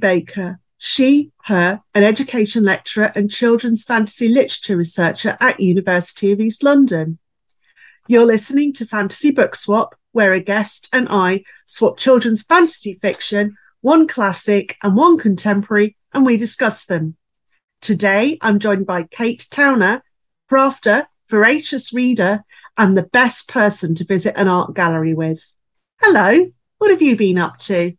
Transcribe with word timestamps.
Baker. 0.00 0.58
She, 0.78 1.30
her, 1.44 1.82
an 1.94 2.02
education 2.02 2.64
lecturer 2.64 3.12
and 3.14 3.30
children's 3.30 3.84
fantasy 3.84 4.28
literature 4.28 4.76
researcher 4.76 5.36
at 5.40 5.60
University 5.60 6.32
of 6.32 6.40
East 6.40 6.62
London. 6.62 7.18
You're 8.08 8.24
listening 8.24 8.72
to 8.74 8.86
Fantasy 8.86 9.30
Book 9.30 9.54
Swap, 9.54 9.94
where 10.12 10.32
a 10.32 10.40
guest 10.40 10.88
and 10.92 11.06
I 11.10 11.44
swap 11.66 11.98
children's 11.98 12.42
fantasy 12.42 12.98
fiction, 13.00 13.56
one 13.82 14.08
classic 14.08 14.76
and 14.82 14.96
one 14.96 15.18
contemporary, 15.18 15.96
and 16.12 16.26
we 16.26 16.36
discuss 16.36 16.84
them. 16.86 17.16
Today, 17.80 18.38
I'm 18.40 18.58
joined 18.58 18.86
by 18.86 19.04
Kate 19.04 19.46
Towner, 19.50 20.02
crafter, 20.50 21.06
voracious 21.28 21.92
reader, 21.92 22.42
and 22.76 22.96
the 22.96 23.04
best 23.04 23.48
person 23.48 23.94
to 23.94 24.04
visit 24.04 24.34
an 24.36 24.48
art 24.48 24.74
gallery 24.74 25.14
with. 25.14 25.44
Hello, 26.00 26.50
what 26.78 26.90
have 26.90 27.02
you 27.02 27.16
been 27.16 27.38
up 27.38 27.58
to? 27.58 27.94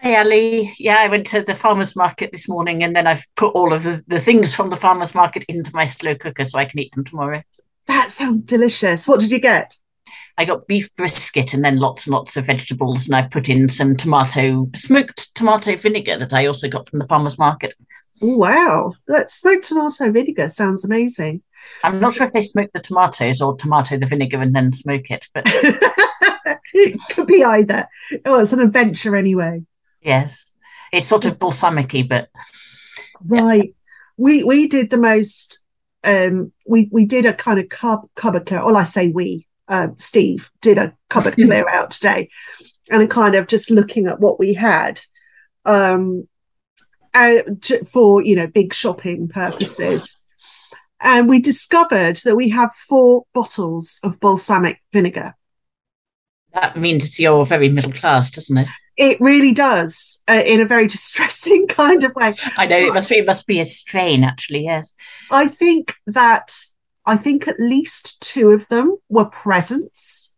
Hi, 0.00 0.16
Ali. 0.16 0.72
Yeah, 0.78 0.98
I 1.00 1.08
went 1.08 1.26
to 1.28 1.42
the 1.42 1.56
farmer's 1.56 1.96
market 1.96 2.30
this 2.30 2.48
morning 2.48 2.84
and 2.84 2.94
then 2.94 3.08
I've 3.08 3.26
put 3.34 3.52
all 3.54 3.72
of 3.72 3.82
the, 3.82 4.02
the 4.06 4.20
things 4.20 4.54
from 4.54 4.70
the 4.70 4.76
farmer's 4.76 5.12
market 5.12 5.44
into 5.48 5.74
my 5.74 5.84
slow 5.84 6.14
cooker 6.14 6.44
so 6.44 6.56
I 6.56 6.66
can 6.66 6.78
eat 6.78 6.94
them 6.94 7.04
tomorrow. 7.04 7.42
That 7.86 8.10
sounds 8.10 8.44
delicious. 8.44 9.08
What 9.08 9.18
did 9.18 9.32
you 9.32 9.40
get? 9.40 9.76
I 10.36 10.44
got 10.44 10.68
beef 10.68 10.94
brisket 10.94 11.52
and 11.52 11.64
then 11.64 11.78
lots 11.78 12.06
and 12.06 12.14
lots 12.14 12.36
of 12.36 12.46
vegetables, 12.46 13.06
and 13.06 13.16
I've 13.16 13.30
put 13.30 13.48
in 13.48 13.68
some 13.68 13.96
tomato, 13.96 14.70
smoked 14.76 15.34
tomato 15.34 15.74
vinegar 15.74 16.16
that 16.16 16.32
I 16.32 16.46
also 16.46 16.68
got 16.68 16.88
from 16.88 17.00
the 17.00 17.08
farmer's 17.08 17.38
market. 17.38 17.74
Wow, 18.22 18.92
that 19.08 19.32
smoked 19.32 19.64
tomato 19.64 20.12
vinegar 20.12 20.48
sounds 20.48 20.84
amazing. 20.84 21.42
I'm 21.82 21.98
not 21.98 22.12
sure 22.12 22.24
if 22.24 22.32
they 22.32 22.42
smoke 22.42 22.70
the 22.72 22.78
tomatoes 22.78 23.42
or 23.42 23.56
tomato 23.56 23.96
the 23.98 24.06
vinegar 24.06 24.40
and 24.40 24.54
then 24.54 24.72
smoke 24.72 25.10
it, 25.10 25.26
but 25.34 25.42
it 26.72 27.00
could 27.10 27.26
be 27.26 27.42
either. 27.42 27.88
Oh, 28.24 28.38
it's 28.38 28.52
an 28.52 28.60
adventure 28.60 29.16
anyway. 29.16 29.64
Yes, 30.00 30.52
it's 30.92 31.06
sort 31.06 31.24
of 31.24 31.38
balsamic 31.38 31.94
but 32.08 32.28
Right. 33.24 33.74
We 34.16 34.44
we 34.44 34.68
did 34.68 34.90
the 34.90 34.96
most 34.96 35.60
um 36.04 36.52
we 36.66 36.88
we 36.92 37.04
did 37.04 37.26
a 37.26 37.32
kind 37.32 37.58
of 37.58 37.68
cub, 37.68 38.08
cupboard 38.14 38.46
clear. 38.46 38.64
Well, 38.64 38.76
I 38.76 38.84
say 38.84 39.10
we, 39.10 39.46
uh, 39.68 39.88
Steve 39.96 40.50
did 40.60 40.78
a 40.78 40.94
cupboard 41.10 41.34
clear 41.34 41.68
out 41.68 41.90
today 41.90 42.28
and 42.90 43.10
kind 43.10 43.34
of 43.34 43.48
just 43.48 43.70
looking 43.70 44.06
at 44.06 44.20
what 44.20 44.38
we 44.38 44.54
had. 44.54 45.00
Um 45.64 46.28
uh, 47.14 47.38
for 47.86 48.22
you 48.22 48.36
know 48.36 48.46
big 48.46 48.74
shopping 48.74 49.28
purposes 49.28 50.16
and 51.00 51.26
we 51.26 51.40
discovered 51.40 52.16
that 52.16 52.36
we 52.36 52.50
have 52.50 52.70
four 52.86 53.24
bottles 53.32 53.98
of 54.02 54.20
balsamic 54.20 54.78
vinegar 54.92 55.34
that 56.52 56.76
means 56.76 57.18
you're 57.18 57.44
very 57.44 57.68
middle 57.68 57.92
class, 57.92 58.30
doesn't 58.30 58.56
it? 58.56 58.68
It 58.98 59.18
really 59.20 59.54
does 59.54 60.20
uh, 60.28 60.42
in 60.44 60.60
a 60.60 60.66
very 60.66 60.86
distressing 60.96 61.66
kind 61.68 62.04
of 62.04 62.14
way 62.14 62.34
I 62.58 62.66
know 62.66 62.76
it 62.76 62.92
must 62.92 63.08
be 63.08 63.16
it 63.16 63.26
must 63.26 63.46
be 63.46 63.60
a 63.60 63.64
strain, 63.64 64.24
actually. 64.24 64.64
Yes. 64.64 64.92
I 65.30 65.48
think 65.48 65.94
that 66.06 66.54
I 67.06 67.16
think 67.16 67.48
at 67.48 67.58
least 67.58 68.20
two 68.20 68.50
of 68.50 68.68
them 68.68 68.96
were 69.08 69.24
presents, 69.24 70.34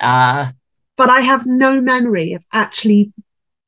Ah, 0.00 0.52
but 0.96 1.10
I 1.10 1.20
have 1.22 1.46
no 1.46 1.80
memory 1.80 2.34
of 2.34 2.44
actually 2.52 3.12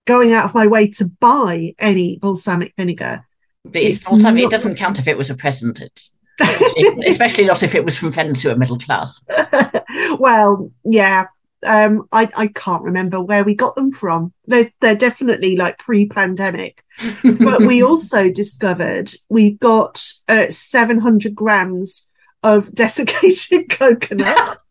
going 0.06 0.32
out 0.32 0.44
of 0.44 0.54
my 0.54 0.66
way 0.66 0.88
to 0.88 1.06
buy 1.20 1.74
any 1.78 2.18
balsamic 2.20 2.74
vinegar. 2.78 3.26
but 3.64 3.80
it's 3.82 3.96
It's 3.96 4.04
balsamic. 4.04 4.42
not- 4.42 4.48
It 4.48 4.50
doesn't 4.50 4.76
count 4.76 4.98
if 4.98 5.08
it 5.08 5.16
was 5.18 5.30
a 5.30 5.34
present. 5.34 5.80
It's 5.80 6.14
especially 7.08 7.44
not 7.46 7.62
if 7.62 7.74
it 7.74 7.84
was 7.84 7.96
from 7.96 8.12
friends 8.12 8.42
who 8.42 8.50
are 8.50 8.56
middle 8.56 8.78
class. 8.78 9.24
well, 10.18 10.70
yeah. 10.84 11.26
Um, 11.64 12.08
I, 12.12 12.30
I 12.36 12.46
can't 12.48 12.82
remember 12.82 13.20
where 13.20 13.44
we 13.44 13.54
got 13.54 13.74
them 13.74 13.90
from. 13.90 14.32
They're, 14.46 14.70
they're 14.80 14.94
definitely 14.94 15.56
like 15.56 15.78
pre-pandemic. 15.78 16.84
But 17.22 17.62
we 17.62 17.82
also 17.84 18.30
discovered 18.30 19.12
we 19.28 19.52
got 19.52 20.04
uh, 20.28 20.50
700 20.50 21.34
grams 21.34 22.10
of 22.42 22.74
desiccated 22.74 23.70
coconut. 23.70 24.58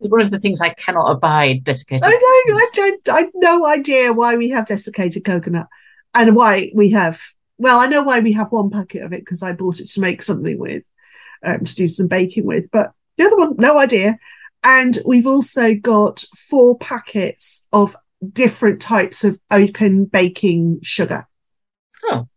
It's 0.00 0.12
one 0.12 0.20
of 0.20 0.30
the 0.30 0.38
things 0.38 0.60
I 0.60 0.68
cannot 0.68 1.10
abide. 1.10 1.64
Desiccated. 1.64 2.04
I 2.04 2.10
know. 2.10 2.56
I 2.56 2.70
don't. 2.72 3.08
I 3.08 3.20
have 3.22 3.30
no 3.34 3.66
idea 3.66 4.12
why 4.12 4.36
we 4.36 4.50
have 4.50 4.66
desiccated 4.66 5.24
coconut, 5.24 5.66
and 6.14 6.36
why 6.36 6.70
we 6.72 6.92
have. 6.92 7.20
Well, 7.58 7.80
I 7.80 7.86
know 7.86 8.04
why 8.04 8.20
we 8.20 8.30
have 8.34 8.52
one 8.52 8.70
packet 8.70 9.02
of 9.02 9.12
it 9.12 9.22
because 9.22 9.42
I 9.42 9.54
bought 9.54 9.80
it 9.80 9.88
to 9.88 10.00
make 10.00 10.22
something 10.22 10.56
with, 10.56 10.84
um, 11.44 11.64
to 11.64 11.74
do 11.74 11.88
some 11.88 12.06
baking 12.06 12.46
with. 12.46 12.70
But 12.70 12.92
the 13.16 13.24
other 13.24 13.36
one, 13.36 13.56
no 13.58 13.76
idea. 13.76 14.20
And 14.70 14.98
we've 15.06 15.26
also 15.26 15.74
got 15.74 16.26
four 16.36 16.76
packets 16.76 17.66
of 17.72 17.96
different 18.32 18.82
types 18.82 19.24
of 19.24 19.38
open 19.50 20.04
baking 20.04 20.80
sugar. 20.82 21.26
Oh. 22.04 22.28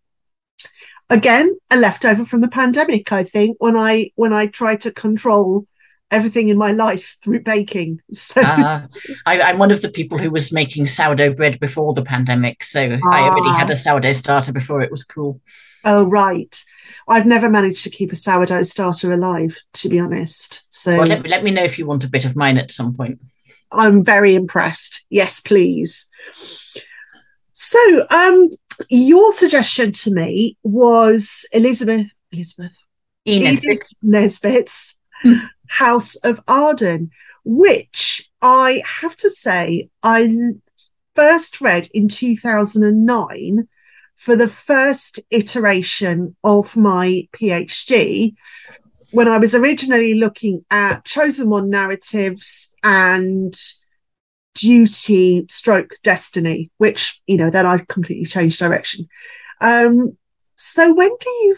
Again, 1.09 1.58
a 1.70 1.75
leftover 1.75 2.24
from 2.24 2.40
the 2.40 2.47
pandemic. 2.47 3.12
I 3.12 3.25
think 3.25 3.58
when 3.59 3.75
I 3.75 4.12
when 4.16 4.31
I 4.31 4.47
tried 4.47 4.80
to 4.81 4.91
control 4.94 5.68
everything 6.09 6.47
in 6.47 6.58
my 6.58 6.72
life 6.72 7.18
through 7.22 7.41
baking. 7.41 8.00
So. 8.14 8.40
Uh, 8.41 8.88
I, 9.25 9.41
I'm 9.41 9.58
one 9.58 9.72
of 9.72 9.81
the 9.81 9.90
people 9.90 10.18
who 10.18 10.31
was 10.31 10.53
making 10.53 10.88
sourdough 10.88 11.34
bread 11.34 11.59
before 11.59 11.94
the 11.94 12.03
pandemic, 12.03 12.64
so 12.64 12.97
I 13.12 13.22
already 13.24 13.50
Ah. 13.50 13.58
had 13.58 13.70
a 13.70 13.75
sourdough 13.75 14.14
starter 14.14 14.53
before 14.53 14.81
it 14.81 14.91
was 14.91 15.03
cool. 15.03 15.41
Oh, 15.84 16.03
right. 16.03 16.64
I've 17.08 17.26
never 17.26 17.50
managed 17.50 17.84
to 17.84 17.90
keep 17.90 18.12
a 18.12 18.16
sourdough 18.16 18.64
starter 18.64 19.14
alive, 19.14 19.60
to 19.74 19.90
be 19.90 20.00
honest. 20.00 20.66
So 20.70 20.98
Well, 20.98 21.08
let, 21.08 21.28
let 21.28 21.44
me 21.44 21.52
know 21.52 21.64
if 21.64 21.78
you 21.78 21.86
want 21.86 22.04
a 22.04 22.10
bit 22.10 22.26
of 22.26 22.36
mine 22.36 22.58
at 22.58 22.72
some 22.72 22.94
point. 22.94 23.22
I'm 23.72 24.04
very 24.04 24.36
impressed. 24.36 25.06
Yes, 25.10 25.40
please. 25.40 26.08
So, 27.54 28.08
um, 28.10 28.50
your 28.90 29.32
suggestion 29.32 29.92
to 29.92 30.12
me 30.12 30.58
was 30.64 31.46
Elizabeth 31.54 32.08
Elizabeth 32.32 32.74
Ines, 33.26 33.64
Edith 33.64 33.84
Nesbit's 34.02 34.96
Hmm. 35.24 35.34
House 35.68 36.16
of 36.18 36.42
Arden, 36.50 37.12
which 37.46 38.30
I 38.42 38.84
have 39.02 39.16
to 39.18 39.30
say 39.30 39.90
I 40.04 40.36
first 41.16 41.62
read 41.62 41.88
in 41.94 42.10
2009 42.10 43.68
for 44.22 44.36
the 44.36 44.48
first 44.48 45.20
iteration 45.32 46.36
of 46.44 46.78
my 46.78 47.28
PhD 47.34 48.36
when 49.09 49.28
I 49.28 49.40
was 49.40 49.56
originally 49.56 50.14
looking 50.14 50.64
at 50.70 51.04
chosen 51.06 51.50
one 51.50 51.72
narratives 51.72 52.72
and 52.84 53.52
duty 54.54 55.48
stroke 55.50 55.96
destiny, 56.04 56.70
which, 56.78 57.20
you 57.26 57.36
know, 57.36 57.50
then 57.50 57.66
I 57.66 57.80
completely 57.90 58.26
changed 58.26 58.59
direction. 58.59 59.08
Um, 59.59 60.18
so 60.56 60.94
when 60.94 61.09
do 61.20 61.30
you 61.30 61.58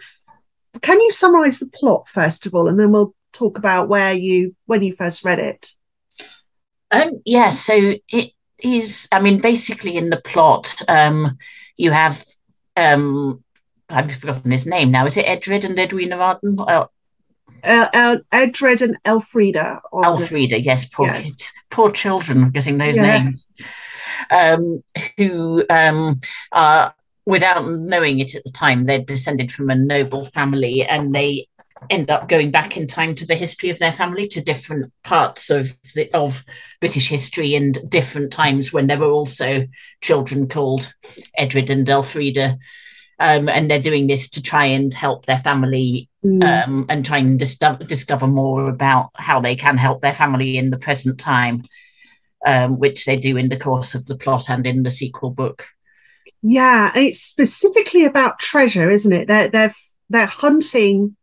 can 0.82 1.02
you 1.02 1.12
summarize 1.12 1.60
the 1.60 1.68
plot 1.68 2.08
first 2.08 2.46
of 2.46 2.56
all 2.56 2.70
and 2.70 2.80
then 2.80 2.92
we'll 2.92 3.14
talk 3.34 3.58
about 3.58 3.90
where 3.90 4.14
you 4.14 4.56
when 4.68 4.82
you 4.82 4.96
first 4.96 5.26
read 5.26 5.40
it 5.40 5.76
Um, 6.92 7.22
yeah, 7.26 7.50
so 7.50 7.96
it 8.08 8.32
is. 8.60 9.08
I 9.12 9.20
mean, 9.20 9.42
basically, 9.42 9.98
in 9.98 10.10
the 10.10 10.22
plot, 10.22 10.82
um, 10.88 11.38
you 11.76 11.92
have. 11.92 12.24
Um, 12.76 13.44
I've 13.90 14.16
forgotten 14.16 14.52
his 14.52 14.66
name 14.66 14.92
now. 14.92 15.06
Is 15.06 15.18
it 15.18 15.28
Edred 15.28 15.66
and 15.66 15.78
Edwina 15.78 16.18
Arden? 16.18 16.58
Uh, 16.60 16.88
uh, 17.64 17.88
uh, 17.94 18.18
Edred 18.32 18.82
and 18.82 18.98
Elfrida 19.06 19.82
or 19.92 20.06
Elfrida, 20.06 20.60
yes, 20.60 20.86
poor 20.86 21.08
Yes. 21.08 21.22
kids, 21.24 21.52
poor 21.70 21.92
children 21.92 22.50
getting 22.52 22.78
those 22.78 22.96
Yeah. 22.96 23.24
names. 23.24 23.48
Um, 24.30 24.82
who 25.18 25.66
um, 25.70 26.20
are, 26.52 26.94
without 27.26 27.66
knowing 27.68 28.20
it 28.20 28.36
at 28.36 28.44
the 28.44 28.52
time, 28.52 28.86
they're 28.86 29.00
descended 29.04 29.52
from 29.52 29.70
a 29.70 29.76
noble 29.76 30.26
family 30.26 30.84
and 30.84 31.14
they 31.14 31.48
end 31.90 32.10
up 32.10 32.28
going 32.28 32.52
back 32.52 32.78
in 32.78 32.88
time 32.88 33.16
to 33.16 33.26
the 33.26 33.36
history 33.36 33.70
of 33.70 33.80
their 33.80 33.92
family 33.92 34.28
to 34.30 34.42
different 34.42 34.92
parts 35.04 35.50
of 35.50 35.76
the, 35.96 36.12
of 36.14 36.44
British 36.80 37.10
history 37.10 37.56
and 37.56 37.78
different 37.90 38.32
times 38.32 38.72
when 38.74 38.88
there 38.88 39.00
were 39.00 39.12
also 39.12 39.68
children 40.02 40.48
called 40.48 40.94
Edred 41.38 41.70
and 41.70 41.88
Elfrida. 41.88 42.58
Um, 43.20 43.48
and 43.48 43.70
they're 43.70 43.82
doing 43.82 44.08
this 44.08 44.30
to 44.32 44.42
try 44.42 44.66
and 44.66 44.94
help 44.94 45.26
their 45.26 45.40
family 45.40 46.10
Mm, 46.26 46.42
um, 46.42 46.86
and 46.88 47.06
try 47.06 47.18
and 47.18 47.38
dis- 47.38 47.60
discover 47.86 48.28
more 48.28 48.70
about 48.70 49.10
how 49.16 49.42
they 49.42 49.58
can 49.58 49.76
help 49.76 50.00
their 50.00 50.14
family 50.14 50.58
in 50.58 50.70
the 50.70 50.78
present 50.78 51.20
time, 51.20 51.64
um, 52.46 52.80
which 52.80 53.04
they 53.04 53.18
do 53.18 53.36
in 53.36 53.50
the 53.50 53.58
course 53.60 53.94
of 53.94 54.06
the 54.06 54.16
plot 54.16 54.50
and 54.50 54.66
in 54.66 54.84
the 54.84 54.90
sequel 54.90 55.32
book. 55.32 55.68
yeah 56.42 56.94
it's 56.96 57.20
specifically 57.20 58.06
about 58.06 58.40
treasure 58.40 58.90
isn't 58.90 59.12
it 59.12 59.28
they're 59.28 59.50
they're 59.50 59.74
they're 60.10 60.26
hunting 60.26 61.16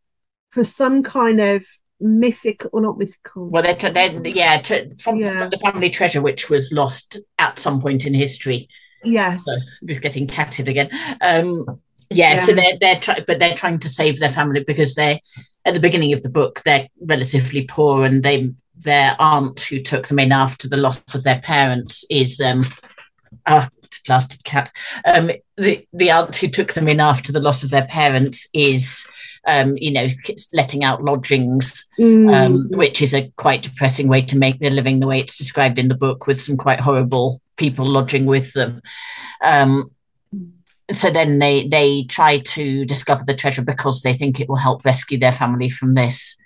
for 0.50 0.64
some 0.64 1.02
kind 1.02 1.40
of 1.40 1.64
mythic 2.00 2.64
or 2.72 2.80
not 2.80 2.98
mythical 2.98 3.48
Well, 3.50 3.62
they're, 3.62 3.76
tra- 3.76 3.92
they're 3.92 4.26
yeah 4.26 4.60
tra- 4.60 4.94
from, 4.96 5.16
Yeah. 5.16 5.40
from 5.40 5.50
the 5.50 5.56
family 5.58 5.90
treasure, 5.90 6.22
which 6.22 6.48
was 6.48 6.72
lost 6.72 7.18
at 7.38 7.58
some 7.58 7.80
point 7.80 8.06
in 8.06 8.14
history. 8.14 8.68
yes 9.04 9.44
So 9.44 9.52
we're 9.82 10.00
getting 10.00 10.26
catted 10.26 10.68
again. 10.68 10.88
Um, 11.20 11.80
yeah, 12.12 12.36
so 12.44 12.52
they're 12.52 12.76
they're 12.80 12.98
try- 12.98 13.22
but 13.26 13.38
they're 13.38 13.54
trying 13.54 13.78
to 13.80 13.88
save 13.88 14.18
their 14.18 14.30
family 14.30 14.64
because 14.66 14.94
they 14.96 15.20
at 15.64 15.74
the 15.74 15.80
beginning 15.80 16.12
of 16.12 16.22
the 16.22 16.30
book 16.30 16.60
they're 16.64 16.88
relatively 17.06 17.64
poor 17.66 18.04
and 18.04 18.22
they 18.22 18.50
their 18.76 19.14
aunt 19.20 19.60
who 19.60 19.80
took 19.80 20.08
them 20.08 20.18
in 20.18 20.32
after 20.32 20.66
the 20.68 20.76
loss 20.78 21.14
of 21.14 21.22
their 21.22 21.38
parents 21.40 22.04
is 22.10 22.40
um 22.40 22.64
uh, 23.46 23.68
plastered 24.06 24.42
cat. 24.44 24.72
Um, 25.04 25.30
the 25.56 25.86
the 25.92 26.10
aunt 26.10 26.34
who 26.36 26.48
took 26.48 26.72
them 26.72 26.88
in 26.88 26.98
after 26.98 27.30
the 27.30 27.40
loss 27.40 27.62
of 27.62 27.70
their 27.70 27.86
parents 27.86 28.48
is 28.54 29.06
um, 29.50 29.76
you 29.76 29.90
know, 29.90 30.06
letting 30.52 30.84
out 30.84 31.02
lodgings, 31.02 31.84
mm. 31.98 32.32
um, 32.32 32.68
which 32.78 33.02
is 33.02 33.12
a 33.12 33.32
quite 33.36 33.62
depressing 33.62 34.08
way 34.08 34.22
to 34.22 34.38
make 34.38 34.60
their 34.60 34.70
living 34.70 35.00
the 35.00 35.08
way 35.08 35.18
it's 35.18 35.36
described 35.36 35.78
in 35.78 35.88
the 35.88 35.96
book, 35.96 36.26
with 36.26 36.40
some 36.40 36.56
quite 36.56 36.78
horrible 36.78 37.42
people 37.56 37.84
lodging 37.84 38.26
with 38.26 38.52
them. 38.52 38.80
Um, 39.42 39.90
so 40.92 41.10
then 41.10 41.40
they 41.40 41.66
they 41.66 42.04
try 42.04 42.38
to 42.38 42.84
discover 42.84 43.24
the 43.24 43.34
treasure 43.34 43.62
because 43.62 44.02
they 44.02 44.14
think 44.14 44.38
it 44.38 44.48
will 44.48 44.56
help 44.56 44.84
rescue 44.84 45.18
their 45.18 45.32
family 45.32 45.68
from 45.68 45.94
this. 45.94 46.36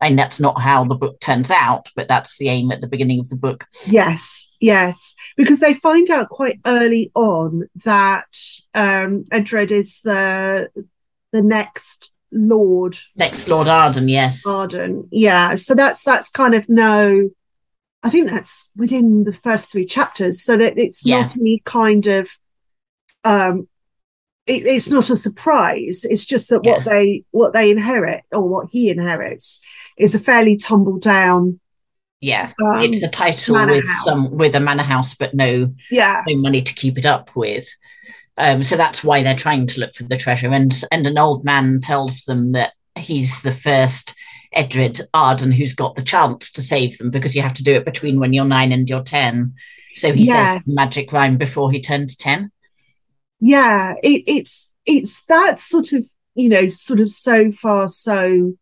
And 0.00 0.18
that's 0.18 0.38
not 0.38 0.60
how 0.60 0.84
the 0.84 0.96
book 0.96 1.18
turns 1.20 1.50
out, 1.50 1.88
but 1.96 2.08
that's 2.08 2.36
the 2.36 2.50
aim 2.50 2.70
at 2.70 2.82
the 2.82 2.86
beginning 2.86 3.20
of 3.20 3.28
the 3.30 3.36
book. 3.36 3.64
Yes, 3.86 4.50
yes, 4.60 5.14
because 5.34 5.60
they 5.60 5.74
find 5.74 6.10
out 6.10 6.28
quite 6.28 6.60
early 6.66 7.10
on 7.14 7.70
that 7.86 8.36
um, 8.74 9.24
Edred 9.32 9.72
is 9.72 10.00
the 10.04 10.68
the 11.32 11.40
next 11.40 12.12
Lord. 12.34 12.98
Next 13.16 13.48
Lord 13.48 13.68
Arden, 13.68 14.08
yes. 14.08 14.46
Arden, 14.46 15.08
yeah. 15.10 15.54
So 15.54 15.74
that's 15.74 16.02
that's 16.04 16.28
kind 16.28 16.54
of 16.54 16.68
no. 16.68 17.30
I 18.02 18.10
think 18.10 18.28
that's 18.28 18.68
within 18.76 19.24
the 19.24 19.32
first 19.32 19.72
three 19.72 19.86
chapters, 19.86 20.42
so 20.42 20.56
that 20.56 20.78
it's 20.78 21.06
yeah. 21.06 21.22
not 21.22 21.36
any 21.36 21.62
kind 21.64 22.06
of. 22.06 22.28
Um, 23.24 23.68
it, 24.46 24.66
it's 24.66 24.90
not 24.90 25.08
a 25.08 25.16
surprise. 25.16 26.04
It's 26.04 26.26
just 26.26 26.50
that 26.50 26.60
yeah. 26.64 26.72
what 26.72 26.84
they 26.84 27.24
what 27.30 27.52
they 27.54 27.70
inherit 27.70 28.22
or 28.32 28.46
what 28.46 28.68
he 28.70 28.90
inherits 28.90 29.60
is 29.96 30.14
a 30.14 30.18
fairly 30.18 30.56
tumble 30.56 30.98
down. 30.98 31.60
Yeah, 32.20 32.52
um, 32.64 32.80
it's 32.80 33.02
a 33.02 33.08
title 33.08 33.66
with 33.66 33.86
house. 33.86 34.04
some 34.04 34.38
with 34.38 34.54
a 34.54 34.60
manor 34.60 34.82
house, 34.82 35.14
but 35.14 35.34
no, 35.34 35.74
yeah, 35.90 36.22
no 36.26 36.36
money 36.38 36.62
to 36.62 36.74
keep 36.74 36.98
it 36.98 37.06
up 37.06 37.34
with. 37.36 37.68
Um, 38.36 38.62
so 38.62 38.76
that's 38.76 39.04
why 39.04 39.22
they're 39.22 39.36
trying 39.36 39.66
to 39.68 39.80
look 39.80 39.94
for 39.94 40.04
the 40.04 40.16
treasure. 40.16 40.50
And 40.50 40.72
and 40.90 41.06
an 41.06 41.18
old 41.18 41.44
man 41.44 41.80
tells 41.80 42.24
them 42.24 42.52
that 42.52 42.72
he's 42.96 43.42
the 43.42 43.52
first 43.52 44.14
Edred 44.52 45.00
Arden 45.12 45.52
who's 45.52 45.74
got 45.74 45.94
the 45.96 46.02
chance 46.02 46.50
to 46.52 46.62
save 46.62 46.98
them 46.98 47.10
because 47.10 47.34
you 47.34 47.42
have 47.42 47.54
to 47.54 47.64
do 47.64 47.74
it 47.74 47.84
between 47.84 48.20
when 48.20 48.32
you're 48.32 48.44
nine 48.44 48.72
and 48.72 48.88
you're 48.88 49.02
ten. 49.02 49.54
So 49.94 50.12
he 50.12 50.26
says 50.26 50.62
magic 50.66 51.12
rhyme 51.12 51.36
before 51.36 51.70
he 51.70 51.80
turns 51.80 52.16
ten. 52.16 52.50
Yeah, 53.40 53.94
it, 54.02 54.24
it's 54.26 54.72
it's 54.86 55.24
that 55.26 55.60
sort 55.60 55.92
of 55.92 56.04
you 56.34 56.48
know 56.48 56.68
sort 56.68 57.00
of 57.00 57.10
so 57.10 57.52
far 57.52 57.86
so 57.88 58.56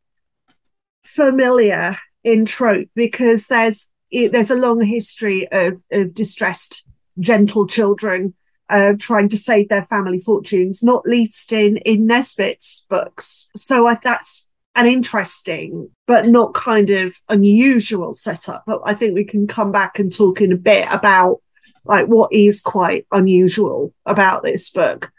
familiar 1.02 1.98
in 2.24 2.44
trope 2.44 2.88
because 2.94 3.46
there's 3.46 3.86
it, 4.10 4.32
there's 4.32 4.50
a 4.50 4.56
long 4.56 4.82
history 4.82 5.48
of 5.50 5.82
of 5.90 6.14
distressed 6.14 6.86
gentle 7.19 7.66
children 7.66 8.34
uh, 8.68 8.94
trying 8.98 9.28
to 9.30 9.36
save 9.36 9.68
their 9.68 9.86
family 9.86 10.18
fortunes, 10.18 10.82
not 10.82 11.06
least 11.06 11.52
in 11.52 11.76
in 11.78 12.06
Nesbit's 12.06 12.86
books. 12.88 13.48
So 13.56 13.86
I, 13.86 13.94
that's 13.94 14.48
an 14.74 14.86
interesting 14.86 15.90
but 16.06 16.26
not 16.26 16.54
kind 16.54 16.90
of 16.90 17.14
unusual 17.28 18.14
setup. 18.14 18.64
But 18.66 18.80
I 18.84 18.94
think 18.94 19.14
we 19.14 19.24
can 19.24 19.46
come 19.46 19.72
back 19.72 19.98
and 19.98 20.14
talk 20.14 20.40
in 20.40 20.52
a 20.52 20.56
bit 20.56 20.86
about 20.90 21.40
like 21.84 22.06
what 22.06 22.32
is 22.32 22.60
quite 22.60 23.06
unusual 23.12 23.92
about 24.06 24.42
this 24.42 24.70
book. 24.70 25.10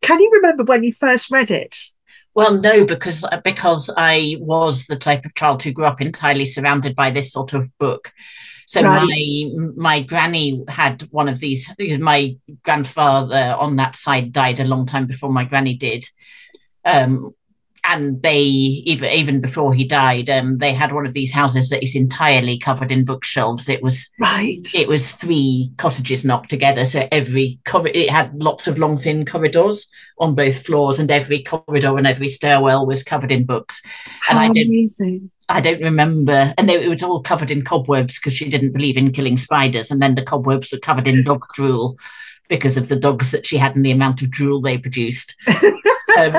Can 0.00 0.20
you 0.20 0.30
remember 0.34 0.64
when 0.64 0.84
you 0.84 0.92
first 0.92 1.30
read 1.30 1.50
it? 1.50 1.76
Well, 2.34 2.60
no, 2.60 2.84
because 2.84 3.24
because 3.44 3.90
I 3.96 4.36
was 4.40 4.86
the 4.86 4.96
type 4.96 5.24
of 5.24 5.34
child 5.34 5.62
who 5.62 5.72
grew 5.72 5.84
up 5.84 6.00
entirely 6.00 6.44
surrounded 6.44 6.96
by 6.96 7.10
this 7.10 7.32
sort 7.32 7.54
of 7.54 7.70
book. 7.78 8.12
So 8.66 8.82
right. 8.82 9.06
my 9.06 9.66
my 9.76 10.02
granny 10.02 10.64
had 10.68 11.02
one 11.10 11.28
of 11.28 11.38
these. 11.40 11.70
My 11.98 12.36
grandfather 12.62 13.56
on 13.58 13.76
that 13.76 13.96
side 13.96 14.32
died 14.32 14.60
a 14.60 14.64
long 14.64 14.86
time 14.86 15.06
before 15.06 15.30
my 15.30 15.44
granny 15.44 15.74
did. 15.74 16.08
Um, 16.84 17.34
and 17.84 18.22
they 18.22 18.40
even 18.40 19.10
even 19.10 19.40
before 19.40 19.74
he 19.74 19.86
died, 19.86 20.30
um, 20.30 20.58
they 20.58 20.72
had 20.72 20.92
one 20.92 21.06
of 21.06 21.12
these 21.12 21.32
houses 21.32 21.68
that 21.68 21.82
is 21.82 21.94
entirely 21.94 22.58
covered 22.58 22.90
in 22.90 23.04
bookshelves. 23.04 23.68
It 23.68 23.82
was 23.82 24.10
right. 24.18 24.66
It 24.74 24.88
was 24.88 25.12
three 25.12 25.70
cottages 25.76 26.24
knocked 26.24 26.50
together, 26.50 26.84
so 26.84 27.06
every 27.12 27.60
cor- 27.64 27.86
it 27.86 28.10
had 28.10 28.42
lots 28.42 28.66
of 28.66 28.78
long 28.78 28.96
thin 28.96 29.26
corridors 29.26 29.88
on 30.18 30.34
both 30.34 30.64
floors, 30.64 30.98
and 30.98 31.10
every 31.10 31.42
corridor 31.42 31.96
and 31.98 32.06
every 32.06 32.28
stairwell 32.28 32.86
was 32.86 33.02
covered 33.02 33.30
in 33.30 33.44
books. 33.44 33.82
How 34.22 34.40
and 34.40 34.50
I 34.50 34.52
did, 34.52 34.68
amazing! 34.68 35.30
I 35.48 35.60
don't 35.60 35.82
remember, 35.82 36.54
and 36.56 36.70
it 36.70 36.88
was 36.88 37.02
all 37.02 37.22
covered 37.22 37.50
in 37.50 37.64
cobwebs 37.64 38.18
because 38.18 38.32
she 38.32 38.48
didn't 38.48 38.72
believe 38.72 38.96
in 38.96 39.12
killing 39.12 39.36
spiders, 39.36 39.90
and 39.90 40.00
then 40.00 40.14
the 40.14 40.22
cobwebs 40.22 40.72
were 40.72 40.78
covered 40.78 41.06
in 41.06 41.22
dog 41.22 41.44
drool 41.52 41.98
because 42.48 42.76
of 42.76 42.88
the 42.88 42.96
dogs 42.96 43.30
that 43.30 43.46
she 43.46 43.56
had 43.56 43.76
and 43.76 43.84
the 43.84 43.90
amount 43.90 44.22
of 44.22 44.30
drool 44.30 44.60
they 44.60 44.78
produced. 44.78 45.34
um, 46.18 46.36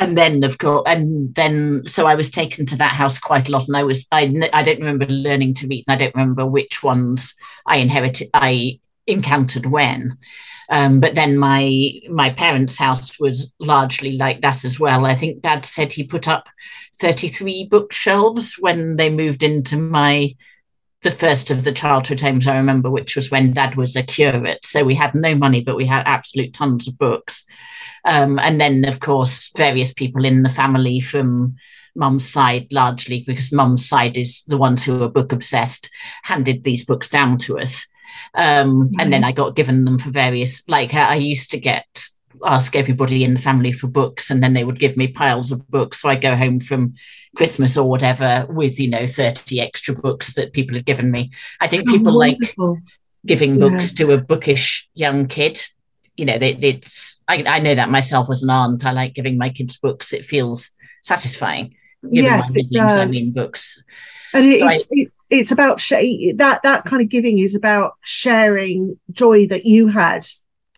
and 0.00 0.16
then 0.16 0.42
of 0.42 0.58
course 0.58 0.82
and 0.86 1.32
then 1.34 1.82
so 1.86 2.06
i 2.06 2.14
was 2.14 2.30
taken 2.30 2.66
to 2.66 2.76
that 2.76 2.94
house 2.94 3.18
quite 3.18 3.48
a 3.48 3.52
lot 3.52 3.68
and 3.68 3.76
i 3.76 3.84
was 3.84 4.08
i, 4.10 4.32
I 4.52 4.62
don't 4.62 4.80
remember 4.80 5.06
learning 5.06 5.54
to 5.54 5.68
read 5.68 5.84
and 5.86 5.94
i 5.94 6.02
don't 6.02 6.14
remember 6.14 6.46
which 6.46 6.82
ones 6.82 7.36
i 7.66 7.76
inherited 7.76 8.28
i 8.34 8.80
encountered 9.06 9.66
when 9.66 10.16
um, 10.72 11.00
but 11.00 11.14
then 11.14 11.36
my 11.36 11.92
my 12.08 12.30
parents 12.30 12.78
house 12.78 13.20
was 13.20 13.52
largely 13.60 14.12
like 14.16 14.40
that 14.40 14.64
as 14.64 14.80
well 14.80 15.04
i 15.04 15.14
think 15.14 15.42
dad 15.42 15.64
said 15.66 15.92
he 15.92 16.04
put 16.04 16.26
up 16.26 16.48
33 17.00 17.68
bookshelves 17.70 18.56
when 18.58 18.96
they 18.96 19.10
moved 19.10 19.42
into 19.42 19.76
my 19.76 20.34
the 21.02 21.10
first 21.10 21.50
of 21.50 21.64
the 21.64 21.72
childhood 21.72 22.20
homes 22.20 22.46
I 22.46 22.56
remember, 22.56 22.90
which 22.90 23.16
was 23.16 23.30
when 23.30 23.52
dad 23.52 23.74
was 23.74 23.96
a 23.96 24.02
curate. 24.02 24.64
So 24.64 24.84
we 24.84 24.94
had 24.94 25.14
no 25.14 25.34
money, 25.34 25.62
but 25.62 25.76
we 25.76 25.86
had 25.86 26.02
absolute 26.06 26.52
tons 26.52 26.86
of 26.86 26.98
books. 26.98 27.46
Um, 28.04 28.38
and 28.38 28.60
then, 28.60 28.84
of 28.84 29.00
course, 29.00 29.50
various 29.56 29.92
people 29.92 30.24
in 30.24 30.42
the 30.42 30.48
family 30.48 31.00
from 31.00 31.56
mum's 31.94 32.28
side, 32.28 32.72
largely 32.72 33.24
because 33.26 33.52
mum's 33.52 33.88
side 33.88 34.16
is 34.16 34.42
the 34.44 34.58
ones 34.58 34.84
who 34.84 35.02
are 35.02 35.08
book 35.08 35.32
obsessed, 35.32 35.90
handed 36.22 36.64
these 36.64 36.84
books 36.84 37.08
down 37.08 37.38
to 37.38 37.58
us. 37.58 37.86
Um, 38.34 38.82
mm-hmm. 38.82 39.00
And 39.00 39.12
then 39.12 39.24
I 39.24 39.32
got 39.32 39.56
given 39.56 39.84
them 39.84 39.98
for 39.98 40.10
various, 40.10 40.66
like 40.68 40.94
I 40.94 41.16
used 41.16 41.50
to 41.50 41.60
get 41.60 41.86
ask 42.44 42.74
everybody 42.74 43.24
in 43.24 43.34
the 43.34 43.40
family 43.40 43.72
for 43.72 43.86
books 43.86 44.30
and 44.30 44.42
then 44.42 44.54
they 44.54 44.64
would 44.64 44.78
give 44.78 44.96
me 44.96 45.06
piles 45.06 45.52
of 45.52 45.68
books 45.68 46.00
so 46.00 46.08
i'd 46.08 46.22
go 46.22 46.34
home 46.34 46.58
from 46.58 46.94
christmas 47.36 47.76
or 47.76 47.88
whatever 47.88 48.46
with 48.48 48.80
you 48.80 48.88
know 48.88 49.06
30 49.06 49.60
extra 49.60 49.94
books 49.94 50.34
that 50.34 50.52
people 50.52 50.74
had 50.74 50.86
given 50.86 51.10
me 51.10 51.30
i 51.60 51.66
think 51.66 51.88
oh, 51.88 51.92
people 51.92 52.16
like 52.16 52.38
giving 53.26 53.58
books 53.58 53.92
yeah. 53.92 54.06
to 54.06 54.12
a 54.12 54.18
bookish 54.18 54.88
young 54.94 55.26
kid 55.26 55.60
you 56.16 56.24
know, 56.24 56.38
they, 56.38 56.54
it's 56.54 57.22
I, 57.28 57.44
I 57.46 57.58
know 57.60 57.74
that 57.74 57.90
myself 57.90 58.28
as 58.30 58.42
an 58.42 58.50
aunt. 58.50 58.84
I 58.84 58.92
like 58.92 59.14
giving 59.14 59.38
my 59.38 59.50
kids 59.50 59.76
books. 59.78 60.12
It 60.12 60.24
feels 60.24 60.70
satisfying. 61.02 61.74
yes, 62.02 62.56
it 62.56 62.70
does. 62.70 62.98
I 62.98 63.06
mean 63.06 63.32
books. 63.32 63.82
And 64.32 64.46
it, 64.46 64.60
so 64.60 64.68
it's, 64.68 64.82
I, 64.82 64.86
it, 64.90 65.12
it's 65.30 65.52
about 65.52 65.80
sh- 65.80 66.34
that 66.36 66.62
that 66.62 66.84
kind 66.84 67.02
of 67.02 67.08
giving 67.08 67.38
is 67.38 67.54
about 67.54 67.94
sharing 68.02 68.98
joy 69.12 69.46
that 69.46 69.64
you 69.64 69.88
had 69.88 70.26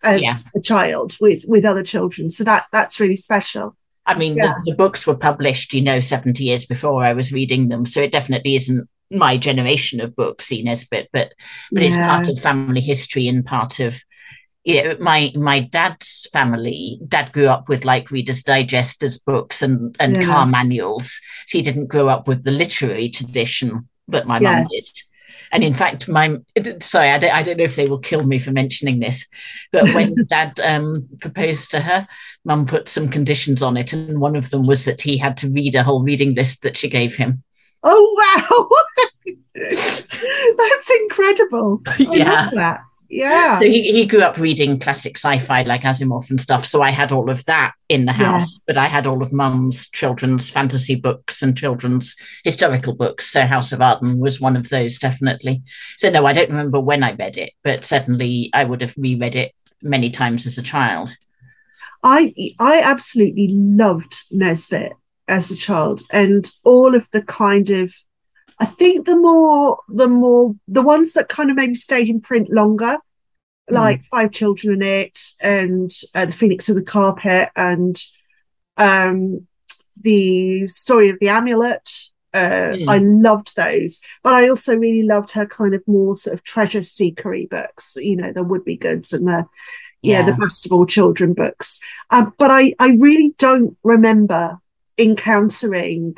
as 0.03 0.23
yeah. 0.23 0.37
a 0.55 0.61
child 0.61 1.17
with 1.21 1.45
with 1.47 1.65
other 1.65 1.83
children. 1.83 2.31
So 2.31 2.45
that 2.45 2.67
that's 2.73 3.01
really 3.01 3.17
special. 3.17 3.77
I 4.05 4.15
mean, 4.17 4.37
yeah. 4.37 4.55
the, 4.65 4.73
the, 4.73 4.77
books 4.77 5.07
were 5.07 5.15
published, 5.15 5.73
you 5.73 5.81
know, 5.81 6.01
70 6.01 6.43
years 6.43 6.67
before 6.67 7.05
I 7.05 7.12
was 7.12 7.33
reading 7.33 7.69
them. 7.69 7.87
So 7.87 8.01
it 8.01 8.11
definitely 8.11 8.57
isn't 8.57 8.89
my 9.12 9.37
generation 9.37 10.01
of 10.01 10.17
books, 10.17 10.47
seen 10.47 10.67
as 10.67 10.85
but 10.85 11.09
but 11.12 11.33
but 11.71 11.83
yeah. 11.83 11.89
it's 11.89 11.97
part 11.97 12.29
of 12.29 12.39
family 12.39 12.81
history 12.81 13.29
and 13.29 13.45
part 13.45 13.79
of 13.81 14.03
you 14.64 14.83
know, 14.83 14.97
my 15.00 15.33
my 15.35 15.61
dad's 15.61 16.28
family, 16.33 17.00
dad 17.09 17.33
grew 17.33 17.49
up 17.49 17.69
with 17.69 17.85
like 17.85 18.11
Reader's 18.11 18.42
Digest 18.42 19.02
as 19.02 19.19
books 19.19 19.61
and 19.62 19.97
and 19.99 20.16
yeah. 20.16 20.25
car 20.25 20.47
manuals. 20.47 21.21
So 21.47 21.59
he 21.59 21.62
didn't 21.62 21.88
grow 21.88 22.09
up 22.09 22.28
with 22.28 22.45
the 22.45 22.52
literary 22.52 23.11
tradition, 23.11 23.88
but 24.07 24.26
my 24.26 24.38
yes. 24.38 24.61
mum 24.61 24.69
did. 24.71 24.85
And 25.50 25.62
in 25.62 25.75
fact, 25.75 26.09
my 26.09 26.37
sorry, 26.81 27.11
I 27.11 27.19
don't, 27.19 27.35
I 27.35 27.42
don't 27.42 27.59
know 27.59 27.64
if 27.64 27.76
they 27.76 27.87
will 27.87 27.99
kill 27.99 28.25
me 28.25 28.38
for 28.38 28.52
mentioning 28.52 29.00
this, 29.00 29.26
but 29.71 29.85
when 29.95 30.14
dad 30.28 30.59
um, 30.61 31.07
proposed 31.21 31.71
to 31.73 31.81
her, 31.81 32.07
mum 32.45 32.64
put 32.64 32.88
some 32.88 33.09
conditions 33.09 33.62
on 33.62 33.76
it, 33.76 33.92
and 33.92 34.21
one 34.21 34.35
of 34.35 34.49
them 34.50 34.66
was 34.66 34.87
that 34.87 35.02
he 35.02 35.19
had 35.19 35.37
to 35.38 35.50
read 35.50 35.75
a 35.75 35.83
whole 35.83 36.02
reading 36.02 36.35
list 36.35 36.62
that 36.62 36.76
she 36.78 36.88
gave 36.88 37.16
him. 37.16 37.42
Oh 37.83 38.38
wow, 38.40 39.26
that's 40.57 40.90
incredible! 41.02 41.83
yeah, 41.99 42.49
that. 42.54 42.81
Yeah. 43.12 43.59
So 43.59 43.66
he, 43.66 43.92
he 43.92 44.07
grew 44.07 44.23
up 44.23 44.38
reading 44.38 44.78
classic 44.78 45.19
sci-fi 45.19 45.64
like 45.64 45.83
Asimov 45.83 46.31
and 46.31 46.40
stuff. 46.40 46.64
So 46.64 46.81
I 46.81 46.90
had 46.90 47.12
all 47.12 47.28
of 47.28 47.45
that 47.45 47.75
in 47.90 48.07
the 48.07 48.12
house, 48.12 48.62
but 48.66 48.78
I 48.78 48.87
had 48.87 49.07
all 49.07 49.23
of 49.23 49.35
mum's 49.35 49.90
children's 49.90 50.49
fantasy 50.49 50.95
books 50.95 51.42
and 51.42 51.54
children's 51.54 52.16
historical 52.42 52.95
books. 52.95 53.31
So 53.31 53.42
House 53.42 53.71
of 53.71 53.83
Arden 53.83 54.19
was 54.19 54.40
one 54.40 54.57
of 54.57 54.71
those, 54.71 54.99
definitely. 54.99 55.62
So 55.99 56.09
no, 56.09 56.25
I 56.25 56.33
don't 56.33 56.49
remember 56.49 56.81
when 56.81 57.02
I 57.04 57.12
read 57.12 57.37
it, 57.37 57.52
but 57.62 57.85
certainly 57.85 58.49
I 58.54 58.64
would 58.64 58.81
have 58.81 58.95
reread 58.97 59.37
it 59.37 59.52
many 59.83 60.09
times 60.09 60.47
as 60.47 60.57
a 60.57 60.62
child. 60.62 61.12
I 62.02 62.33
I 62.59 62.81
absolutely 62.81 63.49
loved 63.52 64.14
Nesbit 64.31 64.95
as 65.28 65.50
a 65.50 65.57
child 65.57 66.00
and 66.11 66.50
all 66.64 66.95
of 66.95 67.11
the 67.11 67.23
kind 67.23 67.69
of 67.69 67.95
I 68.62 68.64
think 68.64 69.07
the 69.07 69.16
more 69.16 69.81
the 69.88 70.07
more 70.07 70.54
the 70.69 70.83
ones 70.83 71.14
that 71.14 71.28
kind 71.28 71.50
of 71.50 71.57
maybe 71.57 71.75
stayed 71.75 72.09
in 72.09 72.21
print 72.21 72.49
longer 72.49 72.99
like 73.69 74.02
mm. 74.02 74.04
Five 74.04 74.31
Children 74.31 74.75
and 74.75 74.83
It 74.85 75.19
and 75.40 75.90
uh, 76.14 76.26
The 76.26 76.33
Phoenix 76.33 76.69
and 76.69 76.78
the 76.78 76.85
Carpet 76.85 77.49
and 77.57 78.00
um, 78.76 79.49
The 80.00 80.69
Story 80.69 81.11
of 81.11 81.19
the 81.21 81.31
Amulet. 81.31 81.90
Uh, 82.33 82.78
mm. 82.78 82.88
I 82.88 82.99
loved 82.99 83.57
those, 83.57 83.99
but 84.23 84.33
I 84.33 84.49
also 84.49 84.76
really 84.76 85.02
loved 85.02 85.33
her 85.33 85.45
kind 85.45 85.75
of 85.75 85.83
more 85.88 86.14
sort 86.14 86.35
of 86.35 86.45
treasure 86.45 86.83
seekery 86.83 87.50
books. 87.50 87.97
You 87.97 88.14
know, 88.14 88.33
the 88.33 88.45
Wouldbegoods 88.45 89.12
and 89.12 89.26
the 89.26 89.45
yeah, 90.02 90.21
yeah 90.21 90.23
the 90.26 90.33
Bastable 90.33 90.88
Children 90.88 91.35
books. 91.35 91.81
Um, 92.11 92.33
but 92.38 92.52
I 92.52 92.75
I 92.78 92.97
really 93.00 93.35
don't 93.38 93.76
remember 93.83 94.61
encountering 94.99 96.14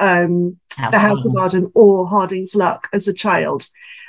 um, 0.00 0.58
the 0.90 0.98
House 0.98 1.24
of 1.24 1.36
Arden 1.36 1.70
or 1.74 2.08
Harding's 2.08 2.54
Luck 2.54 2.88
as 2.92 3.06
a 3.06 3.14
child, 3.14 3.68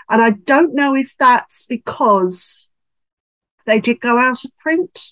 and 0.09 0.21
I 0.21 0.31
don't 0.31 0.73
know 0.73 0.95
if 0.95 1.15
that's 1.19 1.65
because 1.65 2.69
they 3.65 3.79
did 3.79 3.99
go 3.99 4.17
out 4.17 4.43
of 4.43 4.57
print. 4.57 5.11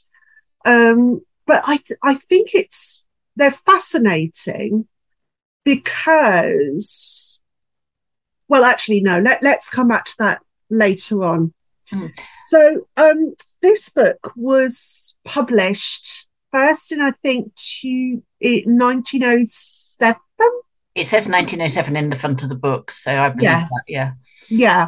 Um, 0.65 1.21
but 1.45 1.63
I 1.67 1.77
th- 1.77 2.00
I 2.03 2.15
think 2.15 2.51
it's 2.53 3.05
they're 3.36 3.51
fascinating 3.51 4.88
because 5.63 7.41
well 8.48 8.63
actually 8.63 9.01
no 9.01 9.19
let, 9.19 9.41
let's 9.43 9.69
come 9.69 9.88
back 9.88 10.05
to 10.05 10.15
that 10.19 10.41
later 10.69 11.24
on 11.24 11.53
mm. 11.91 12.12
so 12.48 12.88
um 12.98 13.33
this 13.62 13.89
book 13.89 14.33
was 14.36 15.15
published 15.25 16.27
first 16.51 16.91
in 16.91 17.01
i 17.01 17.12
think 17.12 17.53
two, 17.55 18.21
1907 18.41 20.17
it 21.00 21.08
says 21.08 21.27
1907 21.27 21.96
in 21.96 22.10
the 22.10 22.15
front 22.15 22.44
of 22.44 22.50
the 22.50 22.56
book 22.56 22.91
so 22.91 23.12
i 23.20 23.29
believe 23.29 23.44
yes. 23.44 23.70
that 23.70 23.84
yeah 23.88 24.12
yeah 24.50 24.88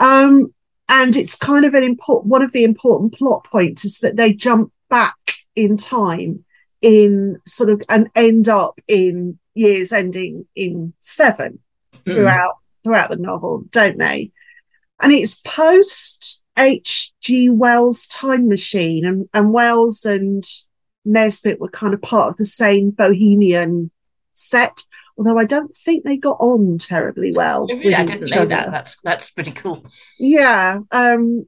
um 0.00 0.52
and 0.88 1.16
it's 1.16 1.36
kind 1.36 1.64
of 1.64 1.74
an 1.74 1.82
important 1.82 2.30
one 2.30 2.42
of 2.42 2.52
the 2.52 2.64
important 2.64 3.14
plot 3.14 3.44
points 3.44 3.84
is 3.84 3.98
that 3.98 4.16
they 4.16 4.32
jump 4.32 4.72
back 4.88 5.34
in 5.54 5.76
time 5.76 6.44
in 6.80 7.40
sort 7.46 7.70
of 7.70 7.82
and 7.88 8.08
end 8.14 8.48
up 8.48 8.80
in 8.86 9.38
years 9.54 9.92
ending 9.92 10.46
in 10.54 10.92
seven 11.00 11.58
mm. 11.92 12.04
throughout 12.04 12.54
throughout 12.84 13.10
the 13.10 13.16
novel, 13.16 13.64
don't 13.70 13.98
they? 13.98 14.32
And 15.00 15.12
it's 15.12 15.40
post 15.40 16.42
H.G. 16.56 17.50
Wells' 17.50 18.06
Time 18.06 18.48
Machine, 18.48 19.04
and, 19.04 19.28
and 19.32 19.52
Wells 19.52 20.04
and 20.04 20.44
Nesbit 21.04 21.60
were 21.60 21.68
kind 21.68 21.94
of 21.94 22.02
part 22.02 22.30
of 22.30 22.36
the 22.36 22.46
same 22.46 22.90
bohemian 22.90 23.90
set. 24.32 24.82
Although 25.18 25.38
I 25.38 25.44
don't 25.44 25.76
think 25.76 26.04
they 26.04 26.16
got 26.16 26.36
on 26.38 26.78
terribly 26.78 27.32
well. 27.32 27.66
Really, 27.66 27.94
I 27.94 28.04
didn't 28.04 28.30
know 28.30 28.38
other. 28.38 28.46
that. 28.46 28.70
That's 28.70 28.96
that's 29.02 29.30
pretty 29.30 29.50
cool. 29.50 29.84
Yeah. 30.18 30.78
Um, 30.92 31.46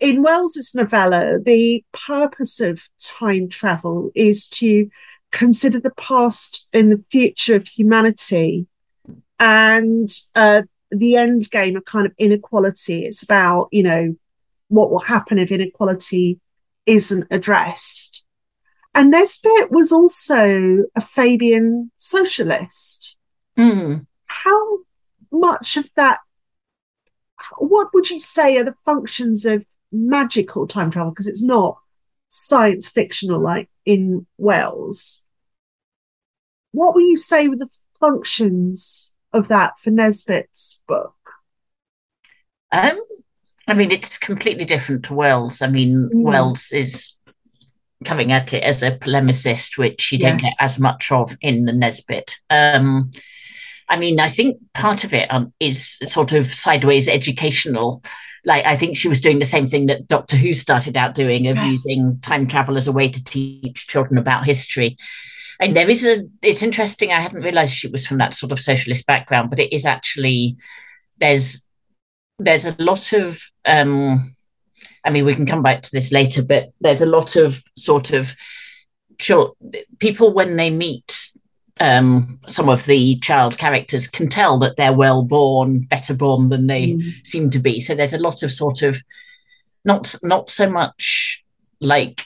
in 0.00 0.22
Wells's 0.22 0.74
novella, 0.74 1.38
the 1.40 1.84
purpose 1.92 2.60
of 2.60 2.88
time 3.00 3.48
travel 3.48 4.10
is 4.16 4.48
to 4.48 4.88
consider 5.30 5.78
the 5.78 5.92
past 5.92 6.66
and 6.72 6.90
the 6.90 7.04
future 7.10 7.54
of 7.54 7.68
humanity 7.68 8.66
and 9.38 10.10
uh, 10.34 10.62
the 10.90 11.16
end 11.16 11.48
game 11.50 11.76
of 11.76 11.84
kind 11.84 12.06
of 12.06 12.12
inequality. 12.18 13.04
It's 13.04 13.22
about, 13.22 13.68
you 13.70 13.84
know, 13.84 14.16
what 14.68 14.90
will 14.90 14.98
happen 14.98 15.38
if 15.38 15.52
inequality 15.52 16.40
isn't 16.86 17.28
addressed. 17.30 18.21
And 18.94 19.10
Nesbit 19.10 19.70
was 19.70 19.90
also 19.90 20.84
a 20.94 21.00
Fabian 21.00 21.90
socialist. 21.96 23.16
Mm. 23.58 24.06
How 24.26 24.78
much 25.30 25.76
of 25.76 25.88
that, 25.96 26.18
what 27.56 27.88
would 27.94 28.10
you 28.10 28.20
say 28.20 28.58
are 28.58 28.64
the 28.64 28.74
functions 28.84 29.44
of 29.44 29.64
magical 29.90 30.66
time 30.66 30.90
travel? 30.90 31.10
Because 31.10 31.26
it's 31.26 31.42
not 31.42 31.78
science 32.28 32.88
fictional 32.88 33.40
like 33.40 33.68
in 33.84 34.26
Wells. 34.36 35.22
What 36.72 36.94
will 36.94 37.02
you 37.02 37.16
say 37.16 37.48
were 37.48 37.56
the 37.56 37.70
functions 37.98 39.14
of 39.32 39.48
that 39.48 39.78
for 39.78 39.90
Nesbit's 39.90 40.80
book? 40.86 41.14
Um, 42.72 43.00
I 43.68 43.74
mean, 43.74 43.90
it's 43.90 44.18
completely 44.18 44.64
different 44.64 45.04
to 45.06 45.14
Wells. 45.14 45.62
I 45.62 45.68
mean, 45.68 46.10
mm. 46.12 46.22
Wells 46.22 46.72
is 46.72 47.14
coming 48.04 48.32
at 48.32 48.52
it 48.52 48.62
as 48.62 48.82
a 48.82 48.92
polemicist, 48.92 49.78
which 49.78 50.12
you 50.12 50.18
yes. 50.18 50.30
don't 50.30 50.40
get 50.40 50.54
as 50.60 50.78
much 50.78 51.10
of 51.12 51.36
in 51.40 51.64
the 51.64 51.72
Nesbit. 51.72 52.36
Um, 52.50 53.10
I 53.88 53.98
mean, 53.98 54.20
I 54.20 54.28
think 54.28 54.58
part 54.74 55.04
of 55.04 55.12
it 55.12 55.32
um, 55.32 55.52
is 55.60 55.98
sort 56.06 56.32
of 56.32 56.46
sideways 56.46 57.08
educational 57.08 58.02
like 58.44 58.66
I 58.66 58.76
think 58.76 58.96
she 58.96 59.08
was 59.08 59.20
doing 59.20 59.38
the 59.38 59.44
same 59.44 59.66
thing 59.66 59.86
that 59.86 60.08
Doctor 60.08 60.36
Who 60.36 60.52
started 60.54 60.96
out 60.96 61.14
doing 61.14 61.46
of 61.46 61.56
yes. 61.56 61.72
using 61.72 62.18
time 62.20 62.48
travel 62.48 62.76
as 62.76 62.88
a 62.88 62.92
way 62.92 63.08
to 63.08 63.24
teach 63.24 63.86
children 63.86 64.18
about 64.18 64.44
history. 64.44 64.96
And 65.60 65.76
there 65.76 65.88
is 65.88 66.04
a 66.04 66.24
it's 66.42 66.62
interesting, 66.62 67.12
I 67.12 67.20
hadn't 67.20 67.42
realized 67.42 67.74
she 67.74 67.88
was 67.88 68.06
from 68.06 68.18
that 68.18 68.34
sort 68.34 68.52
of 68.52 68.58
socialist 68.58 69.06
background, 69.06 69.50
but 69.50 69.60
it 69.60 69.72
is 69.72 69.86
actually 69.86 70.56
there's 71.18 71.64
there's 72.38 72.66
a 72.66 72.74
lot 72.78 73.12
of 73.12 73.40
um 73.64 74.32
I 75.04 75.10
mean 75.10 75.24
we 75.24 75.34
can 75.34 75.46
come 75.46 75.62
back 75.62 75.82
to 75.82 75.92
this 75.92 76.12
later, 76.12 76.42
but 76.42 76.70
there's 76.80 77.00
a 77.00 77.06
lot 77.06 77.36
of 77.36 77.62
sort 77.76 78.12
of 78.12 78.34
people 79.98 80.32
when 80.32 80.56
they 80.56 80.70
meet 80.70 81.30
um, 81.80 82.38
some 82.48 82.68
of 82.68 82.84
the 82.86 83.18
child 83.20 83.58
characters 83.58 84.06
can 84.06 84.28
tell 84.28 84.58
that 84.58 84.76
they're 84.76 84.96
well 84.96 85.24
born, 85.24 85.82
better 85.82 86.14
born 86.14 86.48
than 86.48 86.66
they 86.66 86.88
mm. 86.88 87.26
seem 87.26 87.50
to 87.50 87.58
be. 87.58 87.80
So 87.80 87.94
there's 87.94 88.12
a 88.12 88.18
lot 88.18 88.42
of 88.42 88.52
sort 88.52 88.82
of 88.82 89.02
not 89.84 90.14
not 90.22 90.48
so 90.50 90.70
much 90.70 91.44
like 91.80 92.24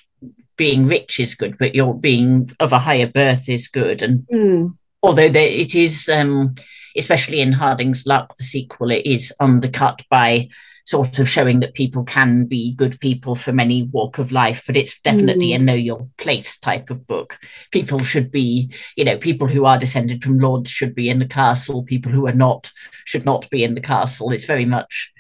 being 0.56 0.87
rich 0.87 1.21
is 1.21 1.35
good, 1.35 1.56
but 1.59 1.75
you're 1.75 1.95
being 1.95 2.50
of 2.61 2.73
a 2.73 2.78
higher 2.78 3.06
birth 3.06 3.49
is 3.49 3.68
good. 3.68 4.02
And 4.02 4.26
mm. 4.26 4.76
although 5.02 5.28
there, 5.28 5.49
it 5.49 5.75
is, 5.75 6.09
um, 6.09 6.54
especially 6.97 7.40
in 7.40 7.52
Harding's 7.52 8.06
Luck, 8.06 8.37
the 8.37 8.45
sequel, 8.45 8.90
it 8.90 9.06
is 9.06 9.33
undercut 9.40 10.02
by 10.11 10.49
sort 10.87 11.19
of 11.19 11.28
showing 11.28 11.61
that 11.61 11.75
people 11.75 12.05
can 12.05 12.47
be 12.47 12.73
good 12.75 12.99
people 13.00 13.35
from 13.35 13.61
any 13.61 13.83
walk 13.83 14.19
of 14.19 14.33
life, 14.33 14.62
but 14.66 14.76
it's 14.76 15.00
definitely 15.00 15.49
mm. 15.49 15.57
a 15.57 15.59
know 15.59 15.75
your 15.75 16.09
place 16.16 16.59
type 16.59 16.90
of 16.90 17.07
book. 17.07 17.38
People 17.73 18.02
should 18.02 18.31
be, 18.31 18.73
you 18.97 19.05
know, 19.05 19.19
people 19.19 19.49
who 19.49 19.64
are 19.64 19.78
descended 19.78 20.23
from 20.23 20.38
lords 20.38 20.71
should 20.71 20.95
be 20.95 21.11
in 21.11 21.19
the 21.19 21.26
castle, 21.26 21.83
people 21.83 22.12
who 22.12 22.26
are 22.26 22.33
not 22.33 22.73
should 23.05 23.25
not 23.25 23.50
be 23.50 23.64
in 23.64 23.75
the 23.75 23.81
castle. 23.81 24.31
It's 24.31 24.45
very 24.45 24.64
much 24.64 25.12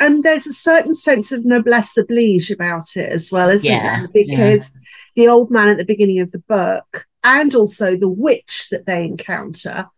and 0.00 0.22
there's 0.22 0.46
a 0.46 0.52
certain 0.52 0.94
sense 0.94 1.32
of 1.32 1.44
noblesse 1.44 1.96
oblige 1.96 2.50
about 2.50 2.96
it 2.96 3.10
as 3.10 3.32
well, 3.32 3.48
isn't 3.48 3.68
yeah, 3.68 3.98
there? 3.98 4.08
Because 4.14 4.60
yeah. 4.60 4.80
the 5.16 5.28
old 5.28 5.50
man 5.50 5.68
at 5.68 5.76
the 5.76 5.84
beginning 5.84 6.20
of 6.20 6.30
the 6.30 6.38
book 6.38 7.06
and 7.24 7.54
also 7.54 7.96
the 7.96 8.08
witch 8.08 8.68
that 8.70 8.86
they 8.86 9.04
encounter 9.04 9.88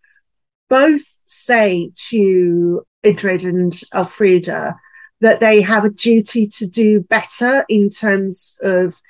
both 0.69 1.02
say 1.26 1.90
to 2.09 2.83
Edred 3.04 3.45
and 3.45 3.78
Elfrida 3.95 4.76
that 5.21 5.41
they 5.41 5.61
have 5.62 5.85
a 5.85 5.91
duty 5.91 6.47
to 6.47 6.67
do 6.67 7.00
better 7.00 7.65
in 7.69 7.89
terms 7.89 8.57
of 8.62 9.00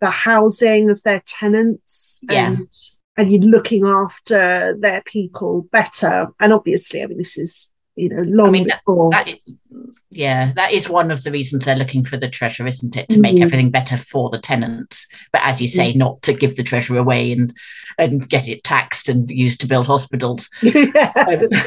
the 0.00 0.10
housing 0.10 0.90
of 0.90 1.02
their 1.02 1.22
tenants 1.26 2.20
yeah. 2.30 2.48
and 2.48 2.68
and 3.16 3.32
you're 3.32 3.50
looking 3.50 3.86
after 3.86 4.76
their 4.78 5.02
people 5.02 5.62
better. 5.72 6.28
And 6.38 6.52
obviously, 6.52 7.02
I 7.02 7.06
mean, 7.06 7.18
this 7.18 7.38
is 7.38 7.70
you 7.94 8.10
know 8.10 8.22
long 8.22 8.48
I 8.48 8.50
mean, 8.50 8.64
before. 8.64 9.10
That, 9.10 9.26
that, 9.26 9.94
yeah, 10.10 10.52
that 10.54 10.72
is 10.72 10.88
one 10.88 11.10
of 11.10 11.22
the 11.22 11.30
reasons 11.30 11.64
they're 11.64 11.76
looking 11.76 12.04
for 12.04 12.18
the 12.18 12.28
treasure, 12.28 12.66
isn't 12.66 12.96
it? 12.96 13.08
To 13.08 13.14
mm-hmm. 13.14 13.22
make 13.22 13.40
everything 13.40 13.70
better 13.70 13.96
for 13.96 14.28
the 14.28 14.38
tenants, 14.38 15.06
but 15.32 15.40
as 15.42 15.62
you 15.62 15.68
say, 15.68 15.90
mm-hmm. 15.90 16.00
not 16.00 16.22
to 16.22 16.34
give 16.34 16.56
the 16.56 16.62
treasure 16.62 16.98
away 16.98 17.32
and 17.32 17.54
and 17.98 18.28
get 18.28 18.48
it 18.48 18.64
taxed 18.64 19.08
and 19.08 19.30
used 19.30 19.60
to 19.62 19.66
build 19.66 19.86
hospitals. 19.86 20.50
yeah, 20.62 21.12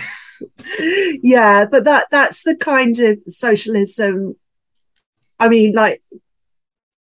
but 1.69 1.83
that 1.85 2.07
that's 2.11 2.43
the 2.43 2.55
kind 2.55 2.97
of 2.99 3.19
socialism. 3.27 4.35
I 5.39 5.49
mean, 5.49 5.73
like 5.73 6.01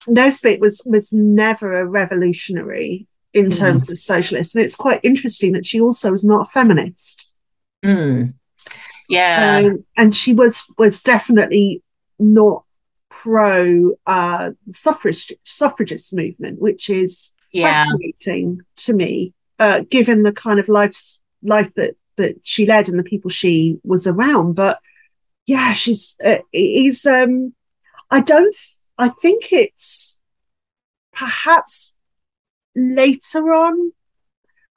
Nesbit 0.07 0.59
was 0.59 0.81
was 0.85 1.11
never 1.11 1.79
a 1.79 1.85
revolutionary 1.85 3.07
in 3.33 3.47
mm. 3.47 3.57
terms 3.57 3.89
of 3.89 3.99
socialist, 3.99 4.55
and 4.55 4.63
it's 4.63 4.75
quite 4.75 4.99
interesting 5.03 5.51
that 5.53 5.65
she 5.65 5.81
also 5.81 6.11
was 6.11 6.23
not 6.23 6.47
a 6.47 6.51
feminist. 6.51 7.29
Mm. 7.83 8.33
Yeah, 9.09 9.61
um, 9.63 9.85
and 9.95 10.15
she 10.15 10.33
was 10.33 10.63
was 10.77 11.01
definitely 11.01 11.83
not 12.19 12.63
pro 13.09 13.95
uh, 14.05 14.51
suffrage 14.69 15.31
suffragist 15.43 16.15
movement, 16.15 16.59
which 16.61 16.89
is 16.89 17.31
yeah. 17.51 17.85
fascinating 17.85 18.61
to 18.77 18.93
me, 18.93 19.33
uh, 19.59 19.81
given 19.89 20.23
the 20.23 20.33
kind 20.33 20.59
of 20.59 20.67
life 20.69 20.97
life 21.41 21.71
that 21.75 21.95
that 22.17 22.35
she 22.43 22.65
led 22.65 22.89
and 22.89 22.99
the 22.99 23.03
people 23.03 23.29
she 23.29 23.79
was 23.83 24.05
around. 24.05 24.53
But 24.53 24.79
yeah, 25.45 25.73
she's 25.73 26.15
uh, 26.23 26.39
is 26.53 27.05
um 27.05 27.53
I 28.11 28.21
don't 28.21 28.55
I 28.97 29.09
think 29.09 29.51
it's 29.51 30.19
perhaps 31.13 31.93
later 32.75 33.53
on. 33.53 33.93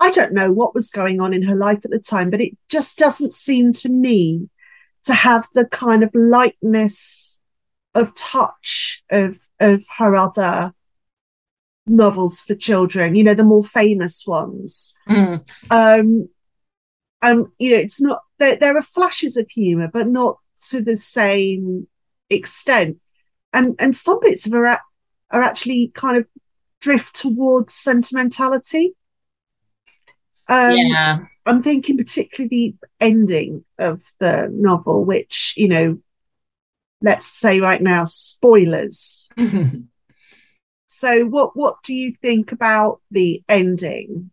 I 0.02 0.10
don't 0.10 0.32
know 0.32 0.50
what 0.50 0.74
was 0.74 0.90
going 0.90 1.20
on 1.20 1.34
in 1.34 1.42
her 1.42 1.54
life 1.54 1.84
at 1.84 1.90
the 1.90 1.98
time, 1.98 2.30
but 2.30 2.40
it 2.40 2.56
just 2.70 2.96
doesn't 2.96 3.34
seem 3.34 3.74
to 3.74 3.90
me 3.90 4.48
to 5.04 5.12
have 5.12 5.46
the 5.52 5.66
kind 5.66 6.02
of 6.02 6.10
lightness 6.14 7.38
of 7.94 8.14
touch 8.14 9.02
of 9.10 9.38
of 9.58 9.84
her 9.98 10.16
other 10.16 10.72
novels 11.86 12.40
for 12.40 12.54
children, 12.54 13.14
you 13.14 13.24
know, 13.24 13.34
the 13.34 13.44
more 13.44 13.64
famous 13.64 14.26
ones. 14.26 14.94
Mm. 15.08 15.44
Um, 15.70 16.28
um, 17.22 17.52
you 17.58 17.70
know, 17.70 17.76
it's 17.76 18.00
not 18.00 18.20
there, 18.38 18.56
there 18.56 18.76
are 18.76 18.82
flashes 18.82 19.36
of 19.36 19.48
humour, 19.50 19.88
but 19.92 20.08
not 20.08 20.38
to 20.68 20.82
the 20.82 20.96
same 20.96 21.86
extent. 22.28 22.98
And 23.52 23.76
and 23.78 23.94
some 23.94 24.20
bits 24.20 24.46
of 24.46 24.52
her 24.52 24.66
are, 24.66 24.80
are 25.30 25.42
actually 25.42 25.92
kind 25.94 26.16
of 26.16 26.26
drift 26.80 27.14
towards 27.14 27.74
sentimentality. 27.74 28.94
Um, 30.48 30.76
yeah. 30.76 31.24
I'm 31.46 31.62
thinking 31.62 31.96
particularly 31.96 32.48
the 32.48 32.74
ending 33.00 33.64
of 33.78 34.02
the 34.18 34.48
novel, 34.52 35.04
which, 35.04 35.54
you 35.56 35.68
know, 35.68 35.98
let's 37.00 37.26
say 37.26 37.60
right 37.60 37.80
now, 37.80 38.04
spoilers. 38.04 39.28
so 40.86 41.24
what 41.24 41.56
what 41.56 41.76
do 41.84 41.94
you 41.94 42.14
think 42.22 42.52
about 42.52 43.00
the 43.10 43.42
ending? 43.48 44.30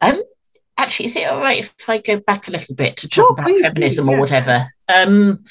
Um 0.00 0.22
actually 0.92 1.06
is 1.06 1.16
it 1.16 1.26
all 1.28 1.40
right 1.40 1.60
if 1.60 1.88
I 1.88 1.98
go 1.98 2.18
back 2.20 2.48
a 2.48 2.50
little 2.50 2.74
bit 2.74 2.96
to 2.98 3.08
talk 3.08 3.14
Sure, 3.14 3.32
about 3.32 3.46
feminism 3.46 4.06
please, 4.06 4.14
or 4.14 4.20
whatever? 4.20 4.72
Um 4.94 5.44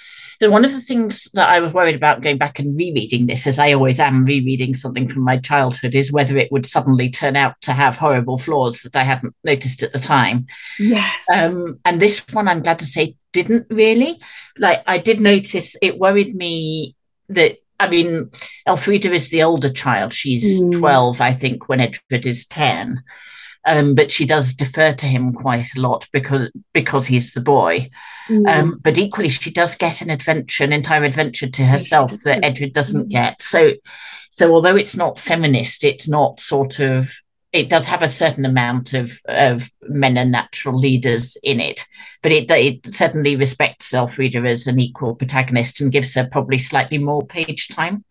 one 0.43 0.65
of 0.65 0.71
the 0.71 0.81
things 0.81 1.29
that 1.35 1.49
I 1.49 1.59
was 1.59 1.71
worried 1.71 1.93
about 1.95 2.21
going 2.21 2.39
back 2.39 2.57
and 2.57 2.75
rereading 2.75 3.27
this, 3.27 3.45
as 3.45 3.59
I 3.59 3.73
always 3.73 3.99
am 3.99 4.25
rereading 4.25 4.73
something 4.73 5.07
from 5.07 5.21
my 5.21 5.37
childhood, 5.37 5.93
is 5.93 6.11
whether 6.11 6.35
it 6.35 6.51
would 6.51 6.65
suddenly 6.65 7.11
turn 7.11 7.35
out 7.35 7.61
to 7.61 7.73
have 7.73 7.95
horrible 7.97 8.39
flaws 8.39 8.81
that 8.81 8.95
I 8.95 9.03
hadn't 9.03 9.35
noticed 9.43 9.83
at 9.83 9.93
the 9.93 9.99
time. 9.99 10.47
Yes. 10.79 11.27
Um, 11.29 11.79
and 11.85 12.01
this 12.01 12.25
one, 12.33 12.47
I'm 12.47 12.63
glad 12.63 12.79
to 12.79 12.87
say, 12.87 13.17
didn't 13.33 13.67
really. 13.69 14.19
Like, 14.57 14.81
I 14.87 14.97
did 14.97 15.19
notice 15.21 15.75
it 15.79 15.99
worried 15.99 16.33
me 16.35 16.95
that, 17.29 17.59
I 17.79 17.87
mean, 17.87 18.31
Elfrida 18.67 19.11
is 19.11 19.29
the 19.29 19.43
older 19.43 19.69
child. 19.71 20.11
She's 20.11 20.59
Mm. 20.59 20.79
12, 20.79 21.21
I 21.21 21.33
think, 21.33 21.69
when 21.69 21.81
Edred 21.81 22.25
is 22.25 22.47
10. 22.47 23.03
Um, 23.65 23.93
but 23.93 24.11
she 24.11 24.25
does 24.25 24.55
defer 24.55 24.91
to 24.93 25.05
him 25.05 25.33
quite 25.33 25.67
a 25.75 25.79
lot 25.79 26.07
because 26.11 26.49
because 26.73 27.05
he's 27.05 27.33
the 27.33 27.41
boy. 27.41 27.89
Mm. 28.27 28.47
Um, 28.49 28.79
but 28.81 28.97
equally, 28.97 29.29
she 29.29 29.51
does 29.51 29.75
get 29.77 30.01
an 30.01 30.09
adventure, 30.09 30.63
an 30.63 30.73
entire 30.73 31.03
adventure 31.03 31.47
to 31.47 31.63
herself 31.63 32.11
that 32.23 32.43
Edred 32.43 32.73
doesn't 32.73 33.09
Mm. 33.09 33.11
get. 33.11 33.41
So, 33.41 33.73
so 34.31 34.51
although 34.53 34.75
it's 34.75 34.97
not 34.97 35.19
feminist, 35.19 35.83
it's 35.83 36.07
not 36.07 36.39
sort 36.39 36.79
of. 36.79 37.13
It 37.53 37.69
does 37.69 37.85
have 37.87 38.01
a 38.01 38.07
certain 38.07 38.45
amount 38.45 38.93
of 38.93 39.19
of 39.27 39.69
men 39.83 40.17
and 40.17 40.31
natural 40.31 40.79
leaders 40.79 41.37
in 41.43 41.59
it, 41.59 41.85
but 42.23 42.31
it 42.31 42.49
it 42.49 42.85
certainly 42.87 43.35
respects 43.35 43.93
Elfrida 43.93 44.39
as 44.39 44.67
an 44.67 44.79
equal 44.79 45.15
protagonist 45.15 45.81
and 45.81 45.91
gives 45.91 46.15
her 46.15 46.27
probably 46.31 46.57
slightly 46.57 46.97
more 46.97 47.25
page 47.27 47.67
time. 47.67 48.05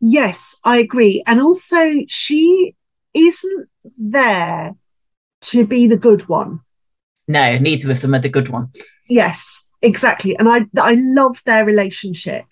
Yes, 0.00 0.56
I 0.64 0.78
agree. 0.78 1.22
And 1.26 1.40
also, 1.40 2.04
she 2.08 2.74
isn't 3.14 3.68
there 3.98 4.74
to 5.42 5.66
be 5.66 5.86
the 5.86 5.96
good 5.96 6.28
one. 6.28 6.60
No, 7.28 7.58
neither 7.58 7.90
of 7.90 8.00
them 8.00 8.14
are 8.14 8.18
the 8.20 8.28
good 8.28 8.48
one. 8.48 8.68
Yes, 9.08 9.64
exactly. 9.82 10.36
And 10.36 10.48
I 10.48 10.66
I 10.80 10.94
love 10.98 11.40
their 11.44 11.64
relationship. 11.64 12.44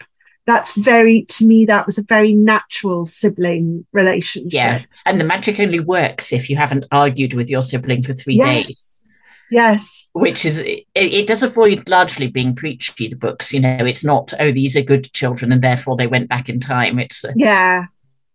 That's 0.47 0.75
very 0.75 1.25
to 1.31 1.47
me 1.47 1.67
that 1.67 1.85
was 1.85 1.99
a 1.99 2.03
very 2.03 2.33
natural 2.33 3.05
sibling 3.05 3.87
relationship. 3.93 4.53
Yeah, 4.53 4.83
and 5.05 5.21
the 5.21 5.25
magic 5.25 5.61
only 5.61 5.81
works 5.81 6.33
if 6.33 6.49
you 6.49 6.57
haven't 6.57 6.87
argued 6.91 7.35
with 7.35 7.51
your 7.51 7.63
sibling 7.63 8.03
for 8.03 8.13
three 8.15 8.37
Yes. 8.37 8.67
days. 8.67 9.03
Yes. 9.51 10.09
which 10.13 10.45
is 10.45 10.59
it, 10.59 10.85
it 10.95 11.27
does 11.27 11.43
avoid 11.43 11.89
largely 11.89 12.27
being 12.27 12.55
preachy 12.55 13.09
the 13.09 13.17
books 13.17 13.51
you 13.51 13.61
know 13.61 13.79
it's 13.79 14.05
not 14.05 14.35
oh 14.39 14.53
these 14.53 14.77
are 14.77 14.83
good 14.83 15.11
children 15.15 15.51
and 15.53 15.63
therefore 15.63 15.97
they 15.97 16.07
went 16.07 16.29
back 16.29 16.51
in 16.51 16.61
time 16.61 16.99
it's 16.99 17.25
Yeah. 17.35 17.87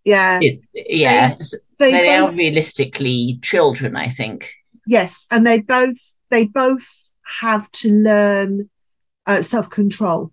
Yeah. 0.06 0.40
it, 0.42 0.62
yeah 0.74 1.36
so 1.42 1.58
they 1.80 1.92
they 1.92 2.16
are 2.16 2.28
both- 2.28 2.38
realistically 2.38 3.40
children 3.42 3.96
i 3.96 4.10
think 4.10 4.54
Yes. 4.86 5.26
And 5.32 5.46
they 5.46 5.62
both 5.62 5.98
they 6.30 6.48
both 6.48 6.88
have 7.40 7.72
to 7.72 7.90
learn 7.92 8.70
uh, 9.26 9.42
self-control. 9.42 10.32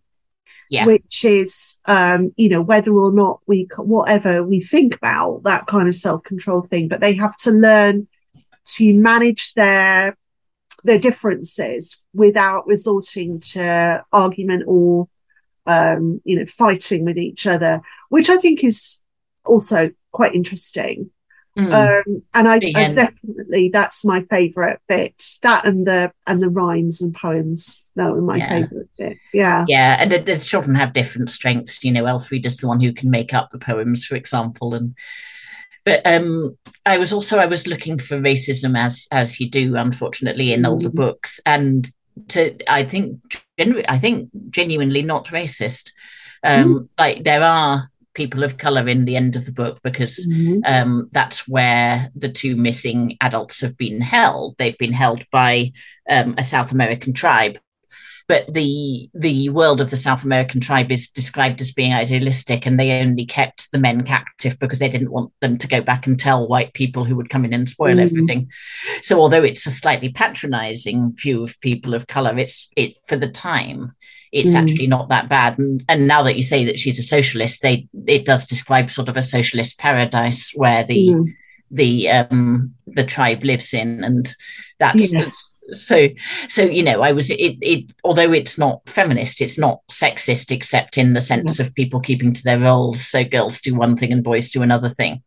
Yeah. 0.69 0.87
Which 0.87 1.25
is 1.25 1.79
um, 1.87 2.33
you 2.37 2.49
know, 2.49 2.63
whether 2.63 2.93
or 2.93 3.13
not 3.13 3.41
we 3.47 3.69
whatever 3.77 4.45
we 4.45 4.61
think 4.61 4.95
about 4.95 5.43
that 5.43 5.67
kind 5.67 5.89
of 5.89 5.97
self-control 5.97 6.63
thing, 6.63 6.87
but 6.87 7.01
they 7.01 7.15
have 7.15 7.37
to 7.39 7.51
learn 7.51 8.07
to 8.77 8.95
manage 8.95 9.55
their 9.55 10.17
their 10.85 10.99
differences 10.99 11.99
without 12.15 12.67
resorting 12.69 13.41
to 13.41 14.03
argument 14.13 14.63
or 14.67 15.09
um, 15.67 16.21
you 16.25 16.37
know, 16.37 16.47
fighting 16.47 17.05
with 17.05 17.19
each 17.19 17.47
other, 17.47 17.83
which 18.09 18.31
I 18.31 18.37
think 18.37 18.63
is 18.63 19.00
also 19.45 19.91
quite 20.13 20.35
interesting. 20.35 21.11
Mm. 21.59 21.73
Um, 22.07 22.23
and 22.33 22.47
I, 22.49 22.55
I 22.77 22.93
definitely 22.95 23.71
that's 23.71 24.05
my 24.05 24.23
favourite 24.31 24.79
bit. 24.89 25.21
That 25.43 25.65
and 25.65 25.85
the 25.87 26.13
and 26.27 26.41
the 26.41 26.49
rhymes 26.49 27.01
and 27.01 27.13
poems. 27.15 27.85
That 27.97 28.13
were 28.13 28.23
my 28.23 28.37
Yeah. 28.37 28.49
favourite 28.49 28.89
bit. 28.97 29.19
Yeah. 29.35 29.65
yeah 29.69 29.97
and 30.01 30.11
the, 30.13 30.19
the 30.19 30.39
children 30.39 30.75
have 30.77 30.93
different 30.95 31.29
strengths 31.29 31.85
you 31.85 31.93
know 31.93 32.05
elfrida's 32.07 32.57
the 32.57 32.69
one 32.69 32.81
who 32.81 32.93
can 32.95 33.11
make 33.11 33.35
up 33.35 33.51
the 33.51 33.59
poems 33.59 34.07
for 34.07 34.15
example 34.15 34.73
and 34.75 34.95
but 35.85 36.01
um 36.07 36.57
i 36.87 36.97
was 36.97 37.13
also 37.13 37.39
i 37.39 37.45
was 37.47 37.67
looking 37.67 37.99
for 37.99 38.17
racism 38.19 38.79
as 38.79 39.07
as 39.11 39.39
you 39.41 39.51
do 39.51 39.77
unfortunately 39.77 40.53
in 40.55 40.65
older 40.65 40.89
Mm. 40.89 40.95
books 40.95 41.41
and 41.45 41.91
to 42.29 42.57
i 42.73 42.85
think 42.85 43.21
i 43.89 43.99
think 43.99 44.31
genuinely 44.49 45.03
not 45.03 45.27
racist 45.27 45.91
um 46.45 46.89
like 46.97 47.25
there 47.25 47.43
are 47.43 47.90
people 48.15 48.43
of 48.43 48.59
color 48.59 48.89
in 48.89 49.05
the 49.05 49.17
end 49.17 49.37
of 49.37 49.47
the 49.47 49.53
book 49.53 49.79
because 49.83 50.27
Mhm. 50.27 50.61
um, 50.67 51.09
that's 51.13 51.47
where 51.47 52.11
the 52.15 52.29
two 52.29 52.57
missing 52.57 53.17
adults 53.21 53.61
have 53.61 53.77
been 53.77 54.01
held. 54.01 54.57
They've 54.59 54.79
been 54.79 54.93
held 54.93 55.25
by 55.31 55.73
um, 56.11 56.35
a 56.39 56.45
South 56.45 56.73
American 56.73 57.13
tribe. 57.13 57.59
But 58.27 58.53
the 58.55 59.11
the 59.13 59.49
world 59.49 59.81
of 59.81 59.91
the 59.91 59.97
South 59.97 60.23
American 60.25 60.61
tribe 60.61 60.93
is 60.93 61.11
described 61.11 61.61
as 61.61 61.73
being 61.73 61.93
idealistic, 61.93 62.65
and 62.65 62.79
they 62.79 63.01
only 63.01 63.27
kept 63.27 63.73
the 63.73 63.79
men 63.79 64.03
captive 64.03 64.57
because 64.61 64.79
they 64.79 64.89
didn't 64.89 65.11
want 65.11 65.33
them 65.41 65.59
to 65.59 65.67
go 65.67 65.81
back 65.81 66.07
and 66.07 66.19
tell 66.19 66.47
white 66.47 66.73
people 66.73 67.05
who 67.05 67.17
would 67.17 67.29
come 67.29 67.45
in 67.45 67.53
and 67.53 67.69
spoil 67.69 67.97
Mm. 67.97 68.03
everything. 68.03 68.51
So, 69.03 69.19
although 69.21 69.43
it's 69.43 69.67
a 69.67 69.71
slightly 69.73 70.11
patronizing 70.11 71.13
view 71.17 71.43
of 71.43 71.61
people 71.61 71.93
of 71.93 72.07
color, 72.07 72.39
it's 72.39 72.71
it 72.77 72.95
for 73.09 73.17
the 73.17 73.29
time 73.29 73.93
it's 74.33 74.51
Mm. 74.51 74.61
actually 74.63 74.87
not 74.87 75.09
that 75.09 75.29
bad. 75.29 75.59
And 75.59 75.83
and 75.89 76.07
now 76.07 76.23
that 76.23 76.37
you 76.37 76.43
say 76.43 76.65
that 76.65 76.79
she's 76.79 76.99
a 76.99 77.03
socialist, 77.03 77.63
they 77.63 77.89
it 78.07 78.25
does 78.25 78.47
describe 78.47 78.91
sort 78.91 79.09
of 79.09 79.17
a 79.17 79.23
socialist 79.23 79.79
paradise 79.79 80.53
where 80.55 80.85
the 80.85 81.09
Mm. 81.09 81.25
the 81.71 82.09
um 82.11 82.75
the 82.87 83.05
tribe 83.05 83.45
lives 83.45 83.73
in, 83.75 84.03
and 84.05 84.35
that's 84.79 85.13
Yes. 85.13 85.53
so 85.77 86.09
so 86.49 86.63
you 86.65 86.83
know 86.83 87.01
I 87.03 87.13
was 87.13 87.31
it 87.31 87.57
it 87.61 87.93
although 88.03 88.33
it's 88.33 88.57
not 88.59 88.81
feminist, 88.89 89.41
it's 89.41 89.59
not 89.59 89.81
sexist 89.91 90.51
except 90.51 90.99
in 90.99 91.13
the 91.15 91.21
sense 91.21 91.61
of 91.61 91.75
people 91.75 92.01
keeping 92.01 92.33
to 92.33 92.43
their 92.43 92.59
roles. 92.59 93.01
So 93.07 93.23
girls 93.25 93.61
do 93.61 93.75
one 93.75 93.97
thing 93.97 94.13
and 94.13 94.25
boys 94.25 94.51
do 94.51 94.63
another 94.63 94.89
thing, 94.89 95.23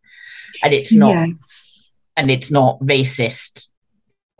and 0.63 0.73
it's 0.73 0.93
not 0.93 1.15
Yes. 1.27 1.89
and 2.17 2.29
it's 2.31 2.51
not 2.51 2.79
racist 2.79 3.69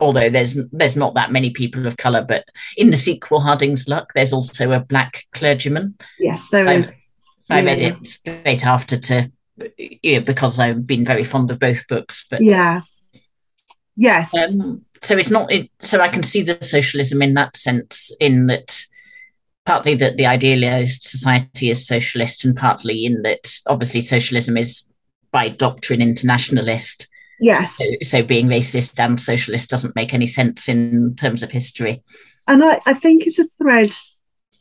although 0.04 0.28
there's 0.30 0.56
there's 0.72 0.96
not 0.96 1.14
that 1.14 1.32
many 1.32 1.50
people 1.50 1.86
of 1.86 1.96
color 1.96 2.22
but 2.26 2.44
in 2.76 2.90
the 2.90 2.96
sequel 2.96 3.40
harding's 3.40 3.88
luck 3.88 4.06
there's 4.14 4.32
also 4.32 4.70
a 4.72 4.80
black 4.80 5.24
clergyman 5.32 5.94
Yes, 6.18 6.48
there 6.50 6.68
I've- 6.68 6.80
is. 6.80 6.92
i 7.50 7.62
read 7.64 7.80
it 7.80 8.06
straight 8.06 8.64
after 8.64 8.96
to 8.98 9.30
yeah, 10.02 10.20
because 10.20 10.58
i've 10.60 10.86
been 10.86 11.04
very 11.04 11.24
fond 11.24 11.50
of 11.50 11.58
both 11.58 11.86
books 11.88 12.26
but 12.30 12.40
Yeah. 12.42 12.82
Yes. 13.96 14.34
um, 14.34 14.84
so 15.02 15.16
it's 15.16 15.30
not 15.30 15.50
it 15.52 15.70
so 15.80 16.00
i 16.00 16.08
can 16.08 16.22
see 16.22 16.42
the 16.42 16.58
socialism 16.62 17.22
in 17.22 17.34
that 17.34 17.56
sense 17.56 18.10
in 18.20 18.46
that 18.48 18.82
partly 19.66 19.94
that 19.94 20.16
the 20.16 20.26
idealized 20.26 21.02
society 21.04 21.70
is 21.70 21.86
socialist 21.86 22.44
and 22.44 22.56
partly 22.56 23.06
in 23.06 23.22
that 23.22 23.44
obviously 23.66 24.02
socialism 24.02 24.56
is 24.56 24.88
by 25.30 25.48
doctrine 25.48 26.02
internationalist 26.02 27.08
yes. 27.44 27.76
so, 27.76 27.84
so 28.02 28.22
being 28.22 28.46
racist 28.46 28.98
and 28.98 29.20
socialist 29.20 29.70
doesn't 29.70 29.96
make 29.96 30.14
any 30.14 30.26
sense 30.26 30.68
in 30.68 31.14
terms 31.16 31.42
of 31.42 31.50
history. 31.50 32.02
And 32.46 32.64
I, 32.64 32.80
I 32.86 32.94
think 32.94 33.26
it's 33.26 33.38
a 33.38 33.48
thread, 33.58 33.94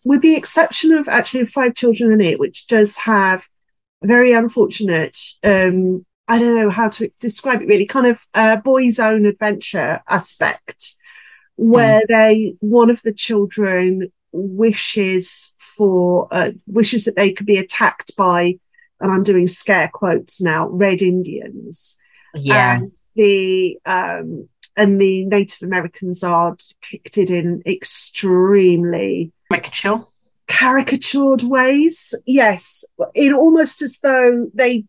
with 0.03 0.21
the 0.21 0.35
exception 0.35 0.91
of 0.93 1.07
actually 1.07 1.45
Five 1.45 1.75
Children 1.75 2.11
and 2.11 2.21
It, 2.21 2.39
which 2.39 2.67
does 2.67 2.95
have 2.97 3.45
very 4.03 4.33
unfortunate, 4.33 5.17
um, 5.43 6.05
I 6.27 6.39
don't 6.39 6.55
know 6.55 6.69
how 6.69 6.89
to 6.89 7.09
describe 7.19 7.61
it 7.61 7.67
really, 7.67 7.85
kind 7.85 8.07
of 8.07 8.19
uh, 8.33 8.57
boy's 8.57 8.99
own 8.99 9.25
adventure 9.25 10.01
aspect, 10.07 10.95
where 11.55 12.01
they, 12.07 12.55
one 12.59 12.89
of 12.89 13.01
the 13.03 13.13
children 13.13 14.11
wishes 14.31 15.53
for, 15.57 16.27
uh, 16.31 16.51
wishes 16.67 17.05
that 17.05 17.15
they 17.15 17.31
could 17.31 17.45
be 17.45 17.57
attacked 17.57 18.15
by, 18.17 18.57
and 18.99 19.11
I'm 19.11 19.23
doing 19.23 19.47
scare 19.47 19.89
quotes 19.93 20.41
now, 20.41 20.67
Red 20.69 21.01
Indians 21.01 21.97
Yeah, 22.35 22.77
and 22.77 22.95
the 23.15 23.79
um 23.85 24.49
and 24.75 24.99
the 24.99 25.25
Native 25.25 25.61
Americans 25.61 26.23
are 26.23 26.55
depicted 26.81 27.29
in 27.29 27.61
extremely 27.65 29.31
caricature. 29.51 29.99
caricatured 30.47 31.43
ways. 31.43 32.13
Yes. 32.25 32.83
In 33.13 33.33
almost 33.33 33.81
as 33.81 33.99
though 34.01 34.49
they 34.53 34.85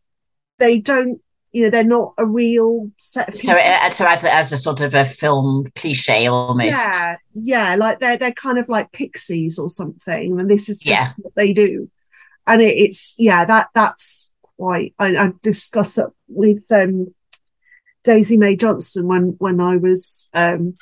they 0.58 0.78
don't 0.80 1.20
you 1.52 1.62
know 1.64 1.70
they're 1.70 1.84
not 1.84 2.14
a 2.18 2.24
real 2.26 2.90
set 2.98 3.28
of 3.28 3.38
so, 3.38 3.52
uh, 3.52 3.90
so 3.90 4.06
as, 4.06 4.24
a, 4.24 4.34
as 4.34 4.52
a 4.52 4.56
sort 4.58 4.80
of 4.80 4.94
a 4.94 5.04
film 5.04 5.66
cliche 5.76 6.26
almost. 6.26 6.70
Yeah. 6.70 7.16
Yeah. 7.34 7.74
Like 7.76 8.00
they're 8.00 8.16
they're 8.16 8.32
kind 8.32 8.58
of 8.58 8.68
like 8.68 8.90
pixies 8.92 9.58
or 9.58 9.68
something 9.68 10.40
and 10.40 10.50
this 10.50 10.68
is 10.68 10.78
just 10.78 10.88
Yeah. 10.88 11.12
what 11.18 11.34
they 11.36 11.52
do. 11.52 11.90
And 12.46 12.60
it, 12.62 12.72
it's 12.76 13.14
yeah 13.18 13.44
that 13.44 13.68
that's 13.74 14.32
quite 14.56 14.94
I, 14.98 15.16
I 15.16 15.32
discussed 15.42 15.98
it 15.98 16.06
with 16.28 16.64
um 16.70 17.14
Daisy 18.04 18.36
May 18.36 18.56
Johnson 18.56 19.08
when 19.08 19.34
when 19.38 19.60
I 19.60 19.76
was 19.76 20.28
um 20.34 20.76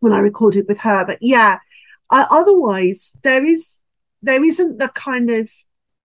when 0.00 0.12
I 0.12 0.18
recorded 0.18 0.66
with 0.68 0.78
her. 0.78 1.04
But 1.06 1.18
yeah 1.20 1.58
I, 2.10 2.26
otherwise 2.30 3.16
there 3.22 3.44
is 3.44 3.78
there 4.22 4.44
isn't 4.44 4.78
the 4.78 4.88
kind 4.88 5.30
of 5.30 5.50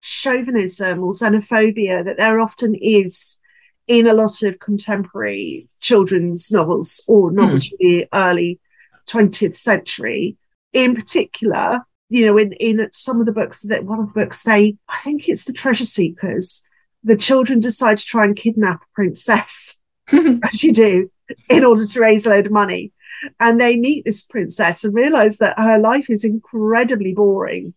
chauvinism 0.01 1.03
or 1.03 1.13
xenophobia 1.13 2.05
that 2.05 2.17
there 2.17 2.41
often 2.41 2.75
is 2.75 3.39
in 3.87 4.07
a 4.07 4.15
lot 4.15 4.43
of 4.43 4.59
contemporary 4.59 5.69
children's 5.81 6.51
novels 6.51 7.03
or 7.07 7.31
novels 7.31 7.67
from 7.67 7.77
the 7.81 8.07
early 8.13 8.61
20th 9.09 9.55
century. 9.55 10.37
In 10.73 10.95
particular 10.95 11.83
you 12.13 12.27
know 12.27 12.37
in 12.37 12.53
in 12.53 12.89
some 12.93 13.21
of 13.21 13.27
the 13.27 13.33
books 13.33 13.63
that 13.63 13.85
one 13.85 13.99
of 13.99 14.07
the 14.09 14.21
books 14.21 14.43
they 14.43 14.77
i 14.89 14.99
think 14.99 15.29
it's 15.29 15.45
the 15.45 15.53
treasure 15.53 15.87
seekers 15.87 16.63
the 17.03 17.17
children 17.17 17.59
decide 17.59 17.97
to 17.97 18.05
try 18.05 18.25
and 18.25 18.37
kidnap 18.37 18.83
a 18.83 18.87
princess 18.95 19.79
as 20.45 20.63
you 20.63 20.73
do 20.73 21.11
in 21.49 21.65
order 21.65 21.87
to 21.87 22.01
raise 22.01 22.27
a 22.27 22.31
load 22.31 22.47
of 22.47 22.53
money. 22.53 22.93
And 23.39 23.61
they 23.61 23.77
meet 23.77 24.05
this 24.05 24.23
princess 24.23 24.85
and 24.85 24.95
realize 24.95 25.39
that 25.39 25.59
her 25.59 25.79
life 25.79 26.11
is 26.11 26.25
incredibly 26.25 27.15
boring. 27.15 27.75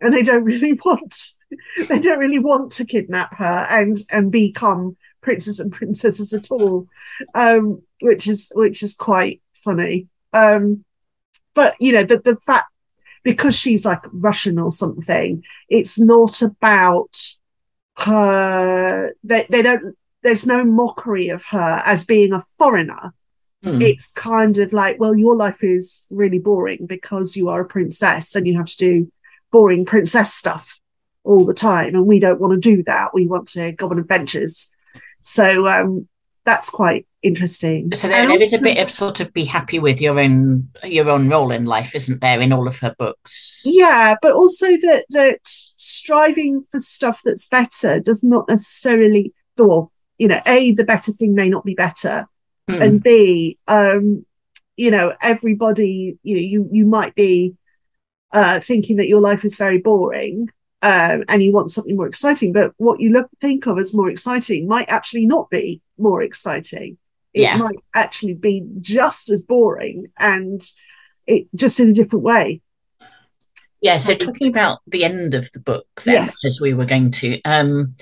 And 0.00 0.12
they 0.12 0.22
don't 0.22 0.44
really 0.52 0.74
want 0.74 1.14
they 1.88 2.00
don't 2.00 2.18
really 2.18 2.40
want 2.40 2.72
to 2.72 2.84
kidnap 2.84 3.36
her 3.36 3.66
and 3.70 3.96
and 4.10 4.32
become 4.32 4.96
princes 5.20 5.60
and 5.60 5.72
princesses 5.72 6.32
at 6.32 6.50
all 6.50 6.88
um 7.34 7.80
which 8.00 8.26
is 8.26 8.50
which 8.54 8.82
is 8.82 8.94
quite 8.94 9.40
funny. 9.62 10.08
Um 10.32 10.84
but 11.54 11.76
you 11.80 11.92
know 11.92 12.02
the 12.02 12.18
the 12.18 12.36
fact 12.36 12.66
because 13.22 13.54
she's 13.54 13.84
like 13.86 14.02
russian 14.12 14.58
or 14.58 14.70
something 14.70 15.42
it's 15.68 15.98
not 15.98 16.42
about 16.42 17.16
her 17.96 19.14
they, 19.22 19.46
they 19.48 19.62
don't 19.62 19.96
there's 20.24 20.46
no 20.46 20.64
mockery 20.64 21.28
of 21.28 21.44
her 21.44 21.82
as 21.84 22.04
being 22.04 22.32
a 22.32 22.44
foreigner. 22.58 23.14
Hmm. 23.62 23.80
it's 23.80 24.12
kind 24.12 24.58
of 24.58 24.74
like 24.74 25.00
well 25.00 25.16
your 25.16 25.34
life 25.34 25.64
is 25.64 26.04
really 26.10 26.38
boring 26.38 26.84
because 26.84 27.34
you 27.34 27.48
are 27.48 27.62
a 27.62 27.64
princess 27.64 28.34
and 28.34 28.46
you 28.46 28.58
have 28.58 28.66
to 28.66 28.76
do 28.76 29.12
boring 29.50 29.86
princess 29.86 30.34
stuff 30.34 30.78
all 31.22 31.46
the 31.46 31.54
time. 31.54 31.94
And 31.94 32.04
we 32.04 32.18
don't 32.18 32.40
want 32.40 32.52
to 32.52 32.76
do 32.76 32.82
that. 32.82 33.14
We 33.14 33.26
want 33.26 33.48
to 33.48 33.72
go 33.72 33.88
on 33.88 33.98
adventures. 33.98 34.70
So 35.22 35.68
um 35.68 36.08
that's 36.44 36.68
quite 36.68 37.06
interesting. 37.22 37.90
So 37.94 38.06
there, 38.06 38.26
there 38.26 38.42
is 38.42 38.52
a 38.52 38.58
bit 38.58 38.76
of 38.76 38.90
sort 38.90 39.20
of 39.20 39.32
be 39.32 39.46
happy 39.46 39.78
with 39.78 39.98
your 40.02 40.20
own 40.20 40.68
your 40.82 41.08
own 41.08 41.30
role 41.30 41.50
in 41.50 41.64
life, 41.64 41.94
isn't 41.94 42.20
there, 42.20 42.42
in 42.42 42.52
all 42.52 42.68
of 42.68 42.80
her 42.80 42.94
books? 42.98 43.62
yeah 43.64 44.14
but 44.20 44.32
also 44.32 44.66
that 44.66 45.06
that 45.10 45.40
striving 45.44 46.66
for 46.70 46.78
stuff 46.78 47.22
that's 47.24 47.46
better 47.48 47.98
does 47.98 48.22
not 48.22 48.46
necessarily 48.48 49.32
or 49.58 49.90
you 50.24 50.28
know 50.32 50.40
a 50.46 50.72
the 50.80 50.84
better 50.92 51.12
thing 51.18 51.32
may 51.34 51.48
not 51.54 51.64
be 51.70 51.74
better 51.86 52.16
Hmm. 52.68 52.80
and 52.82 53.02
b 53.02 53.58
um 53.68 54.24
you 54.82 54.90
know 54.94 55.06
everybody 55.32 56.16
you 56.22 56.34
know 56.36 56.40
you 56.52 56.60
you 56.78 56.84
might 56.96 57.14
be 57.14 57.32
uh 58.32 58.58
thinking 58.70 58.96
that 58.96 59.08
your 59.12 59.20
life 59.20 59.44
is 59.48 59.58
very 59.64 59.80
boring 59.90 60.36
um 60.90 61.18
and 61.28 61.42
you 61.44 61.52
want 61.52 61.70
something 61.74 61.96
more 61.96 62.06
exciting 62.08 62.50
but 62.58 62.72
what 62.86 63.00
you 63.02 63.10
look 63.16 63.28
think 63.44 63.66
of 63.66 63.78
as 63.78 63.92
more 64.00 64.08
exciting 64.14 64.66
might 64.74 64.88
actually 64.98 65.26
not 65.34 65.46
be 65.50 65.66
more 65.98 66.22
exciting 66.22 66.96
it 67.34 67.42
Yeah. 67.42 67.56
might 67.64 67.80
actually 68.04 68.36
be 68.48 68.64
just 68.80 69.24
as 69.34 69.42
boring 69.54 70.06
and 70.18 70.60
it 71.26 71.42
just 71.54 71.78
in 71.80 71.88
a 71.90 71.92
different 72.00 72.24
way 72.32 72.46
Yeah, 73.80 73.98
so 73.98 74.14
talking 74.14 74.48
about 74.48 74.78
the 74.86 75.04
end 75.04 75.34
of 75.34 75.52
the 75.52 75.60
book 75.60 75.86
then, 76.06 76.14
Yes. 76.14 76.44
as 76.48 76.60
we 76.64 76.72
were 76.72 76.86
going 76.94 77.10
to. 77.20 77.28
Um, 77.44 77.96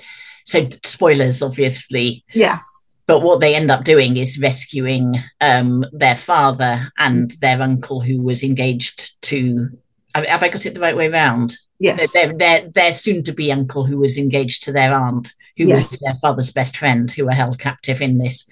so 0.45 0.69
spoilers, 0.85 1.43
obviously, 1.43 2.25
yeah 2.33 2.59
but 3.07 3.21
what 3.21 3.41
they 3.41 3.57
end 3.57 3.71
up 3.71 3.85
doing 3.85 4.17
is 4.17 4.39
rescuing 4.39 5.17
um, 5.41 5.85
their 5.93 6.15
father 6.15 6.91
and 6.99 7.33
their 7.41 7.61
uncle 7.61 8.01
who 8.01 8.23
was 8.23 8.45
engaged 8.45 9.21
to. 9.23 9.69
Have 10.15 10.43
I 10.43 10.49
got 10.49 10.67
it 10.67 10.75
the 10.75 10.81
right 10.81 10.97
way 10.97 11.09
round? 11.09 11.57
yes 11.81 12.13
Their, 12.13 12.33
their, 12.33 12.69
their 12.71 12.93
soon 12.93 13.25
to 13.25 13.33
be 13.33 13.51
uncle 13.51 13.85
who 13.85 13.99
was 13.99 14.17
engaged 14.17 14.63
to 14.65 14.73
their 14.73 14.95
aunt, 14.95 15.33
who 15.57 15.65
Yes. 15.67 15.91
was 15.91 15.99
their 15.99 16.15
father's 16.15 16.53
best 16.53 16.77
friend, 16.77 17.11
who 17.11 17.25
were 17.25 17.33
held 17.33 17.59
captive 17.59 18.01
in 18.01 18.19
this. 18.19 18.49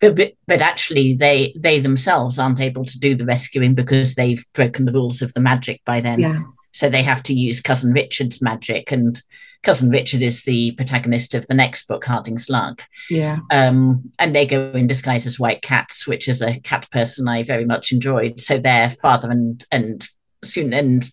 But, 0.00 0.16
but 0.16 0.32
but 0.46 0.62
actually, 0.62 1.12
they 1.14 1.52
they 1.54 1.78
themselves 1.78 2.38
aren't 2.38 2.60
able 2.60 2.86
to 2.86 2.98
do 2.98 3.14
the 3.14 3.26
rescuing 3.26 3.74
because 3.74 4.14
they've 4.14 4.44
broken 4.54 4.86
the 4.86 4.92
rules 4.92 5.20
of 5.20 5.34
the 5.34 5.40
magic 5.40 5.82
by 5.84 6.00
then. 6.00 6.20
yeah 6.20 6.42
So 6.72 6.88
they 6.88 7.02
have 7.02 7.22
to 7.24 7.34
use 7.34 7.60
Cousin 7.60 7.92
Richard's 7.92 8.40
magic, 8.40 8.92
and 8.92 9.22
Cousin 9.62 9.90
Richard 9.90 10.22
is 10.22 10.44
the 10.44 10.72
protagonist 10.72 11.34
of 11.34 11.46
the 11.46 11.54
next 11.54 11.86
book, 11.86 12.04
Harding's 12.04 12.48
Luck. 12.48 12.84
yeah 13.10 13.38
Um, 13.50 14.10
and 14.18 14.34
they 14.34 14.46
go 14.46 14.70
in 14.72 14.86
disguise 14.86 15.26
as 15.26 15.38
white 15.38 15.62
cats, 15.62 16.06
which 16.06 16.28
is 16.28 16.40
a 16.40 16.58
cat 16.60 16.90
person 16.90 17.28
I 17.28 17.42
very 17.42 17.64
much 17.64 17.92
enjoyed. 17.92 18.40
So 18.40 18.58
their 18.58 18.88
father 18.88 19.30
and 19.30 19.64
and 19.70 20.08
soon 20.42 20.72
and 20.72 21.08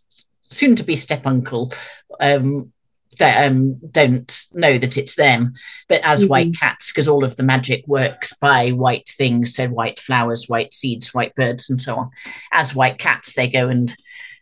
soon 0.50 0.76
to 0.78 0.84
be 0.84 0.96
step 0.96 1.26
uncle 1.28 1.74
um, 2.22 2.72
that 3.20 3.52
um, 3.52 3.76
don't 3.92 4.44
know 4.54 4.78
that 4.78 4.96
it's 4.96 5.16
them, 5.16 5.54
but 5.90 6.00
as 6.06 6.24
Mhm. 6.24 6.30
white 6.30 6.56
cats, 6.58 6.92
because 6.92 7.08
all 7.08 7.26
of 7.26 7.36
the 7.36 7.44
magic 7.44 7.84
works 7.88 8.32
by 8.40 8.70
white 8.70 9.10
things, 9.10 9.54
so 9.56 9.68
white 9.68 10.00
flowers, 10.00 10.46
white 10.48 10.74
seeds, 10.74 11.14
white 11.14 11.34
birds, 11.36 11.70
and 11.70 11.82
so 11.82 11.96
on. 11.96 12.10
As 12.52 12.76
white 12.76 12.98
cats, 13.00 13.34
they 13.34 13.50
go 13.50 13.68
and 13.70 13.94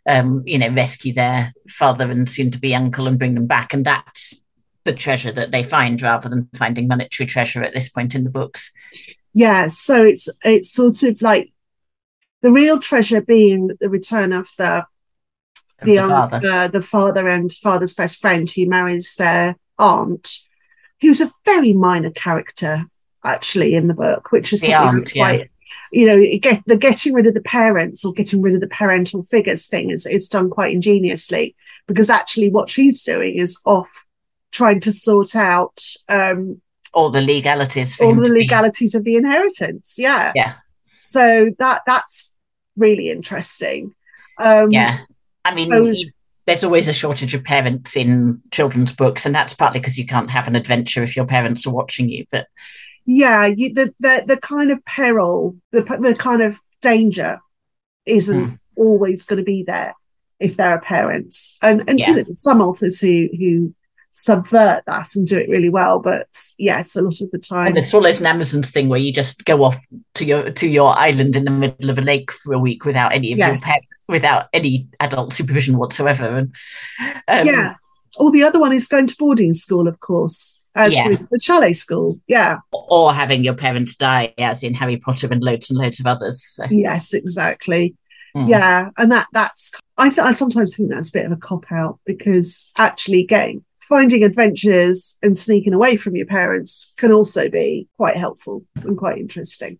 um, 0.06 0.42
you 0.46 0.58
know 0.58 0.70
rescue 0.70 1.12
their 1.12 1.52
father 1.68 2.10
and 2.10 2.28
soon 2.28 2.50
to 2.50 2.58
be 2.58 2.74
uncle 2.74 3.06
and 3.06 3.18
bring 3.18 3.34
them 3.34 3.46
back, 3.46 3.74
and 3.74 3.84
that's 3.84 4.42
the 4.84 4.92
treasure 4.92 5.32
that 5.32 5.50
they 5.50 5.62
find 5.62 6.00
rather 6.00 6.28
than 6.28 6.48
finding 6.54 6.86
monetary 6.86 7.26
treasure 7.26 7.62
at 7.62 7.74
this 7.74 7.88
point 7.88 8.14
in 8.14 8.22
the 8.24 8.30
books. 8.30 8.70
yeah 9.32 9.66
so 9.66 10.04
it's 10.04 10.28
it's 10.44 10.70
sort 10.70 11.02
of 11.02 11.20
like 11.20 11.52
the 12.42 12.52
real 12.52 12.78
treasure 12.78 13.20
being 13.20 13.70
the 13.80 13.90
return 13.90 14.32
of 14.32 14.48
the 14.58 14.84
of 15.80 15.86
the, 15.86 15.94
the 15.94 16.08
father. 16.08 16.40
the 16.40 16.70
the 16.72 16.82
father 16.82 17.26
and 17.28 17.52
father's 17.52 17.94
best 17.94 18.20
friend 18.20 18.48
who 18.48 18.66
marries 18.66 19.16
their 19.16 19.56
aunt, 19.78 20.38
who's 21.00 21.20
a 21.20 21.32
very 21.44 21.72
minor 21.72 22.10
character 22.10 22.84
actually 23.24 23.74
in 23.74 23.88
the 23.88 23.94
book, 23.94 24.30
which 24.30 24.52
is 24.52 24.60
The 24.60 24.68
something 24.68 24.98
aunt, 24.98 25.12
quite. 25.12 25.50
You 25.92 26.06
know, 26.06 26.16
it 26.18 26.38
get 26.42 26.62
the 26.66 26.76
getting 26.76 27.14
rid 27.14 27.26
of 27.26 27.34
the 27.34 27.42
parents 27.42 28.04
or 28.04 28.12
getting 28.12 28.42
rid 28.42 28.54
of 28.54 28.60
the 28.60 28.68
parental 28.68 29.22
figures 29.24 29.66
thing 29.66 29.90
is 29.90 30.06
is 30.06 30.28
done 30.28 30.50
quite 30.50 30.72
ingeniously 30.72 31.54
because 31.86 32.10
actually 32.10 32.50
what 32.50 32.68
she's 32.68 33.02
doing 33.04 33.36
is 33.36 33.58
off 33.64 33.88
trying 34.52 34.80
to 34.80 34.92
sort 34.92 35.36
out 35.36 35.80
um, 36.08 36.60
all 36.94 37.10
the 37.10 37.20
legalities 37.20 37.94
for 37.94 38.06
all 38.06 38.14
the 38.14 38.22
to 38.28 38.32
be- 38.32 38.40
legalities 38.40 38.94
of 38.94 39.04
the 39.04 39.16
inheritance. 39.16 39.96
Yeah, 39.98 40.32
Yeah, 40.34 40.54
so 40.98 41.50
that 41.58 41.82
that's 41.86 42.32
really 42.76 43.10
interesting. 43.10 43.94
Um, 44.38 44.70
yeah. 44.70 44.98
I 45.44 45.54
mean, 45.54 45.70
So- 45.70 45.94
there's 46.46 46.62
always 46.64 46.86
a 46.86 46.92
shortage 46.92 47.34
of 47.34 47.42
parents 47.42 47.96
in 47.96 48.40
children's 48.52 48.92
books, 48.94 49.26
and 49.26 49.34
that's 49.34 49.52
partly 49.52 49.80
because 49.80 49.98
you 49.98 50.06
can't 50.06 50.30
have 50.30 50.46
an 50.46 50.54
adventure 50.54 51.02
if 51.02 51.16
your 51.16 51.26
parents 51.26 51.66
are 51.66 51.72
watching 51.74 52.08
you. 52.08 52.24
But 52.30 52.46
yeah 53.06 53.46
you, 53.46 53.72
the, 53.72 53.94
the 54.00 54.24
the 54.26 54.36
kind 54.36 54.70
of 54.70 54.84
peril 54.84 55.56
the 55.72 55.82
the 56.00 56.14
kind 56.14 56.42
of 56.42 56.58
danger 56.82 57.38
isn't 58.04 58.36
Mm. 58.50 58.58
always 58.76 59.24
going 59.24 59.38
to 59.38 59.42
be 59.44 59.62
there 59.62 59.94
if 60.40 60.56
there 60.56 60.70
are 60.70 60.80
parents 60.80 61.56
and 61.62 61.82
and 61.88 61.98
Yeah. 61.98 62.10
you 62.10 62.16
know 62.16 62.24
some 62.34 62.60
authors 62.60 63.00
who 63.00 63.28
who 63.38 63.74
subvert 64.12 64.82
that 64.86 65.14
and 65.14 65.26
do 65.26 65.36
it 65.38 65.48
really 65.50 65.68
well 65.68 65.98
but 65.98 66.26
yes 66.58 66.96
a 66.96 67.02
lot 67.02 67.20
of 67.20 67.30
the 67.32 67.38
time 67.38 67.66
and 67.68 67.76
it's 67.78 67.92
always 67.92 68.18
an 68.20 68.26
Amazon's 68.26 68.70
thing 68.70 68.88
where 68.88 68.98
you 68.98 69.12
just 69.12 69.44
go 69.44 69.62
off 69.62 69.84
to 70.14 70.24
your 70.24 70.50
to 70.52 70.66
your 70.68 70.96
island 70.96 71.36
in 71.36 71.44
the 71.44 71.50
middle 71.50 71.90
of 71.90 71.98
a 71.98 72.02
lake 72.02 72.30
for 72.32 72.54
a 72.54 72.58
week 72.58 72.84
without 72.86 73.12
any 73.12 73.32
of 73.32 73.38
your 73.38 73.48
Yes. 73.48 73.62
parents, 73.64 73.86
without 74.08 74.46
any 74.54 74.88
adult 75.00 75.32
supervision 75.34 75.76
whatsoever. 75.76 76.26
And 76.38 76.54
um, 77.28 77.46
yeah 77.46 77.74
or 78.18 78.30
the 78.30 78.42
other 78.42 78.58
one 78.58 78.72
is 78.72 78.86
going 78.86 79.06
to 79.06 79.16
boarding 79.18 79.52
school 79.52 79.86
of 79.86 80.00
course 80.00 80.62
as 80.76 80.94
Yeah. 80.94 81.08
with 81.08 81.28
the 81.30 81.40
chalet 81.40 81.72
school 81.72 82.20
yeah 82.28 82.58
or 82.72 83.12
having 83.12 83.42
your 83.42 83.54
parents 83.54 83.96
die, 83.96 84.34
as 84.38 84.62
in 84.62 84.74
Harry 84.74 84.98
Potter 84.98 85.28
and 85.30 85.42
loads 85.42 85.70
and 85.70 85.78
loads 85.78 85.98
of 85.98 86.06
others. 86.06 86.44
So, 86.44 86.66
yes 86.70 87.12
exactly 87.14 87.96
mm. 88.36 88.48
yeah 88.48 88.90
and 88.98 89.10
that 89.10 89.26
that's 89.32 89.72
i 89.96 90.08
th- 90.08 90.20
i 90.20 90.32
sometimes 90.32 90.76
think 90.76 90.90
that's 90.90 91.08
a 91.08 91.12
bit 91.12 91.26
of 91.26 91.32
a 91.32 91.36
cop 91.36 91.64
out 91.72 91.98
because 92.04 92.70
actually 92.76 93.24
getting 93.24 93.64
finding 93.80 94.22
adventures 94.24 95.16
and 95.22 95.38
sneaking 95.38 95.72
away 95.72 95.96
from 95.96 96.16
your 96.16 96.26
parents 96.26 96.92
can 96.96 97.12
also 97.12 97.48
be 97.48 97.88
quite 97.96 98.16
helpful 98.16 98.64
and 98.82 98.98
quite 98.98 99.18
interesting 99.18 99.78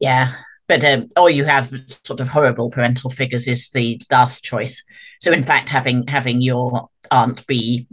yeah. 0.00 0.32
but 0.68 0.84
um, 0.84 1.08
or 1.16 1.30
you 1.30 1.44
have 1.44 1.72
sort 2.04 2.20
of 2.20 2.28
horrible 2.28 2.70
parental 2.70 3.10
figures 3.10 3.48
is 3.48 3.70
the 3.70 4.00
last 4.10 4.44
choice. 4.44 4.84
So 5.20 5.32
in 5.32 5.42
fact, 5.42 5.70
having 5.70 6.06
having 6.06 6.40
your 6.40 6.88
aunt 7.10 7.46
be 7.46 7.86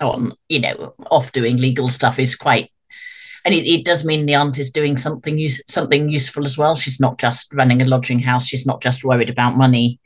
on, 0.00 0.32
you 0.48 0.60
know, 0.60 0.94
off 1.10 1.32
doing 1.32 1.56
legal 1.56 1.88
stuff 1.88 2.18
is 2.18 2.36
quite, 2.36 2.70
and 3.44 3.54
it, 3.54 3.66
it 3.66 3.84
does 3.84 4.04
mean 4.04 4.26
the 4.26 4.34
aunt 4.34 4.58
is 4.58 4.70
doing 4.70 4.96
something 4.96 5.38
use, 5.38 5.62
something 5.68 6.08
useful 6.08 6.44
as 6.44 6.58
well. 6.58 6.76
She's 6.76 7.00
not 7.00 7.18
just 7.18 7.52
running 7.54 7.82
a 7.82 7.86
lodging 7.86 8.18
house. 8.18 8.46
She's 8.46 8.66
not 8.66 8.82
just 8.82 9.04
worried 9.04 9.30
about 9.30 9.56
money. 9.56 10.00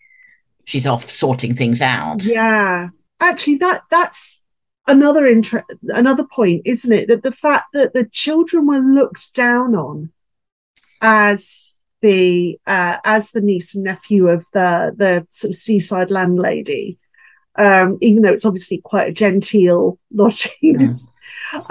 She's 0.64 0.86
off 0.86 1.10
sorting 1.10 1.54
things 1.54 1.82
out. 1.82 2.24
Yeah, 2.24 2.88
actually, 3.20 3.56
that 3.56 3.82
that's 3.90 4.42
another 4.86 5.26
inter- 5.26 5.64
another 5.88 6.24
point, 6.24 6.62
isn't 6.64 6.92
it? 6.92 7.08
That 7.08 7.22
the 7.22 7.32
fact 7.32 7.66
that 7.72 7.94
the 7.94 8.04
children 8.04 8.66
were 8.66 8.78
looked 8.78 9.34
down 9.34 9.74
on 9.74 10.12
as 11.00 11.74
the 12.00 12.58
uh, 12.66 12.98
as 13.04 13.30
the 13.30 13.40
niece 13.40 13.74
and 13.74 13.84
nephew 13.84 14.28
of 14.28 14.44
the 14.52 14.92
the 14.96 15.26
sort 15.30 15.50
of 15.50 15.56
seaside 15.56 16.10
landlady, 16.10 16.98
um, 17.56 17.98
even 18.00 18.22
though 18.22 18.32
it's 18.32 18.44
obviously 18.44 18.80
quite 18.82 19.08
a 19.08 19.12
genteel 19.12 19.98
lodging. 20.12 20.52
Mm. 20.62 21.08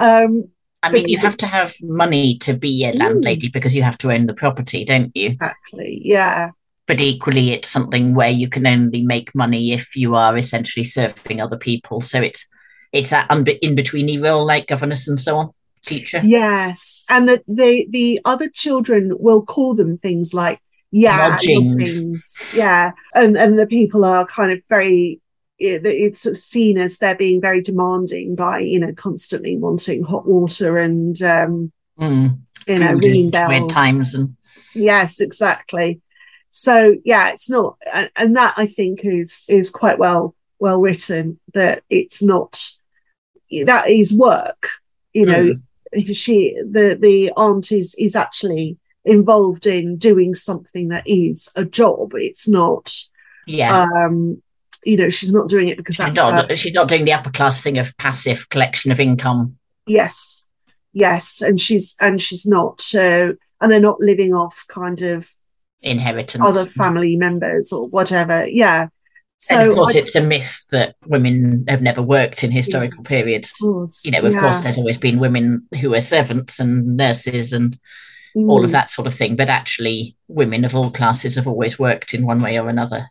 um, 0.00 0.48
I 0.82 0.90
mean, 0.90 1.08
you 1.08 1.18
have 1.18 1.36
to 1.38 1.46
have 1.46 1.74
money 1.82 2.38
to 2.38 2.54
be 2.54 2.84
a 2.84 2.92
landlady 2.92 3.48
mm. 3.48 3.52
because 3.52 3.76
you 3.76 3.82
have 3.82 3.98
to 3.98 4.10
own 4.10 4.26
the 4.26 4.34
property, 4.34 4.84
don't 4.84 5.12
you? 5.14 5.30
Exactly. 5.30 6.00
Yeah. 6.04 6.50
But 6.86 7.00
equally, 7.00 7.52
it's 7.52 7.68
something 7.68 8.14
where 8.14 8.30
you 8.30 8.48
can 8.48 8.66
only 8.66 9.02
make 9.02 9.34
money 9.34 9.72
if 9.72 9.94
you 9.94 10.16
are 10.16 10.36
essentially 10.36 10.82
serving 10.82 11.40
other 11.40 11.56
people. 11.56 12.00
So 12.00 12.20
it's 12.20 12.46
it's 12.92 13.10
that 13.10 13.30
in 13.62 13.74
between 13.74 14.20
role 14.20 14.44
like 14.44 14.66
governess 14.66 15.08
and 15.08 15.20
so 15.20 15.38
on 15.38 15.50
teacher. 15.84 16.20
Yes, 16.24 17.04
and 17.08 17.28
the 17.28 17.42
the 17.46 17.86
the 17.90 18.20
other 18.24 18.48
children 18.48 19.12
will 19.18 19.42
call 19.42 19.74
them 19.74 19.98
things 19.98 20.32
like 20.34 20.60
yeah, 20.90 21.38
things, 21.38 22.52
yeah, 22.54 22.92
and 23.14 23.36
and 23.36 23.58
the 23.58 23.66
people 23.66 24.04
are 24.04 24.26
kind 24.26 24.52
of 24.52 24.60
very. 24.68 25.20
It's 25.62 26.22
seen 26.42 26.78
as 26.78 26.98
they're 26.98 27.14
being 27.14 27.40
very 27.40 27.62
demanding 27.62 28.34
by 28.34 28.60
you 28.60 28.78
know 28.78 28.92
constantly 28.94 29.56
wanting 29.56 30.02
hot 30.02 30.26
water 30.26 30.78
and 30.78 31.20
um, 31.22 31.72
mm, 31.98 32.38
you 32.66 32.78
know 32.78 32.92
ringing 32.92 33.30
bells. 33.30 33.72
Times 33.72 34.14
and 34.14 34.36
yes, 34.74 35.20
exactly. 35.20 36.00
So 36.50 36.96
yeah, 37.04 37.30
it's 37.30 37.48
not, 37.48 37.76
and, 37.92 38.10
and 38.16 38.36
that 38.36 38.54
I 38.56 38.66
think 38.66 39.00
is 39.04 39.42
is 39.48 39.70
quite 39.70 39.98
well 39.98 40.34
well 40.58 40.80
written. 40.80 41.40
That 41.54 41.82
it's 41.88 42.22
not 42.22 42.70
that 43.64 43.88
is 43.88 44.12
work, 44.12 44.68
you 45.12 45.26
know. 45.26 45.44
Mm 45.44 45.62
she 46.12 46.56
the 46.68 46.96
the 46.98 47.30
aunt 47.36 47.70
is 47.72 47.94
is 47.98 48.16
actually 48.16 48.78
involved 49.04 49.66
in 49.66 49.96
doing 49.96 50.34
something 50.34 50.88
that 50.88 51.06
is 51.06 51.50
a 51.56 51.64
job. 51.64 52.12
It's 52.14 52.48
not 52.48 52.92
yeah. 53.46 53.82
Um, 53.82 54.42
you 54.84 54.96
know, 54.96 55.10
she's 55.10 55.32
not 55.32 55.48
doing 55.48 55.68
it 55.68 55.76
because 55.76 55.96
she's 55.96 56.14
not, 56.14 56.50
her. 56.50 56.56
she's 56.56 56.74
not 56.74 56.88
doing 56.88 57.04
the 57.04 57.12
upper 57.12 57.30
class 57.30 57.62
thing 57.62 57.78
of 57.78 57.96
passive 57.98 58.48
collection 58.48 58.90
of 58.92 59.00
income. 59.00 59.58
Yes, 59.86 60.44
yes, 60.92 61.40
and 61.40 61.60
she's 61.60 61.96
and 62.00 62.20
she's 62.20 62.46
not, 62.46 62.84
uh, 62.94 63.32
and 63.60 63.70
they're 63.72 63.80
not 63.80 64.00
living 64.00 64.34
off 64.34 64.64
kind 64.68 65.02
of 65.02 65.28
inheritance, 65.80 66.44
other 66.44 66.66
family 66.66 67.16
members 67.16 67.72
or 67.72 67.88
whatever. 67.88 68.46
Yeah, 68.46 68.88
so 69.42 69.58
and 69.58 69.70
of 69.70 69.76
course, 69.76 69.96
I, 69.96 69.98
it's 69.98 70.14
a 70.14 70.20
myth 70.20 70.68
that 70.70 70.94
women 71.04 71.64
have 71.66 71.82
never 71.82 72.00
worked 72.00 72.44
in 72.44 72.52
historical 72.52 73.00
yes, 73.00 73.08
periods. 73.08 73.52
Course, 73.54 74.04
you 74.04 74.12
know, 74.12 74.20
of 74.20 74.34
yeah. 74.34 74.40
course, 74.40 74.62
there's 74.62 74.78
always 74.78 74.98
been 74.98 75.18
women 75.18 75.66
who 75.80 75.92
are 75.94 76.00
servants 76.00 76.60
and 76.60 76.96
nurses 76.96 77.52
and 77.52 77.76
mm. 78.36 78.48
all 78.48 78.62
of 78.62 78.70
mm. 78.70 78.74
that 78.74 78.88
sort 78.88 79.08
of 79.08 79.14
thing. 79.14 79.34
But 79.34 79.48
actually, 79.48 80.16
women 80.28 80.64
of 80.64 80.76
all 80.76 80.92
classes 80.92 81.34
have 81.34 81.48
always 81.48 81.76
worked 81.76 82.14
in 82.14 82.24
one 82.24 82.40
way 82.40 82.56
or 82.56 82.68
another. 82.68 83.08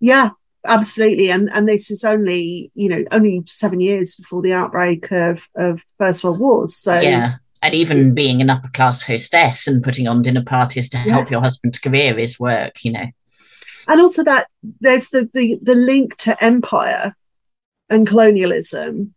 Yeah, 0.00 0.30
absolutely. 0.64 1.30
And 1.30 1.50
and 1.52 1.68
this 1.68 1.90
is 1.90 2.04
only 2.04 2.70
you 2.74 2.88
know 2.88 3.04
only 3.10 3.42
seven 3.46 3.80
years 3.80 4.16
before 4.16 4.42
the 4.42 4.52
outbreak 4.52 5.10
of 5.12 5.46
of 5.54 5.82
First 5.98 6.24
World 6.24 6.38
Wars. 6.38 6.76
So 6.76 7.00
yeah. 7.00 7.36
And 7.62 7.74
even 7.74 8.10
mm. 8.10 8.14
being 8.14 8.42
an 8.42 8.50
upper 8.50 8.68
class 8.68 9.02
hostess 9.02 9.66
and 9.66 9.82
putting 9.82 10.06
on 10.06 10.20
dinner 10.20 10.44
parties 10.44 10.90
to 10.90 10.98
yes. 10.98 11.08
help 11.08 11.30
your 11.30 11.40
husband's 11.40 11.78
career 11.78 12.18
is 12.18 12.38
work, 12.38 12.84
you 12.84 12.92
know 12.92 13.06
and 13.88 14.00
also 14.00 14.24
that 14.24 14.48
there's 14.80 15.08
the, 15.10 15.28
the 15.34 15.58
the 15.62 15.74
link 15.74 16.16
to 16.16 16.42
empire 16.42 17.14
and 17.90 18.06
colonialism 18.06 19.14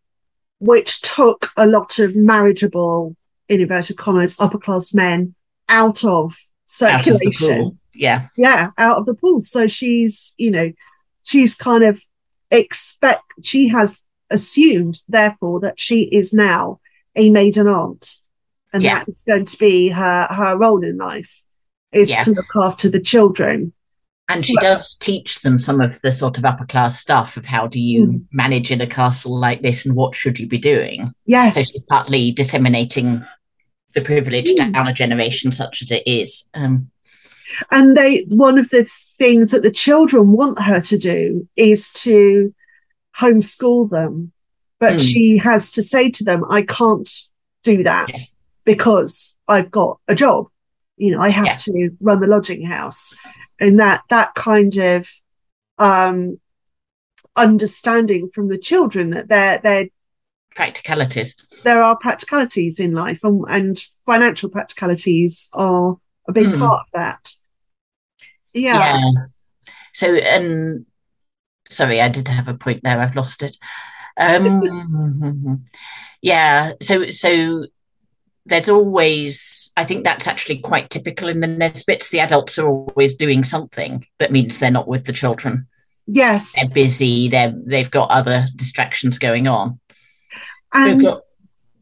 which 0.59 1.01
took 1.01 1.51
a 1.55 1.67
lot 1.67 1.99
of 1.99 2.15
marriageable 2.15 3.15
in 3.47 3.61
inverted 3.61 3.97
commas 3.97 4.35
upper 4.39 4.57
class 4.57 4.93
men 4.93 5.33
out 5.69 6.03
of 6.03 6.35
circulation 6.65 7.51
out 7.51 7.67
of 7.67 7.73
yeah 7.93 8.27
yeah 8.37 8.69
out 8.77 8.97
of 8.97 9.05
the 9.05 9.13
pool 9.13 9.39
so 9.39 9.67
she's 9.67 10.33
you 10.37 10.51
know 10.51 10.71
she's 11.27 11.55
kind 11.55 11.83
of 11.83 12.01
expect 12.51 13.23
she 13.43 13.67
has 13.67 14.01
assumed 14.29 15.01
therefore 15.07 15.59
that 15.59 15.79
she 15.79 16.03
is 16.03 16.33
now 16.33 16.79
a 17.15 17.29
maiden 17.29 17.67
aunt 17.67 18.15
and 18.73 18.83
yeah. 18.83 18.99
that 18.99 19.09
is 19.09 19.23
going 19.27 19.45
to 19.45 19.57
be 19.57 19.89
her 19.89 20.27
her 20.29 20.57
role 20.57 20.83
in 20.83 20.97
life 20.97 21.41
is 21.91 22.09
yeah. 22.09 22.23
to 22.23 22.31
look 22.31 22.55
after 22.55 22.89
the 22.89 22.99
children 22.99 23.73
and 24.29 24.43
she 24.43 24.55
does 24.57 24.95
teach 24.95 25.41
them 25.41 25.57
some 25.57 25.79
of 25.79 26.01
the 26.01 26.11
sort 26.11 26.37
of 26.37 26.43
upper 26.43 26.65
class 26.65 26.99
stuff 26.99 27.37
of 27.37 27.45
how 27.45 27.65
do 27.65 27.79
you 27.79 28.07
mm. 28.07 28.25
manage 28.33 28.71
in 28.71 28.81
a 28.81 28.87
castle 28.87 29.39
like 29.39 29.61
this 29.61 29.85
and 29.85 29.95
what 29.95 30.15
should 30.15 30.37
you 30.37 30.45
be 30.47 30.57
doing. 30.57 31.13
Yes. 31.25 31.55
So 31.55 31.61
she's 31.61 31.79
partly 31.89 32.33
disseminating 32.33 33.23
the 33.93 34.01
privilege 34.01 34.49
mm. 34.49 34.73
down 34.73 34.85
a 34.85 34.91
generation 34.91 35.53
such 35.53 35.81
as 35.81 35.91
it 35.91 36.03
is. 36.05 36.49
Um, 36.53 36.91
and 37.71 37.95
they 37.95 38.25
one 38.27 38.57
of 38.57 38.69
the 38.69 38.89
things 39.17 39.51
that 39.51 39.63
the 39.63 39.71
children 39.71 40.31
want 40.31 40.61
her 40.61 40.79
to 40.81 40.97
do 40.97 41.47
is 41.55 41.91
to 41.91 42.53
homeschool 43.17 43.89
them. 43.89 44.31
But 44.79 44.93
mm. 44.93 44.99
she 44.99 45.37
has 45.37 45.71
to 45.71 45.83
say 45.83 46.11
to 46.11 46.23
them, 46.23 46.43
I 46.49 46.61
can't 46.61 47.09
do 47.63 47.83
that 47.83 48.09
yes. 48.09 48.33
because 48.63 49.35
I've 49.47 49.71
got 49.71 49.99
a 50.07 50.13
job. 50.13 50.47
You 50.97 51.11
know, 51.11 51.21
I 51.21 51.29
have 51.29 51.45
yeah. 51.45 51.55
to 51.57 51.89
run 51.99 52.21
the 52.21 52.27
lodging 52.27 52.65
house 52.65 53.15
and 53.59 53.79
that 53.79 54.03
that 54.09 54.35
kind 54.35 54.75
of 54.77 55.07
um, 55.77 56.39
understanding 57.35 58.29
from 58.33 58.49
the 58.49 58.57
children 58.57 59.11
that 59.11 59.29
they're 59.29 59.59
they're 59.59 59.87
practicalities. 60.55 61.35
There 61.63 61.81
are 61.81 61.95
practicalities 61.97 62.79
in 62.79 62.93
life, 62.93 63.23
and, 63.23 63.45
and 63.47 63.83
financial 64.05 64.49
practicalities 64.49 65.47
are 65.53 65.97
a 66.27 66.31
big 66.31 66.47
mm. 66.47 66.59
part 66.59 66.81
of 66.81 66.99
that. 66.99 67.31
Yeah. 68.57 68.97
yeah. 68.97 69.11
So, 69.93 70.15
and 70.15 70.79
um, 70.79 70.85
sorry, 71.69 72.01
I 72.01 72.09
did 72.09 72.27
have 72.27 72.47
a 72.47 72.53
point 72.53 72.81
there. 72.83 72.99
I've 72.99 73.15
lost 73.15 73.43
it. 73.43 73.57
Um, 74.17 75.63
yeah. 76.21 76.73
So, 76.81 77.09
so 77.09 77.65
there's 78.47 78.69
always 78.69 79.71
i 79.77 79.83
think 79.83 80.03
that's 80.03 80.27
actually 80.27 80.57
quite 80.57 80.89
typical 80.89 81.27
in 81.27 81.41
the 81.41 81.47
nesbits 81.47 82.09
the 82.09 82.19
adults 82.19 82.57
are 82.57 82.67
always 82.67 83.15
doing 83.15 83.43
something 83.43 84.05
that 84.19 84.31
means 84.31 84.59
they're 84.59 84.71
not 84.71 84.87
with 84.87 85.05
the 85.05 85.13
children 85.13 85.67
yes 86.07 86.53
they're 86.55 86.69
busy 86.69 87.27
they're 87.27 87.53
they've 87.65 87.91
got 87.91 88.09
other 88.09 88.45
distractions 88.55 89.19
going 89.19 89.47
on 89.47 89.79
and 90.73 91.05
got... 91.05 91.21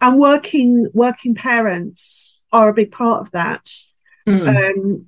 and 0.01 0.17
working 0.17 0.89
working 0.93 1.35
parents 1.35 2.41
are 2.51 2.69
a 2.69 2.73
big 2.73 2.91
part 2.91 3.21
of 3.21 3.31
that 3.31 3.69
mm. 4.27 4.47
um 4.47 5.05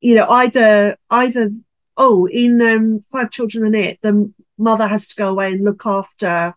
you 0.00 0.14
know 0.14 0.26
either 0.28 0.96
either 1.10 1.50
oh 1.96 2.26
in 2.26 2.60
um 2.62 3.04
five 3.10 3.30
children 3.30 3.66
and 3.66 3.76
it 3.76 3.98
the 4.02 4.32
mother 4.56 4.86
has 4.86 5.08
to 5.08 5.16
go 5.16 5.28
away 5.28 5.52
and 5.52 5.64
look 5.64 5.86
after 5.86 6.54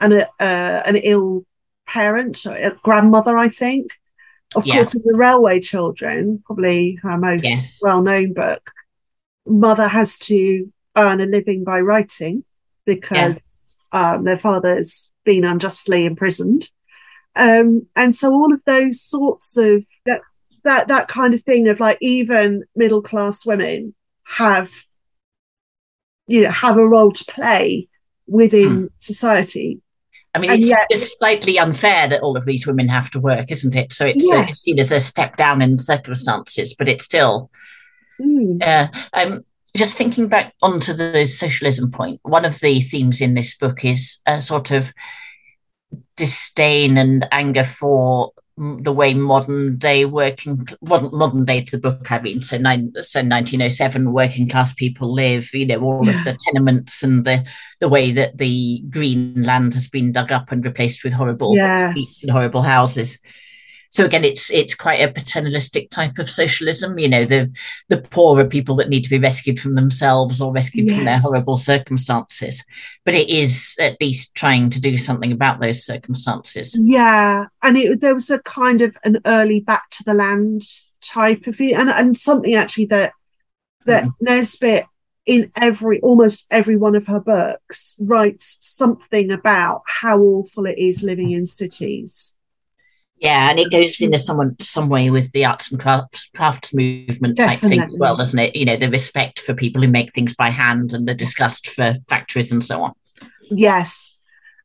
an 0.00 0.12
uh, 0.12 0.82
an 0.84 0.96
ill 0.96 1.44
parent, 1.86 2.44
a 2.46 2.76
grandmother, 2.82 3.36
I 3.36 3.48
think. 3.48 3.92
Of 4.54 4.66
yeah. 4.66 4.74
course, 4.74 4.94
in 4.94 5.02
the 5.04 5.16
Railway 5.16 5.60
Children, 5.60 6.42
probably 6.44 6.98
her 7.02 7.16
most 7.16 7.44
yes. 7.44 7.78
well 7.80 8.02
known 8.02 8.34
book, 8.34 8.70
mother 9.46 9.88
has 9.88 10.18
to 10.18 10.70
earn 10.96 11.20
a 11.20 11.26
living 11.26 11.64
by 11.64 11.80
writing 11.80 12.44
because 12.84 13.68
yeah. 13.92 14.14
um, 14.14 14.24
their 14.24 14.36
father's 14.36 15.12
been 15.24 15.44
unjustly 15.44 16.04
imprisoned. 16.04 16.70
Um, 17.34 17.86
and 17.96 18.14
so 18.14 18.32
all 18.32 18.52
of 18.52 18.62
those 18.66 19.00
sorts 19.00 19.56
of 19.56 19.84
that 20.04 20.20
that 20.64 20.88
that 20.88 21.08
kind 21.08 21.34
of 21.34 21.42
thing 21.42 21.68
of 21.68 21.80
like 21.80 21.98
even 22.00 22.64
middle 22.76 23.02
class 23.02 23.44
women 23.44 23.94
have 24.24 24.70
you 26.26 26.42
know 26.42 26.50
have 26.50 26.76
a 26.76 26.88
role 26.88 27.12
to 27.12 27.24
play 27.24 27.88
within 28.26 28.84
mm. 28.84 28.88
society 28.98 29.80
I 30.34 30.38
mean, 30.38 30.50
it's, 30.50 30.70
yet, 30.70 30.86
it's, 30.88 31.18
slightly 31.18 31.58
unfair 31.58 32.08
that 32.08 32.22
all 32.22 32.38
of 32.38 32.46
these 32.46 32.66
women 32.66 32.88
have 32.88 33.10
to 33.10 33.20
work, 33.20 33.50
isn't 33.50 33.76
it? 33.76 33.92
So 33.92 34.06
it's, 34.06 34.24
yes. 34.24 34.38
uh, 34.38 34.46
it's 34.48 34.60
seen 34.60 34.80
as 34.80 34.90
a 34.90 34.98
step 34.98 35.36
down 35.36 35.60
in 35.60 35.78
circumstances, 35.78 36.74
but 36.74 36.88
it's 36.88 37.04
still. 37.04 37.50
Mm. 38.18 38.62
Uh, 38.62 38.88
um, 39.12 39.44
just 39.76 39.96
thinking 39.96 40.28
back 40.28 40.54
onto 40.62 40.94
the 40.94 41.26
socialism 41.26 41.90
point, 41.90 42.20
one 42.22 42.44
of 42.44 42.58
the 42.60 42.80
themes 42.80 43.20
in 43.20 43.34
this 43.34 43.56
book 43.56 43.84
is 43.84 44.20
a 44.26 44.40
sort 44.40 44.70
of 44.70 44.94
disdain 46.16 46.96
and 46.96 47.26
anger 47.30 47.64
for 47.64 48.32
the 48.80 48.92
way 48.92 49.12
modern 49.14 49.76
day 49.76 50.04
working 50.04 50.66
modern, 50.82 51.10
modern 51.12 51.44
day 51.44 51.62
to 51.62 51.76
the 51.76 51.80
book 51.80 52.12
i 52.12 52.20
mean 52.20 52.40
so, 52.40 52.56
nine, 52.58 52.92
so 53.00 53.20
1907 53.20 54.12
working 54.12 54.48
class 54.48 54.72
people 54.72 55.12
live 55.12 55.52
you 55.52 55.66
know 55.66 55.80
all 55.80 56.04
yeah. 56.04 56.12
of 56.12 56.24
the 56.24 56.36
tenements 56.40 57.02
and 57.02 57.24
the 57.24 57.44
the 57.80 57.88
way 57.88 58.12
that 58.12 58.38
the 58.38 58.82
green 58.90 59.42
land 59.42 59.74
has 59.74 59.88
been 59.88 60.12
dug 60.12 60.30
up 60.30 60.52
and 60.52 60.64
replaced 60.64 61.02
with 61.02 61.12
horrible 61.12 61.56
yes. 61.56 61.90
streets 61.90 62.22
and 62.22 62.30
horrible 62.30 62.62
houses 62.62 63.18
so 63.92 64.04
again 64.04 64.24
it's 64.24 64.50
it's 64.50 64.74
quite 64.74 65.00
a 65.00 65.12
paternalistic 65.12 65.90
type 65.90 66.18
of 66.18 66.28
socialism 66.28 66.98
you 66.98 67.08
know 67.08 67.24
the 67.24 67.50
the 67.88 68.00
poorer 68.00 68.44
people 68.44 68.74
that 68.74 68.88
need 68.88 69.04
to 69.04 69.10
be 69.10 69.18
rescued 69.18 69.58
from 69.58 69.74
themselves 69.74 70.40
or 70.40 70.52
rescued 70.52 70.88
yes. 70.88 70.96
from 70.96 71.04
their 71.04 71.18
horrible 71.18 71.56
circumstances 71.56 72.64
but 73.04 73.14
it 73.14 73.28
is 73.28 73.76
at 73.80 74.00
least 74.00 74.34
trying 74.34 74.68
to 74.68 74.80
do 74.80 74.96
something 74.96 75.30
about 75.30 75.60
those 75.60 75.84
circumstances 75.84 76.76
yeah 76.82 77.46
and 77.62 77.76
it, 77.76 78.00
there 78.00 78.14
was 78.14 78.30
a 78.30 78.40
kind 78.40 78.80
of 78.80 78.96
an 79.04 79.20
early 79.26 79.60
back 79.60 79.88
to 79.90 80.02
the 80.04 80.14
land 80.14 80.62
type 81.00 81.46
of 81.46 81.60
and, 81.60 81.90
and 81.90 82.16
something 82.16 82.54
actually 82.54 82.86
that 82.86 83.12
that 83.84 84.04
mm. 84.04 84.10
nesbit 84.20 84.86
in 85.24 85.50
every 85.54 86.00
almost 86.00 86.46
every 86.50 86.76
one 86.76 86.96
of 86.96 87.06
her 87.06 87.20
books 87.20 87.96
writes 88.00 88.56
something 88.60 89.30
about 89.30 89.82
how 89.86 90.18
awful 90.18 90.66
it 90.66 90.78
is 90.78 91.02
living 91.02 91.30
in 91.30 91.44
cities 91.44 92.36
yeah, 93.22 93.50
and 93.50 93.60
it 93.60 93.70
goes 93.70 94.00
in 94.00 94.16
some 94.18 94.56
some 94.60 94.88
way 94.88 95.08
with 95.08 95.30
the 95.30 95.44
arts 95.44 95.70
and 95.70 95.80
crafts 95.80 96.28
crafts 96.34 96.74
movement 96.74 97.36
type 97.38 97.50
Definitely. 97.50 97.78
thing 97.78 97.86
as 97.86 97.96
well, 97.96 98.16
doesn't 98.16 98.38
it? 98.38 98.56
You 98.56 98.64
know, 98.64 98.74
the 98.74 98.90
respect 98.90 99.38
for 99.38 99.54
people 99.54 99.80
who 99.80 99.86
make 99.86 100.12
things 100.12 100.34
by 100.34 100.50
hand 100.50 100.92
and 100.92 101.06
the 101.06 101.14
disgust 101.14 101.68
for 101.68 101.94
factories 102.08 102.50
and 102.50 102.64
so 102.64 102.82
on. 102.82 102.94
Yes. 103.44 104.16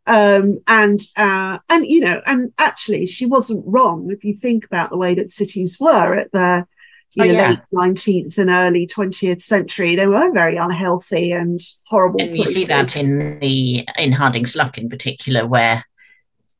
Um, 0.07 0.59
and 0.65 0.99
uh, 1.15 1.59
and 1.69 1.85
you 1.85 1.99
know, 1.99 2.19
and 2.25 2.51
actually 2.57 3.05
she 3.05 3.27
wasn't 3.27 3.63
wrong 3.67 4.09
if 4.09 4.23
you 4.23 4.33
think 4.33 4.65
about 4.65 4.89
the 4.89 4.97
way 4.97 5.13
that 5.13 5.29
cities 5.29 5.77
were 5.79 6.15
at 6.15 6.31
the 6.31 6.65
you 7.13 7.25
oh, 7.25 7.27
know, 7.27 7.33
yeah. 7.33 7.49
late 7.49 7.59
nineteenth 7.71 8.39
and 8.39 8.49
early 8.49 8.87
twentieth 8.87 9.43
century. 9.43 9.95
They 9.95 10.07
were 10.07 10.31
very 10.31 10.57
unhealthy 10.57 11.31
and 11.31 11.59
horrible. 11.85 12.21
And 12.21 12.35
you 12.35 12.45
see 12.45 12.65
that 12.65 12.95
in 12.95 13.37
the 13.39 13.87
in 13.99 14.13
Harding's 14.13 14.55
Luck 14.55 14.79
in 14.79 14.89
particular, 14.89 15.45
where 15.45 15.83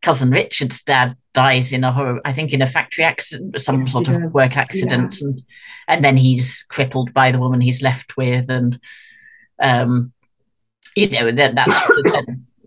cousin 0.02 0.32
Richard's 0.32 0.84
dad 0.84 1.16
dies 1.34 1.72
in 1.72 1.84
a 1.84 1.92
horror, 1.92 2.22
I 2.26 2.34
think 2.34 2.54
in 2.54 2.62
a 2.62 2.68
factory 2.68 3.04
accident, 3.04 3.60
some 3.62 3.82
yeah, 3.82 3.86
sort 3.86 4.08
of 4.10 4.22
does. 4.22 4.34
work 4.34 4.58
accident, 4.58 5.18
yeah. 5.20 5.28
and 5.28 5.42
and 5.88 6.06
then 6.06 6.18
he's 6.18 6.64
crippled 6.64 7.14
by 7.14 7.32
the 7.32 7.40
woman 7.40 7.62
he's 7.62 7.82
left 7.82 8.18
with, 8.18 8.50
and 8.50 8.80
um, 9.62 10.14
you 10.96 11.10
know 11.10 11.32
that 11.32 11.56
that's 11.56 11.78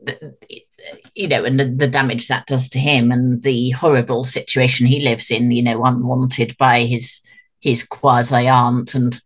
you 1.15 1.29
know, 1.29 1.45
and 1.45 1.59
the, 1.59 1.65
the, 1.65 1.89
damage 1.89 2.29
that 2.29 2.47
does 2.47 2.69
to 2.71 2.79
him, 2.79 3.11
and 3.11 3.43
the 3.43 3.71
horrible 3.71 4.25
situation 4.25 4.87
he 4.87 5.01
lives 5.01 5.31
in, 5.31 5.51
you 5.51 5.63
know, 5.63 5.85
unwanted 5.85 6.57
by 6.59 6.85
his 6.85 7.21
his 7.61 7.85
quasi 7.85 8.49
aunt, 8.49 8.95
and 8.95 9.21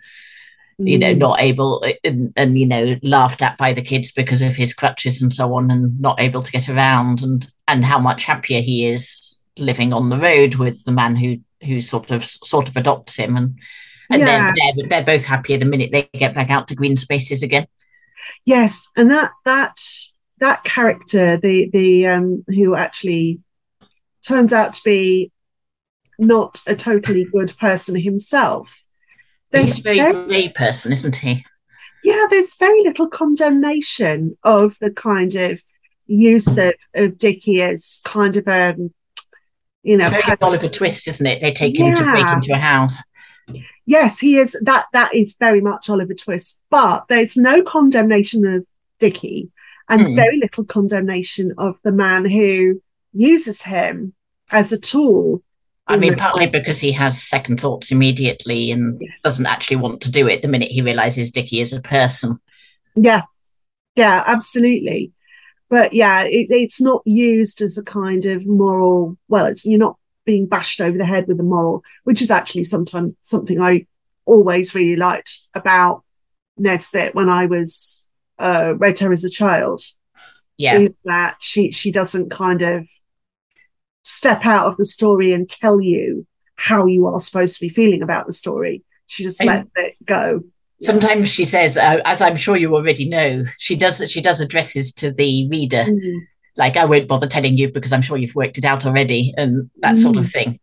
you 0.79 0.99
know, 0.99 1.15
mm. 1.15 1.19
not 1.19 1.41
able 1.41 1.85
and, 2.03 2.33
and, 2.37 2.59
you 2.59 2.67
know, 2.67 2.97
laughed 3.03 3.43
at 3.43 3.57
by 3.59 3.73
the 3.73 3.83
kids 3.83 4.11
because 4.11 4.43
of 4.43 4.57
his 4.57 4.75
crutches 4.75 5.23
and 5.23 5.33
so 5.33 5.55
on, 5.55 5.71
and 5.71 6.01
not 6.01 6.21
able 6.21 6.43
to 6.43 6.53
get 6.53 6.69
around, 6.69 7.23
and 7.23 7.49
and 7.69 7.85
how 7.85 7.99
much 7.99 8.25
happier 8.25 8.61
he 8.61 8.87
is 8.87 9.41
living 9.59 9.93
on 9.93 10.11
the 10.11 10.19
road 10.19 10.57
with 10.57 10.85
the 10.85 10.93
man 10.93 11.17
who 11.17 11.39
who 11.65 11.81
sort 11.81 12.11
of 12.11 12.25
sort 12.25 12.69
of 12.69 12.77
adopts 12.77 13.17
him, 13.17 13.37
and 13.37 13.59
and 14.11 14.21
yeah. 14.21 14.53
then 14.53 14.55
they're, 14.77 14.89
they're 14.89 15.17
both 15.17 15.25
happier 15.25 15.59
the 15.59 15.65
minute 15.65 15.91
they 15.93 16.09
get 16.13 16.35
back 16.35 16.51
out 16.51 16.69
to 16.69 16.75
green 16.75 16.97
spaces 16.97 17.43
again. 17.43 17.67
Yes, 18.45 18.89
and 18.97 19.11
that 19.11 19.31
that 19.45 19.77
that 20.39 20.65
character, 20.65 21.37
the 21.37 21.71
the 21.73 22.07
um 22.07 22.45
who 22.49 22.75
actually 22.75 23.41
turns 24.27 24.53
out 24.53 24.73
to 24.73 24.81
be 24.85 25.31
not 26.19 26.61
a 26.67 26.75
totally 26.75 27.25
good 27.25 27.57
person 27.59 27.97
himself 27.97 28.84
He's 29.63 29.79
a 29.79 29.83
very, 29.83 30.29
gay 30.29 30.49
person, 30.49 30.93
isn't 30.93 31.17
he? 31.17 31.45
Yeah, 32.03 32.25
there's 32.31 32.55
very 32.57 32.83
little 32.83 33.09
condemnation 33.09 34.37
of 34.43 34.77
the 34.81 34.93
kind 34.93 35.35
of 35.35 35.63
use 36.07 36.59
of, 36.59 36.75
of 36.95 37.19
Dickie 37.19 37.63
as 37.63 38.01
kind 38.05 38.37
of 38.37 38.47
a, 38.47 38.71
um, 38.71 38.93
you 39.83 39.97
know, 39.97 40.07
it's 40.07 40.27
very 40.27 40.37
Oliver 40.43 40.69
Twist, 40.69 41.09
isn't 41.09 41.27
it? 41.27 41.41
They 41.41 41.53
take 41.53 41.79
him 41.79 41.89
yeah. 41.89 41.95
to 41.95 42.05
break 42.05 42.27
into 42.27 42.53
a 42.53 42.57
house. 42.57 42.99
Yes, 43.87 44.19
he 44.19 44.39
is. 44.39 44.59
That 44.63 44.87
that 44.93 45.15
is 45.15 45.37
very 45.39 45.61
much 45.61 45.91
Oliver 45.91 46.15
Twist, 46.15 46.59
but 46.71 47.05
there's 47.09 47.37
no 47.37 47.63
condemnation 47.63 48.47
of 48.47 48.67
Dickie, 48.99 49.51
and 49.89 50.01
mm. 50.01 50.17
very 50.17 50.39
little 50.39 50.65
condemnation 50.65 51.53
of 51.59 51.79
the 51.85 51.93
man 51.93 52.25
who 52.25 52.81
uses 53.13 53.63
him 53.63 54.15
as 54.51 54.73
a 54.73 54.81
tool 54.81 55.43
I 55.87 55.97
mean, 55.97 56.17
partly 56.17 56.47
because 56.47 56.81
he 56.81 56.93
has 56.93 57.23
second 57.23 57.61
thoughts 57.61 57.93
immediately 57.93 58.71
and 58.71 58.97
yes. 59.01 59.21
doesn't 59.23 59.47
actually 59.47 59.77
want 59.77 60.01
to 60.03 60.11
do 60.11 60.27
it 60.27 60.41
the 60.41 60.49
minute 60.49 60.71
he 60.71 60.81
realizes 60.81 61.31
Dickie 61.31 61.61
is 61.61 61.73
a 61.73 61.83
person. 61.83 62.39
Yeah, 62.97 63.23
yeah, 63.95 64.25
absolutely. 64.27 65.13
But 65.69 65.93
yeah, 65.93 66.23
it, 66.23 66.47
it's 66.51 66.81
not 66.81 67.03
used 67.05 67.61
as 67.61 67.77
a 67.77 67.83
kind 67.83 68.25
of 68.25 68.47
moral. 68.47 69.19
Well, 69.29 69.47
it's 69.47 69.67
you're 69.67 69.79
not 69.79 69.99
being 70.25 70.47
bashed 70.47 70.81
over 70.81 70.97
the 70.97 71.07
head 71.07 71.27
with 71.29 71.41
a 71.41 71.45
moral, 71.45 71.83
which 72.05 72.23
is 72.23 72.31
actually 72.31 72.65
sometimes 72.65 73.15
something 73.21 73.61
I 73.61 73.87
always 74.25 74.75
really 74.75 74.97
liked 74.97 75.49
about 75.55 76.03
Nesbit 76.57 77.15
when 77.15 77.29
I 77.29 77.47
was 77.47 78.07
uh, 78.39 78.75
read 78.77 78.99
her 79.01 79.13
as 79.13 79.25
a 79.25 79.31
child. 79.31 79.83
Yeah, 80.57 80.79
is 80.79 80.95
that 81.05 81.37
she 81.41 81.73
she 81.73 81.91
doesn't 81.91 82.31
kind 82.31 82.63
of 82.63 82.87
step 84.05 84.45
out 84.47 84.67
of 84.67 84.77
the 84.77 84.85
story 84.85 85.33
and 85.33 85.49
tell 85.49 85.81
you 85.81 86.27
how 86.55 86.87
you 86.87 87.07
are 87.07 87.19
supposed 87.19 87.55
to 87.55 87.61
be 87.61 87.69
feeling 87.69 88.03
about 88.03 88.27
the 88.27 88.33
story. 88.33 88.85
She 89.07 89.25
just 89.25 89.43
lets 89.45 89.73
it 89.75 89.97
go. 90.05 90.45
Sometimes 90.81 91.31
she 91.31 91.45
says, 91.45 91.77
uh, 91.77 92.01
as 92.05 92.21
I'm 92.21 92.37
sure 92.37 92.57
you 92.57 92.75
already 92.77 93.09
know, 93.09 93.45
she 93.59 93.75
does 93.75 94.11
she 94.11 94.21
does 94.21 94.41
addresses 94.41 94.93
to 94.95 95.11
the 95.11 95.49
reader, 95.49 95.85
mm. 95.85 96.21
like 96.57 96.77
I 96.77 96.85
won't 96.85 97.09
bother 97.09 97.27
telling 97.27 97.57
you 97.57 97.71
because 97.73 97.93
I'm 97.93 98.03
sure 98.03 98.17
you've 98.17 98.35
worked 98.35 98.59
it 98.59 98.65
out 98.65 98.85
already, 98.85 99.33
and 99.37 99.71
that 99.79 99.97
mm. 99.97 99.99
sort 99.99 100.17
of 100.17 100.27
mm. 100.27 100.33
thing. 100.33 100.61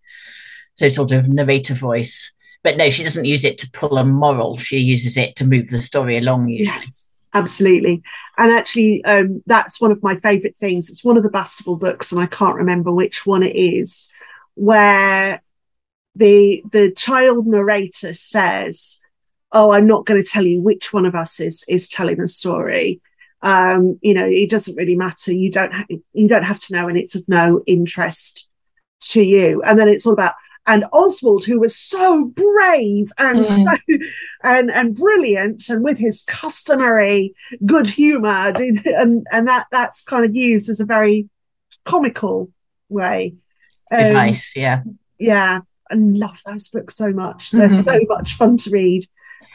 So 0.76 0.90
sort 0.90 1.12
of 1.12 1.30
narrator 1.30 1.74
voice. 1.74 2.34
But 2.64 2.78
no, 2.78 2.90
she 2.90 3.04
doesn't 3.04 3.26
use 3.26 3.44
it 3.44 3.58
to 3.60 3.72
pull 3.72 3.98
a 3.98 4.06
moral. 4.06 4.58
She 4.58 4.78
uses 4.78 5.18
it 5.18 5.36
to 5.38 5.48
move 5.48 5.70
the 5.70 5.80
story 5.80 6.18
along 6.18 6.48
usually. 6.48 6.78
Yes 6.82 7.11
absolutely. 7.34 8.04
And 8.38 8.52
actually 8.52 9.04
um, 9.06 9.44
that's 9.46 9.80
one 9.80 9.92
of 9.92 10.04
my 10.04 10.16
favorite 10.16 10.58
things. 10.58 10.90
It's 10.90 11.04
one 11.04 11.18
of 11.18 11.24
the 11.24 11.30
bastable 11.30 11.80
books 11.80 12.12
and 12.12 12.22
i 12.22 12.26
can't 12.26 12.56
remember 12.56 12.92
which 12.92 13.26
one 13.26 13.44
it 13.44 13.56
is 13.56 14.12
where 14.56 15.42
the 16.16 16.64
the 16.72 16.92
child 16.92 17.48
narrator 17.48 18.14
says 18.14 19.00
oh 19.54 19.72
i'm 19.72 19.88
not 19.88 20.06
going 20.06 20.22
to 20.22 20.30
tell 20.30 20.46
you 20.46 20.62
which 20.62 20.92
one 20.92 21.06
of 21.06 21.16
us 21.16 21.40
is 21.40 21.64
is 21.68 21.88
telling 21.88 22.18
the 22.18 22.28
story. 22.28 23.02
Um, 23.44 23.98
you 24.02 24.14
know 24.14 24.28
it 24.28 24.50
doesn't 24.50 24.76
really 24.76 24.96
matter. 24.96 25.34
You 25.34 25.50
don't 25.52 25.74
ha- 25.74 25.86
you 26.14 26.28
don't 26.28 26.44
have 26.44 26.60
to 26.60 26.74
know 26.74 26.88
and 26.88 26.98
it's 26.98 27.16
of 27.16 27.28
no 27.28 27.64
interest 27.66 28.48
to 29.02 29.22
you. 29.22 29.62
And 29.64 29.80
then 29.80 29.88
it's 29.88 30.06
all 30.06 30.14
about 30.14 30.34
and 30.68 30.86
Oswald, 30.94 31.46
who 31.46 31.60
was 31.60 31.76
so 31.76 32.26
brave 32.26 33.12
and 33.18 33.46
mm. 33.46 33.48
so 33.48 33.98
and 34.44 34.70
and 34.72 34.96
brilliant, 34.96 35.68
and 35.70 35.84
with 35.84 35.98
his 35.98 36.24
customary 36.24 37.34
good 37.66 37.88
humour, 37.88 38.54
and 38.56 39.26
and 39.32 39.48
that 39.48 39.68
that's 39.72 40.04
kind 40.04 40.26
of 40.26 40.36
used 40.36 40.70
as 40.70 40.80
a 40.80 40.86
very 40.86 41.30
comical 41.86 42.52
way. 42.90 43.36
Um, 43.92 44.00
Device, 44.00 44.56
yeah, 44.56 44.84
yeah, 45.18 45.62
I 45.90 45.96
love 45.96 46.40
those 46.46 46.68
books 46.70 46.96
so 46.96 47.12
much. 47.12 47.52
They're 47.52 47.68
mm-hmm. 47.68 47.90
so 47.90 48.00
much 48.08 48.36
fun 48.36 48.58
to 48.58 48.70
read. 48.70 49.06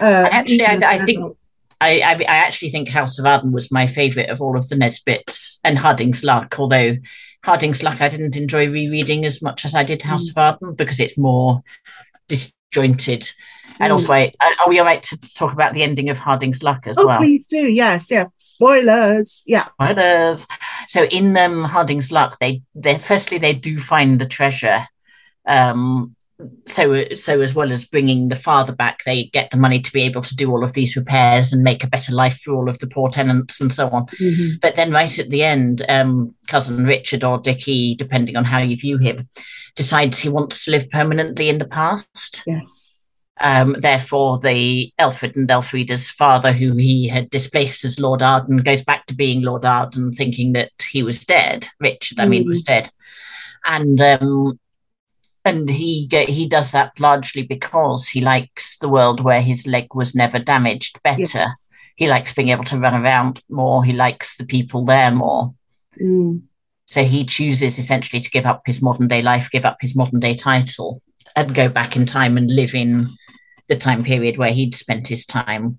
Uh, 0.01 0.29
actually, 0.31 0.67
I, 0.67 0.79
I 0.83 0.99
think 0.99 1.37
I, 1.81 2.01
I, 2.01 2.13
I, 2.13 2.37
actually 2.37 2.71
think 2.71 2.89
House 2.89 3.19
of 3.19 3.27
Arden 3.27 3.53
was 3.53 3.71
my 3.71 3.87
favourite 3.87 4.31
of 4.31 4.41
all 4.41 4.57
of 4.57 4.69
the 4.69 4.77
Nesbits 4.77 5.61
and 5.63 5.79
Harding's 5.79 6.25
Luck, 6.25 6.57
although 6.59 6.97
Harding's 7.45 7.83
Luck 7.83 8.01
I 8.01 8.09
didn't 8.09 8.37
enjoy 8.37 8.71
rereading 8.71 9.25
as 9.25 9.43
much 9.43 9.65
as 9.65 9.75
I 9.75 9.85
did 9.85 10.03
House 10.03 10.29
mm. 10.29 10.31
of 10.31 10.39
Arden 10.39 10.75
because 10.75 11.01
it's 11.01 11.19
more 11.19 11.63
disjointed. 12.29 13.23
Mm. 13.23 13.33
And 13.79 13.93
also, 13.93 14.13
I, 14.13 14.33
are 14.41 14.69
we 14.69 14.79
all 14.79 14.87
right 14.87 15.03
to 15.03 15.35
talk 15.35 15.53
about 15.53 15.75
the 15.75 15.83
ending 15.83 16.09
of 16.09 16.19
Harding's 16.19 16.63
Luck 16.63 16.87
as 16.87 16.99
oh, 16.99 17.07
well? 17.07 17.19
Please 17.19 17.47
do. 17.47 17.69
Yes. 17.69 18.11
Yeah. 18.11 18.27
Spoilers. 18.39 19.43
Yeah. 19.47 19.69
Spoilers. 19.75 20.47
So 20.89 21.05
in 21.05 21.37
um, 21.37 21.63
Harding's 21.65 22.11
Luck, 22.11 22.39
they 22.41 22.63
they 22.75 22.99
firstly 22.99 23.39
they 23.39 23.53
do 23.53 23.79
find 23.79 24.19
the 24.19 24.27
treasure, 24.27 24.87
um, 25.47 26.16
so 26.67 27.05
so 27.15 27.41
as 27.41 27.55
well 27.55 27.73
as 27.73 27.87
bringing 27.87 28.29
the 28.29 28.35
father 28.35 28.75
back 28.75 29.03
they 29.05 29.25
get 29.27 29.51
the 29.51 29.57
money 29.57 29.81
to 29.81 29.93
be 29.93 30.03
able 30.03 30.21
to 30.21 30.37
do 30.37 30.51
all 30.51 30.63
of 30.63 30.75
these 30.75 30.97
repairs 30.97 31.53
and 31.53 31.63
make 31.63 31.83
a 31.83 31.89
better 31.89 32.13
life 32.13 32.39
for 32.39 32.55
all 32.55 32.69
of 32.69 32.79
the 32.79 32.87
poor 32.87 33.09
tenants 33.09 33.61
and 33.61 33.73
so 33.73 33.89
on 33.89 34.07
mm-hmm. 34.21 34.57
but 34.61 34.77
then 34.77 34.93
right 34.93 35.19
at 35.19 35.31
the 35.31 35.43
end 35.43 35.83
um, 35.89 36.35
cousin 36.47 36.85
richard 36.85 37.25
or 37.25 37.39
dickie 37.39 37.95
depending 37.95 38.37
on 38.37 38.45
how 38.45 38.59
you 38.59 38.77
view 38.77 38.99
him 38.99 39.27
decides 39.77 40.19
he 40.19 40.29
wants 40.29 40.65
to 40.65 40.71
live 40.71 40.91
permanently 40.91 41.49
in 41.49 41.59
the 41.59 41.65
past 41.65 42.43
yes 42.47 42.93
um, 43.39 43.77
therefore, 43.79 44.39
the 44.39 44.91
Elfred 44.99 45.37
and 45.37 45.47
Elfrida's 45.47 46.09
father, 46.09 46.53
who 46.53 46.75
he 46.77 47.07
had 47.07 47.29
displaced 47.29 47.85
as 47.85 48.01
Lord 48.01 48.23
Arden, 48.23 48.59
goes 48.63 48.83
back 48.83 49.05
to 49.07 49.15
being 49.15 49.43
Lord 49.43 49.65
Arden, 49.65 50.13
thinking 50.13 50.55
that 50.55 50.71
he 50.91 51.03
was 51.03 51.21
dead. 51.21 51.67
Richard, 51.79 52.19
I 52.19 52.25
mean, 52.25 52.49
was 52.49 52.63
dead. 52.63 52.89
And 53.67 54.01
um, 54.01 54.59
and 55.47 55.71
he 55.71 56.09
he 56.11 56.49
does 56.49 56.73
that 56.73 56.99
largely 56.99 57.43
because 57.43 58.09
he 58.09 58.21
likes 58.21 58.79
the 58.79 58.89
world 58.89 59.21
where 59.21 59.41
his 59.41 59.67
leg 59.67 59.95
was 59.95 60.15
never 60.15 60.41
damaged 60.41 61.01
better. 61.03 61.23
Yes. 61.23 61.55
He 61.95 62.09
likes 62.09 62.35
being 62.35 62.49
able 62.49 62.65
to 62.65 62.79
run 62.79 63.01
around 63.01 63.41
more. 63.49 63.85
He 63.85 63.93
likes 63.93 64.37
the 64.37 64.45
people 64.45 64.85
there 64.85 65.13
more. 65.13 65.55
Mm. 65.99 66.43
So 66.87 67.05
he 67.05 67.25
chooses 67.25 67.79
essentially 67.79 68.21
to 68.21 68.31
give 68.31 68.45
up 68.45 68.63
his 68.67 68.83
modern 68.83 69.09
day 69.09 69.23
life, 69.23 69.49
give 69.51 69.65
up 69.65 69.79
his 69.81 69.95
modern 69.95 70.21
day 70.21 70.35
title, 70.35 71.01
and 71.37 71.55
go 71.55 71.69
back 71.69 71.97
in 71.97 72.07
time 72.07 72.37
and 72.37 72.51
live 72.51 72.75
in 72.75 73.09
the 73.69 73.77
time 73.77 74.03
period 74.03 74.37
where 74.37 74.53
he'd 74.53 74.75
spent 74.75 75.07
his 75.07 75.25
time, 75.25 75.79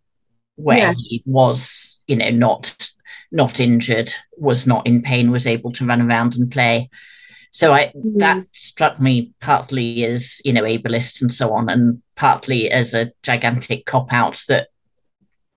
where 0.55 0.77
yeah. 0.77 0.93
he 0.97 1.21
was, 1.25 1.99
you 2.07 2.15
know, 2.15 2.29
not 2.29 2.89
not 3.33 3.59
injured, 3.59 4.11
was 4.37 4.65
not 4.65 4.87
in 4.87 5.01
pain, 5.01 5.29
was 5.29 5.45
able 5.45 5.73
to 5.73 5.85
run 5.85 6.01
around 6.01 6.35
and 6.35 6.49
play. 6.49 6.89
So 7.51 7.73
I 7.73 7.91
mm. 7.95 8.17
that 8.19 8.45
struck 8.51 8.99
me 8.99 9.33
partly 9.39 10.03
as 10.03 10.41
you 10.43 10.53
know 10.53 10.63
ableist 10.63 11.21
and 11.21 11.31
so 11.31 11.53
on, 11.53 11.69
and 11.69 12.01
partly 12.15 12.69
as 12.69 12.93
a 12.93 13.11
gigantic 13.23 13.85
cop 13.85 14.11
out 14.13 14.43
that 14.47 14.69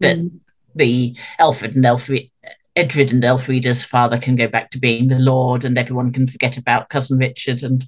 that 0.01 0.17
mm. 0.17 0.31
the 0.75 1.17
Alfred 1.39 1.75
and 1.77 1.85
Elfrida, 1.85 2.29
Edred 2.77 3.13
and 3.13 3.25
Elfrida's 3.25 3.85
father 3.85 4.19
can 4.19 4.37
go 4.37 4.49
back 4.49 4.71
to 4.71 4.79
being 4.79 5.09
the 5.09 5.19
Lord, 5.19 5.65
and 5.65 5.77
everyone 5.77 6.13
can 6.13 6.27
forget 6.27 6.57
about 6.57 6.89
cousin 6.89 7.19
Richard. 7.19 7.63
And 7.63 7.85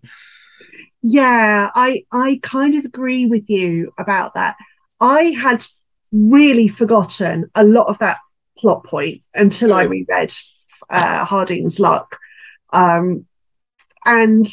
yeah, 1.03 1.70
I 1.74 2.05
I 2.12 2.40
kind 2.42 2.74
of 2.74 2.84
agree 2.84 3.26
with 3.26 3.48
you 3.48 3.92
about 3.98 4.34
that. 4.34 4.57
I 5.00 5.30
had 5.30 5.64
really 6.12 6.68
forgotten 6.68 7.50
a 7.55 7.64
lot 7.64 7.88
of 7.88 7.98
that 7.98 8.18
plot 8.59 8.84
point 8.84 9.22
until. 9.34 9.72
I 9.72 9.82
reread 9.82 10.32
uh, 10.90 11.24
Harding's 11.24 11.80
Luck. 11.80 12.18
Um, 12.72 13.26
and 14.05 14.46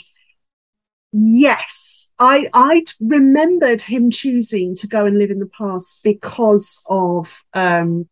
yes, 1.12 2.10
I 2.20 2.50
I 2.54 2.86
remembered 3.00 3.82
him 3.82 4.12
choosing 4.12 4.76
to 4.78 4.88
go 4.88 5.06
and 5.06 5.18
live 5.18 5.32
in 5.32 5.40
the 5.40 5.50
past 5.58 6.02
because 6.04 6.82
of 6.88 7.44
um, 7.54 8.08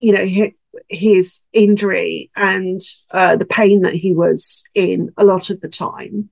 you 0.00 0.12
know 0.12 0.24
his, 0.24 0.52
his 0.88 1.42
injury 1.52 2.30
and 2.36 2.80
uh, 3.10 3.36
the 3.36 3.46
pain 3.46 3.82
that 3.82 3.94
he 3.94 4.14
was 4.14 4.64
in 4.74 5.12
a 5.16 5.24
lot 5.24 5.50
of 5.50 5.60
the 5.60 5.68
time. 5.68 6.30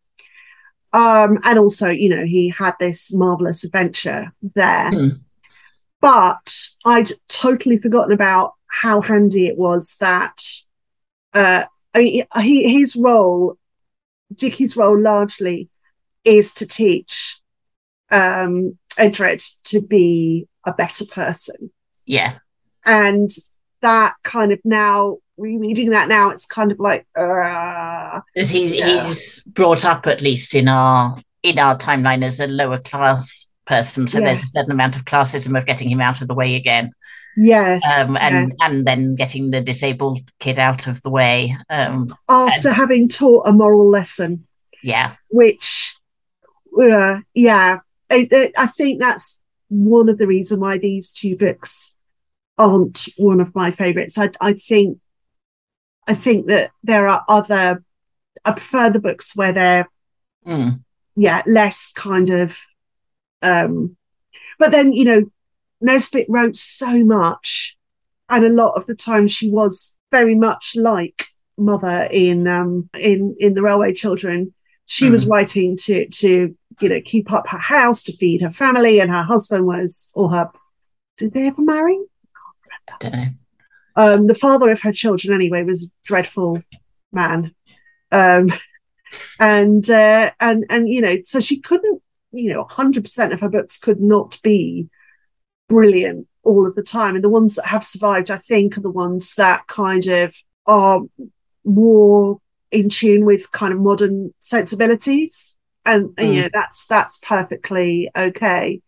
Um, 0.95 1.39
and 1.43 1.59
also, 1.59 1.89
you 1.89 2.11
know, 2.11 2.25
he 2.25 2.51
had 2.51 2.75
this 2.79 3.15
marvelous 3.15 3.65
adventure 3.65 4.33
there. 4.55 4.91
Mm. 4.91 5.21
But 6.03 6.55
I'd 6.85 7.13
totally 7.29 7.79
forgotten 7.79 8.13
about 8.13 8.55
how 8.67 9.01
handy 9.01 9.47
it 9.47 9.57
was 9.57 9.97
that 10.01 10.43
uh, 11.33 11.65
I 11.95 11.99
mean, 11.99 12.25
he, 12.41 12.79
his 12.79 12.97
role, 12.97 13.59
Dickie's 14.35 14.77
role 14.77 14.99
largely 14.99 15.69
is 16.25 16.55
to 16.55 16.67
teach 16.67 17.41
um, 18.11 18.79
Edred 18.97 19.43
to 19.65 19.81
be 19.81 20.49
a 20.65 20.73
better 20.73 21.05
person. 21.05 21.71
Yeah. 22.07 22.39
And 22.85 23.31
that 23.81 24.15
kind 24.23 24.53
of 24.53 24.61
now, 24.65 25.19
rereading 25.37 25.91
that 25.91 26.09
now, 26.09 26.31
it's 26.31 26.47
kind 26.47 26.73
of 26.73 26.81
like, 26.81 27.07
uh, 27.17 28.21
he, 28.35 28.79
yeah. 28.79 29.07
he's 29.07 29.43
brought 29.43 29.85
up 29.85 30.07
at 30.07 30.21
least 30.21 30.55
in 30.55 30.69
our 30.69 31.17
in 31.43 31.59
our 31.59 31.77
timeline 31.77 32.23
as 32.23 32.39
a 32.39 32.47
lower 32.47 32.79
class 32.79 33.53
person. 33.65 34.07
So 34.07 34.19
yes. 34.19 34.27
there's 34.27 34.49
a 34.49 34.53
certain 34.53 34.73
amount 34.73 34.97
of 34.97 35.05
classism 35.05 35.59
of 35.59 35.67
getting 35.67 35.91
him 35.91 36.01
out 36.01 36.23
of 36.23 36.29
the 36.29 36.35
way 36.35 36.55
again. 36.55 36.93
Yes. 37.37 37.83
Um, 37.85 38.17
and 38.17 38.49
yes. 38.51 38.57
and 38.61 38.87
then 38.87 39.15
getting 39.15 39.51
the 39.51 39.61
disabled 39.61 40.21
kid 40.39 40.59
out 40.59 40.87
of 40.87 41.01
the 41.03 41.11
way. 41.11 41.57
Um, 41.71 42.15
After 42.29 42.69
and, 42.69 42.77
having 42.77 43.09
taught 43.09 43.47
a 43.47 43.53
moral 43.53 43.89
lesson. 43.89 44.47
Yeah. 44.83 45.15
Which, 45.31 45.97
uh, 46.79 47.21
yeah, 47.35 47.79
I, 48.11 48.51
I 48.57 48.67
think 48.67 49.01
that's 49.01 49.39
one 49.69 50.09
of 50.09 50.19
the 50.19 50.27
reasons 50.27 50.61
why 50.61 50.79
these 50.79 51.13
two 51.13 51.37
books 51.37 51.95
aren't 52.59 53.09
one 53.17 53.41
of 53.41 53.55
my 53.55 53.71
favorites. 53.71 54.19
I, 54.19 54.31
I 54.41 54.53
think, 54.53 54.99
I 56.07 56.15
think 56.15 56.49
that 56.49 56.71
there 56.83 57.09
are 57.09 57.25
other. 57.29 57.83
I 58.45 58.53
prefer 58.53 58.91
the 58.91 59.01
books 59.01 59.37
where 59.37 59.53
they're, 59.53 59.89
mm. 60.47 60.83
yeah, 61.17 61.43
less 61.47 61.93
kind 61.93 62.29
of. 62.29 62.59
Um, 63.41 63.97
but 64.59 64.71
then 64.71 64.93
you 64.93 65.05
know 65.05 65.31
Nesbit 65.83 66.27
wrote 66.29 66.57
so 66.57 67.05
much, 67.05 67.77
and 68.29 68.45
a 68.45 68.49
lot 68.49 68.75
of 68.77 68.87
the 68.87 68.95
time 68.95 69.29
she 69.29 69.51
was 69.51 69.97
very 70.11 70.35
much 70.35 70.75
like 70.77 71.27
mother 71.57 72.09
in 72.11 72.47
um, 72.47 72.89
in 72.99 73.37
in 73.39 73.55
the 73.55 73.63
Railway 73.63 73.93
Children. 73.93 74.55
She 74.87 75.09
mm. 75.09 75.13
was 75.13 75.27
writing 75.27 75.77
to 75.79 76.09
to 76.09 76.57
you 76.81 76.89
know 76.89 77.01
keep 77.05 77.33
up 77.33 77.47
her 77.49 77.59
house 77.59 78.03
to 78.05 78.13
feed 78.13 78.43
her 78.43 78.51
family, 78.51 79.01
and 79.01 79.11
her 79.11 79.23
husband 79.23 79.67
was 79.67 80.11
or 80.15 80.31
her. 80.31 80.51
Did 81.19 81.35
they 81.35 81.47
ever 81.47 81.63
marry? 81.63 81.99
I 82.89 82.95
don't 82.99 83.13
know. 83.13 83.27
Um, 83.95 84.27
the 84.27 84.35
father 84.35 84.71
of 84.71 84.81
her 84.83 84.93
children, 84.93 85.35
anyway, 85.35 85.63
was 85.63 85.85
a 85.85 85.91
dreadful 86.05 86.63
man, 87.13 87.55
um, 88.11 88.53
and 89.39 89.89
uh, 89.91 90.31
and 90.41 90.65
and 90.71 90.89
you 90.89 91.01
know, 91.01 91.19
so 91.25 91.41
she 91.41 91.61
couldn't, 91.61 92.03
you 92.33 92.53
know, 92.53 92.65
hundred 92.65 93.05
percent 93.05 93.33
of 93.33 93.41
her 93.41 93.51
books 93.51 93.77
could 93.77 94.01
not 94.01 94.41
be 94.43 94.89
brilliant 95.73 96.29
all 96.43 96.67
of 96.67 96.75
the 96.75 96.83
time. 96.83 97.15
And 97.15 97.25
the 97.25 97.31
ones 97.31 97.55
that 97.55 97.67
have 97.67 97.85
survived, 97.85 98.31
I 98.31 98.37
think, 98.37 98.77
are 98.77 98.83
the 98.83 98.91
ones 98.91 99.35
that 99.37 99.67
kind 99.67 100.07
of 100.07 100.35
are 100.67 101.01
more 101.65 102.39
in 102.71 102.89
tune 102.89 103.25
with 103.25 103.51
kind 103.53 103.73
of 103.73 103.81
modern 103.81 104.35
sensibilities. 104.39 105.57
And, 105.87 106.09
mm. 106.09 106.15
and 106.19 106.35
you 106.35 106.43
know, 106.43 106.49
that's 106.53 106.87
that's 106.87 107.19
perfectly 107.19 108.11
okay. 108.15 108.83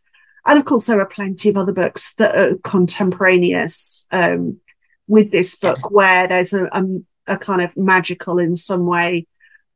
And 0.47 0.59
of 0.59 0.67
course, 0.67 0.87
there 0.87 1.01
are 1.01 1.07
plenty 1.07 1.49
of 1.49 1.57
other 1.57 1.73
books 1.73 2.15
that 2.17 2.37
are 2.37 2.57
contemporaneous 2.63 4.07
um, 4.11 4.61
with 5.09 5.31
this 5.31 5.57
book, 5.57 5.91
where 5.91 6.29
there's 6.29 6.53
a, 6.53 6.65
a, 6.67 6.85
a, 7.27 7.39
kind 7.39 7.63
of 7.63 7.75
magical, 7.79 8.39
in 8.39 8.55
some 8.55 8.85
way, 8.85 9.27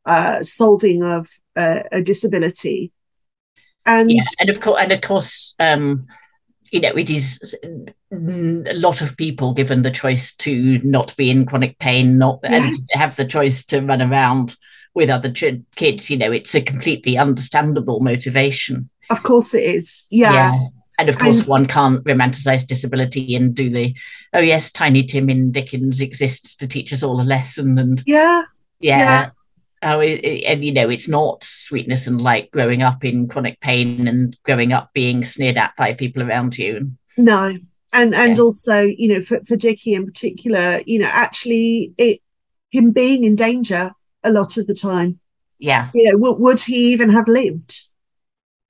uh, 0.04 0.42
solving 0.42 1.02
of 1.02 1.28
uh, 1.56 1.84
a 1.90 2.02
disability. 2.02 2.92
And 3.86 4.10
yeah, 4.10 4.20
and 4.40 4.50
of 4.50 4.60
course, 4.60 4.78
and 4.78 4.92
of 4.92 5.00
course, 5.00 5.54
um, 5.58 6.06
you 6.72 6.80
know, 6.80 6.90
it 6.90 7.10
is 7.10 7.56
a 8.12 8.74
lot 8.74 9.00
of 9.00 9.16
people 9.16 9.54
given 9.54 9.82
the 9.82 9.90
choice 9.90 10.34
to 10.36 10.78
not 10.82 11.16
be 11.16 11.30
in 11.30 11.46
chronic 11.46 11.78
pain, 11.78 12.18
not 12.18 12.40
yes. 12.42 12.52
and 12.52 12.86
have 12.92 13.16
the 13.16 13.24
choice 13.24 13.64
to 13.66 13.80
run 13.80 14.02
around 14.02 14.56
with 14.94 15.10
other 15.10 15.30
ch- 15.30 15.62
kids. 15.76 16.10
You 16.10 16.18
know, 16.18 16.32
it's 16.32 16.54
a 16.54 16.60
completely 16.60 17.16
understandable 17.18 18.00
motivation. 18.00 18.90
Of 19.10 19.22
course, 19.22 19.54
it 19.54 19.62
is. 19.62 20.06
Yeah. 20.10 20.32
yeah. 20.32 20.66
And 20.98 21.08
of 21.08 21.18
course, 21.18 21.38
and, 21.38 21.48
one 21.48 21.66
can't 21.66 22.04
romanticize 22.04 22.66
disability 22.66 23.36
and 23.36 23.54
do 23.54 23.70
the, 23.70 23.96
oh 24.34 24.40
yes, 24.40 24.72
Tiny 24.72 25.04
Tim 25.04 25.30
in 25.30 25.52
Dickens 25.52 26.00
exists 26.00 26.56
to 26.56 26.66
teach 26.66 26.92
us 26.92 27.04
all 27.04 27.20
a 27.20 27.22
lesson. 27.22 27.78
And 27.78 28.02
yeah, 28.04 28.42
yeah, 28.80 28.98
yeah. 28.98 29.30
Oh, 29.82 30.00
it, 30.00 30.24
it, 30.24 30.44
and 30.44 30.64
you 30.64 30.72
know, 30.72 30.88
it's 30.88 31.08
not 31.08 31.42
sweetness 31.44 32.06
and 32.06 32.20
like 32.20 32.50
growing 32.50 32.82
up 32.82 33.04
in 33.04 33.28
chronic 33.28 33.60
pain 33.60 34.08
and 34.08 34.36
growing 34.42 34.72
up 34.72 34.92
being 34.92 35.24
sneered 35.24 35.56
at 35.56 35.76
by 35.76 35.94
people 35.94 36.22
around 36.22 36.58
you. 36.58 36.90
No, 37.16 37.56
and 37.92 38.14
and 38.14 38.36
yeah. 38.36 38.42
also, 38.42 38.82
you 38.82 39.08
know, 39.08 39.22
for 39.22 39.40
for 39.44 39.56
Dickie 39.56 39.94
in 39.94 40.06
particular, 40.06 40.80
you 40.86 40.98
know, 40.98 41.08
actually, 41.10 41.92
it 41.96 42.20
him 42.70 42.90
being 42.90 43.24
in 43.24 43.36
danger 43.36 43.92
a 44.24 44.32
lot 44.32 44.56
of 44.56 44.66
the 44.66 44.74
time. 44.74 45.20
Yeah, 45.58 45.90
you 45.94 46.04
know, 46.04 46.18
w- 46.18 46.42
would 46.42 46.60
he 46.60 46.92
even 46.92 47.10
have 47.10 47.28
lived? 47.28 47.82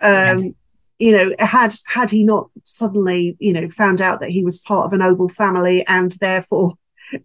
Um, 0.00 0.44
yeah. 0.44 0.50
you 0.98 1.16
know, 1.16 1.34
had 1.38 1.74
had 1.86 2.10
he 2.10 2.22
not 2.22 2.50
suddenly, 2.64 3.36
you 3.38 3.52
know, 3.52 3.68
found 3.70 4.00
out 4.00 4.20
that 4.20 4.30
he 4.30 4.44
was 4.44 4.58
part 4.58 4.86
of 4.86 4.92
a 4.92 4.98
noble 4.98 5.28
family 5.28 5.84
and 5.86 6.12
therefore 6.20 6.74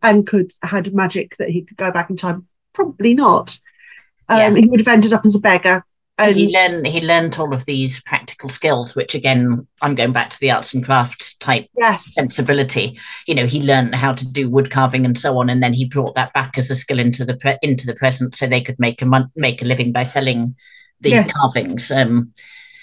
and 0.01 0.25
could 0.25 0.53
had 0.61 0.93
magic 0.93 1.37
that 1.37 1.49
he 1.49 1.63
could 1.63 1.77
go 1.77 1.91
back 1.91 2.09
in 2.09 2.15
time? 2.15 2.47
Probably 2.73 3.13
not. 3.13 3.59
Um, 4.29 4.39
yeah. 4.39 4.61
He 4.61 4.67
would 4.67 4.79
have 4.79 4.87
ended 4.87 5.13
up 5.13 5.25
as 5.25 5.35
a 5.35 5.39
beggar. 5.39 5.83
And 6.19 6.35
he 6.35 6.55
learned 6.55 6.85
he 6.85 7.01
learned 7.01 7.37
all 7.39 7.53
of 7.53 7.65
these 7.65 8.01
practical 8.03 8.47
skills, 8.47 8.95
which 8.95 9.15
again, 9.15 9.67
I'm 9.81 9.95
going 9.95 10.13
back 10.13 10.29
to 10.29 10.39
the 10.39 10.51
arts 10.51 10.73
and 10.73 10.85
crafts 10.85 11.35
type 11.35 11.67
yes. 11.75 12.13
sensibility. 12.13 12.99
You 13.25 13.33
know, 13.33 13.47
he 13.47 13.61
learned 13.61 13.95
how 13.95 14.13
to 14.13 14.27
do 14.27 14.47
wood 14.47 14.69
carving 14.69 15.05
and 15.05 15.17
so 15.17 15.39
on, 15.39 15.49
and 15.49 15.63
then 15.63 15.73
he 15.73 15.85
brought 15.85 16.13
that 16.13 16.31
back 16.33 16.55
as 16.57 16.69
a 16.69 16.75
skill 16.75 16.99
into 16.99 17.25
the 17.25 17.35
pre- 17.35 17.57
into 17.63 17.87
the 17.87 17.95
present, 17.95 18.35
so 18.35 18.45
they 18.45 18.61
could 18.61 18.79
make 18.79 19.01
a 19.01 19.07
mon- 19.07 19.31
make 19.35 19.63
a 19.63 19.65
living 19.65 19.91
by 19.91 20.03
selling 20.03 20.55
the 21.01 21.09
yes. 21.09 21.31
carvings. 21.31 21.89
Um, 21.89 22.31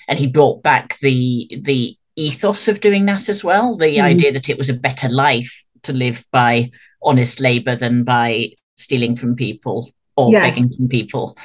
and 0.09 0.19
he 0.19 0.27
brought 0.27 0.65
back 0.65 0.99
the 0.99 1.49
the 1.63 1.97
ethos 2.17 2.67
of 2.67 2.81
doing 2.81 3.07
that 3.07 3.29
as 3.29 3.45
well. 3.45 3.77
The 3.77 3.99
mm. 3.99 4.03
idea 4.03 4.33
that 4.33 4.49
it 4.49 4.59
was 4.59 4.69
a 4.69 4.75
better 4.75 5.09
life 5.09 5.65
to 5.85 5.93
live 5.93 6.25
by 6.33 6.73
honest 7.01 7.39
labor 7.39 7.77
than 7.77 8.03
by 8.03 8.55
stealing 8.77 9.15
from 9.15 9.37
people 9.37 9.93
or 10.27 10.33
yes. 10.33 10.57
begging 10.57 10.73
from 10.73 10.89
people. 10.89 11.37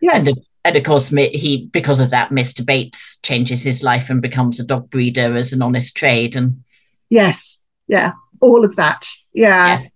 Yes. 0.00 0.28
And, 0.28 0.38
and 0.64 0.76
of 0.76 0.82
course, 0.84 1.08
he 1.08 1.68
because 1.72 2.00
of 2.00 2.10
that, 2.10 2.30
Mr. 2.30 2.64
Bates 2.64 3.18
changes 3.22 3.62
his 3.62 3.82
life 3.82 4.10
and 4.10 4.20
becomes 4.20 4.58
a 4.58 4.64
dog 4.64 4.90
breeder 4.90 5.34
as 5.36 5.52
an 5.52 5.62
honest 5.62 5.96
trade. 5.96 6.34
And 6.34 6.64
yes, 7.08 7.58
yeah, 7.86 8.12
all 8.40 8.64
of 8.64 8.76
that. 8.76 9.06
Yeah, 9.32 9.80
yeah. 9.80 9.88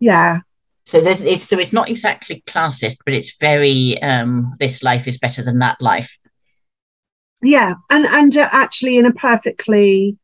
yeah. 0.00 0.40
So 0.84 1.00
there's 1.00 1.22
it's 1.22 1.44
so 1.44 1.58
it's 1.58 1.72
not 1.72 1.88
exactly 1.88 2.42
classist, 2.46 2.98
but 3.04 3.14
it's 3.14 3.36
very 3.36 4.00
um, 4.02 4.54
this 4.58 4.82
life 4.82 5.06
is 5.06 5.18
better 5.18 5.42
than 5.42 5.58
that 5.60 5.80
life. 5.80 6.18
Yeah, 7.42 7.74
and 7.90 8.06
and 8.06 8.36
uh, 8.36 8.48
actually 8.50 8.96
in 8.96 9.06
a 9.06 9.12
perfectly, 9.12 10.16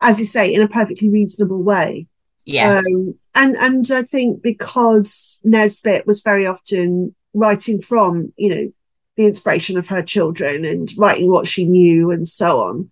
as 0.00 0.18
you 0.20 0.26
say, 0.26 0.54
in 0.54 0.62
a 0.62 0.68
perfectly 0.68 1.08
reasonable 1.08 1.62
way. 1.62 2.06
Yeah, 2.44 2.78
Um, 2.78 3.14
and 3.34 3.56
and 3.56 3.90
I 3.92 4.02
think 4.02 4.42
because 4.42 5.38
Nesbit 5.44 6.06
was 6.06 6.22
very 6.22 6.46
often 6.46 7.14
writing 7.34 7.80
from 7.80 8.32
you 8.36 8.54
know 8.54 8.72
the 9.16 9.26
inspiration 9.26 9.78
of 9.78 9.86
her 9.88 10.02
children 10.02 10.64
and 10.64 10.90
writing 10.96 11.30
what 11.30 11.46
she 11.46 11.64
knew 11.66 12.10
and 12.10 12.26
so 12.26 12.60
on. 12.60 12.90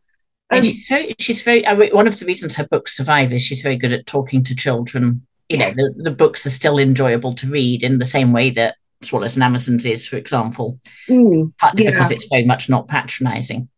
and 0.51 0.59
Um, 0.59 0.62
she's 0.64 0.84
very 0.89 1.14
she's 1.18 1.43
very 1.43 1.66
I 1.66 1.74
mean, 1.74 1.95
one 1.95 2.09
of 2.09 2.18
the 2.18 2.26
reasons 2.26 2.57
her 2.57 2.66
books 2.68 2.97
survive 2.97 3.32
is 3.32 3.43
she's 3.43 3.62
very 3.62 3.76
good 3.76 3.93
at 3.93 4.07
talking 4.07 4.45
to 4.45 4.55
children. 4.55 5.26
You 5.49 5.59
know, 5.59 5.70
the, 5.70 6.03
the 6.05 6.11
books 6.11 6.45
are 6.45 6.51
still 6.51 6.78
enjoyable 6.78 7.34
to 7.36 7.47
read 7.49 7.82
in 7.82 7.99
the 7.99 8.05
same 8.05 8.32
way 8.32 8.51
that 8.51 8.76
Swallows 9.01 9.34
and 9.36 9.43
Amazons 9.45 9.86
is, 9.86 10.07
for 10.07 10.16
example, 10.16 10.78
mm, 11.09 11.53
partly 11.57 11.84
Yeah. 11.84 11.91
because 11.93 12.11
it's 12.11 12.28
very 12.30 12.45
much 12.45 12.68
not 12.68 12.86
patronizing. 12.89 13.68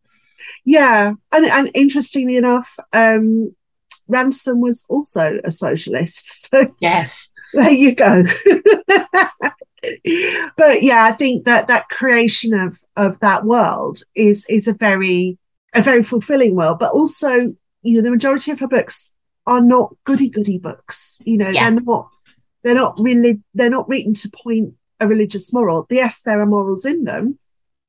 yeah, 0.65 1.13
and 1.31 1.45
and 1.45 1.71
interestingly 1.73 2.35
enough, 2.35 2.75
um, 2.91 3.55
Ransome 4.11 4.61
was 4.61 4.85
also 4.89 5.39
a 5.43 5.51
socialist. 5.51 6.25
So 6.51 6.75
Yes. 6.79 7.29
there 7.53 7.71
you 7.71 7.95
go. 7.95 8.23
but 10.57 10.83
yeah, 10.83 11.05
I 11.05 11.11
think 11.13 11.45
that 11.45 11.67
that 11.67 11.89
creation 11.89 12.53
of 12.53 12.79
of 12.95 13.19
that 13.21 13.45
world 13.45 14.03
is 14.15 14.45
is 14.49 14.67
a 14.67 14.73
very 14.73 15.37
a 15.73 15.81
very 15.81 16.03
fulfilling 16.03 16.55
world. 16.55 16.79
But 16.79 16.91
also, 16.93 17.55
you 17.81 17.95
know, 17.95 18.01
the 18.01 18.11
majority 18.11 18.51
of 18.51 18.59
her 18.59 18.67
books 18.67 19.11
are 19.47 19.61
not 19.61 19.95
goody 20.05 20.29
goody 20.29 20.57
books. 20.59 21.21
You 21.25 21.37
know, 21.37 21.49
Yeah. 21.49 21.69
they're 21.71 21.81
not 21.81 22.09
they're 22.63 22.75
not 22.75 22.99
really 23.01 23.39
they're 23.53 23.69
not 23.69 23.87
written 23.89 24.13
to 24.15 24.29
point 24.43 24.73
a 24.99 25.07
religious 25.07 25.51
moral. 25.53 25.87
Yes, 25.89 26.21
there 26.21 26.41
are 26.41 26.45
morals 26.45 26.85
in 26.85 27.03
them 27.05 27.39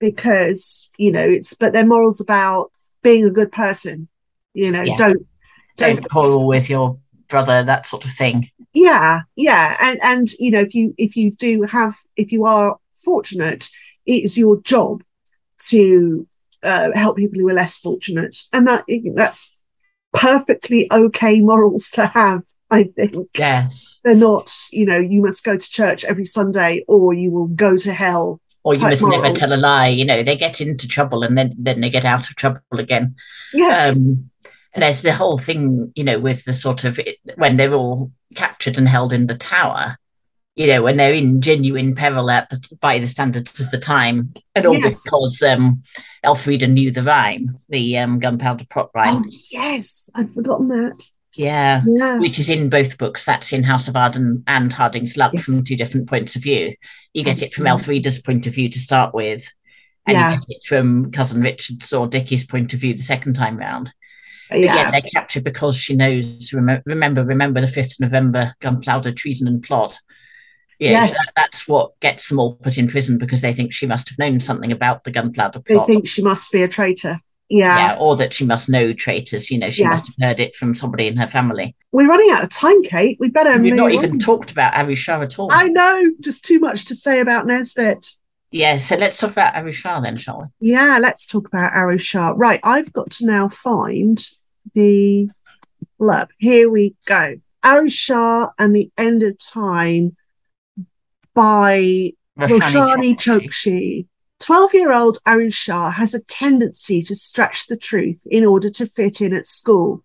because 0.01 0.91
you 0.99 1.11
know 1.13 1.23
it's 1.29 1.55
but 1.55 1.73
they're 1.73 1.87
morals 1.87 2.21
about 2.21 2.71
being 3.03 3.25
a 3.25 3.31
good 3.31 3.53
person. 3.53 4.09
You 4.55 4.71
know, 4.71 4.83
Yeah. 4.83 4.97
don't 4.97 5.27
don't 5.77 6.09
quarrel 6.11 6.47
with 6.47 6.69
your 6.71 6.99
brother, 7.29 7.63
that 7.63 7.87
sort 7.87 8.05
of 8.05 8.11
thing. 8.11 8.51
yeah 8.75 9.21
yeah 9.37 9.77
and 9.81 9.99
and 10.03 10.29
you 10.39 10.51
know 10.51 10.61
if 10.61 10.75
you 10.75 10.95
if 10.99 11.17
you 11.17 11.31
do 11.33 11.63
have 11.63 11.95
if 12.17 12.31
you 12.33 12.45
are 12.45 12.77
fortunate 13.05 13.69
it 14.07 14.25
is 14.25 14.37
your 14.39 14.61
job 14.63 15.03
to 15.59 16.27
uh, 16.63 16.91
help 16.95 17.17
people 17.17 17.39
who 17.41 17.49
are 17.49 17.55
less 17.55 17.79
fortunate 17.79 18.37
and 18.53 18.67
that 18.67 18.85
that's 19.15 19.55
perfectly 20.13 20.89
okay 20.93 21.41
morals 21.41 21.89
to 21.91 22.07
have 22.07 22.43
i 22.71 22.85
think 22.85 23.15
Yes. 23.39 24.01
they're 24.05 24.15
not 24.15 24.53
you 24.71 24.85
know 24.85 24.99
you 24.99 25.23
must 25.23 25.43
go 25.45 25.57
to 25.57 25.71
church 25.71 26.05
every 26.05 26.25
sunday 26.25 26.85
or 26.87 27.15
you 27.15 27.31
will 27.31 27.47
go 27.49 27.77
to 27.79 27.93
hell 27.93 28.41
Or 28.65 28.75
you 28.75 28.81
must 28.83 29.03
never 29.03 29.33
tell 29.33 29.53
a 29.53 29.57
lie. 29.59 29.89
You 29.89 30.05
know, 30.05 30.23
they 30.23 30.37
get 30.37 30.61
into 30.61 30.87
trouble 30.87 31.25
and 31.25 31.37
then 31.37 31.53
then 31.59 31.81
they 31.81 31.91
get 31.91 32.05
out 32.05 32.29
of 32.31 32.37
trouble 32.37 32.61
again. 32.87 33.17
yes 33.53 33.93
Um, 33.97 34.31
and 34.75 34.83
there's 34.83 35.03
the 35.03 35.13
whole 35.13 35.39
thing, 35.39 35.93
you 35.95 36.05
know, 36.05 36.19
with 36.19 36.45
the 36.45 36.53
sort 36.53 36.85
of 36.85 36.99
when 37.37 37.57
they're 37.57 37.75
all 37.75 38.11
captured 38.35 38.79
and 38.79 38.89
held 38.89 39.13
in 39.13 39.27
the 39.27 39.37
tower, 39.37 39.97
you 40.55 40.67
know, 40.67 40.83
when 40.83 40.97
they're 40.97 41.15
in 41.15 41.41
genuine 41.41 41.95
peril 41.95 42.31
at 42.31 42.49
the, 42.51 42.77
by 42.81 42.99
the 42.99 43.07
standards 43.07 43.59
of 43.61 43.71
the 43.71 43.79
time, 43.79 44.33
and 44.55 44.67
all 44.67 44.77
Yes. 44.79 45.03
because 45.03 45.43
um, 45.43 45.83
Elfrida 46.25 46.67
knew 46.67 46.91
the 46.91 47.03
rhyme, 47.03 47.57
the 47.69 47.99
um, 47.99 48.19
gunpowder 48.19 48.65
plot 48.71 48.91
rhyme. 48.95 49.25
oh 49.27 49.31
yes 49.51 50.09
i'd 50.15 50.33
forgotten 50.35 50.69
that 50.69 50.95
Yeah. 51.35 51.83
yeah 51.87 52.19
Which 52.19 52.39
is 52.39 52.49
in 52.51 52.69
both 52.71 52.99
books. 52.99 53.25
That's 53.25 53.53
in 53.53 53.63
House 53.65 53.89
of 53.89 53.97
Arden 53.97 54.45
and 54.47 54.73
Harding's 54.73 55.17
Luck 55.17 55.33
Yes. 55.35 55.45
from 55.45 55.65
two 55.65 55.77
different 55.77 56.09
points 56.09 56.37
of 56.37 56.43
view. 56.43 56.75
You 57.15 57.25
get 57.25 57.43
it 57.43 57.53
from. 57.55 57.67
Elfrida's 57.67 58.21
point 58.21 58.47
of 58.47 58.55
view 58.55 58.69
to 58.71 58.79
start 58.79 59.15
with, 59.15 59.51
and 60.07 60.15
Yeah. 60.17 60.33
you 60.33 60.37
get 60.41 60.57
it 60.57 60.65
from 60.67 61.11
cousin 61.11 61.41
Richard's 61.43 61.93
or 61.93 62.07
Dickie's 62.07 62.45
point 62.45 62.73
of 62.75 62.81
view 62.81 62.95
the 62.95 63.03
second 63.03 63.35
time 63.35 63.57
round. 63.57 63.93
Yeah, 64.51 64.59
yeah 64.77 64.91
they're 64.91 65.01
captured 65.03 65.45
because 65.45 65.77
she 65.77 65.95
knows. 65.97 66.53
Remember, 66.53 66.83
remember, 66.87 67.25
remember 67.25 67.61
the 67.61 67.67
fifth 67.69 67.93
of 67.93 68.01
November 68.01 68.55
gunpowder 68.61 69.13
treason 69.13 69.47
and 69.49 69.63
plot. 69.63 69.99
Yeah, 70.79 70.91
Yes. 70.91 71.11
that- 71.13 71.33
that's 71.37 71.69
what 71.69 71.99
gets 72.01 72.29
them 72.29 72.41
all 72.41 72.55
put 72.57 72.77
in 72.77 72.89
prison 72.89 73.17
because 73.19 73.41
they 73.41 73.53
think 73.53 73.73
she 73.73 73.87
must 73.87 74.09
have 74.09 74.19
known 74.19 74.41
something 74.41 74.73
about 74.73 75.05
the 75.05 75.11
gunpowder 75.11 75.61
plot. 75.61 75.87
they 75.87 75.95
think 75.95 76.09
she 76.09 76.23
must 76.23 76.51
be 76.51 76.63
a 76.63 76.69
traitor 76.69 77.21
yeah, 77.49 77.77
yeah, 77.93 77.97
or 78.01 78.17
that 78.17 78.33
she 78.33 78.45
must 78.47 78.69
know 78.71 78.93
traitors. 78.95 79.51
You 79.51 79.59
know, 79.59 79.69
she 79.71 79.85
must 79.85 80.19
have 80.19 80.27
heard 80.29 80.41
it 80.41 80.55
from 80.57 80.75
somebody 80.75 81.07
in 81.07 81.17
her 81.19 81.27
family. 81.27 81.77
we're 81.93 82.09
running 82.09 82.31
out 82.31 82.43
of 82.43 82.51
time 82.51 82.83
kate 82.83 83.19
we 83.21 83.29
better 83.29 83.57
We've 83.59 83.75
not 83.75 83.91
move 83.93 84.03
even 84.05 84.19
talked 84.19 84.51
about 84.51 84.75
Aru 84.75 84.95
Shah 84.95 85.21
at 85.21 85.39
all. 85.39 85.51
I 85.53 85.69
know, 85.69 86.03
just 86.21 86.45
too 86.45 86.59
much 86.59 86.87
to 86.87 86.95
say 86.95 87.21
about 87.21 87.47
Nesbit. 87.47 88.17
Yeah, 88.53 88.77
so 88.77 88.97
let's 88.97 89.19
talk 89.19 89.31
about 89.33 89.57
Aru 89.57 89.73
Shah 89.73 90.01
then, 90.01 90.19
shall 90.19 90.43
we? 90.43 90.71
Yeah, 90.71 90.99
let's 91.01 91.27
talk 91.27 91.47
about 91.47 91.73
Aru 91.73 91.97
Shah. 91.97 92.35
Right, 92.37 92.61
I've 92.63 92.93
got 92.93 93.11
to 93.13 93.27
now 93.27 93.49
find 93.49 94.23
the 94.75 95.31
blurb. 95.99 96.29
Here 96.39 96.69
we 96.69 96.95
go. 97.07 97.37
Aru 97.65 97.89
Shah 97.89 98.51
and 98.59 98.77
the 98.77 98.91
End 98.99 99.23
of 99.23 99.39
Time 99.39 100.17
by 101.35 102.13
Roshani 102.39 103.15
Chokshi. 103.17 104.07
12 104.41 104.75
year 104.75 104.93
old 104.93 105.19
Aru 105.25 105.51
Shah 105.51 105.91
has 105.93 106.13
a 106.13 106.23
tendency 106.25 107.03
to 107.05 107.15
stretch 107.15 107.69
the 107.69 107.77
truth 107.77 108.21
in 108.27 108.45
order 108.45 108.69
to 108.69 108.85
fit 108.85 109.23
in 109.23 109.33
at 109.33 109.47
school. 109.47 110.05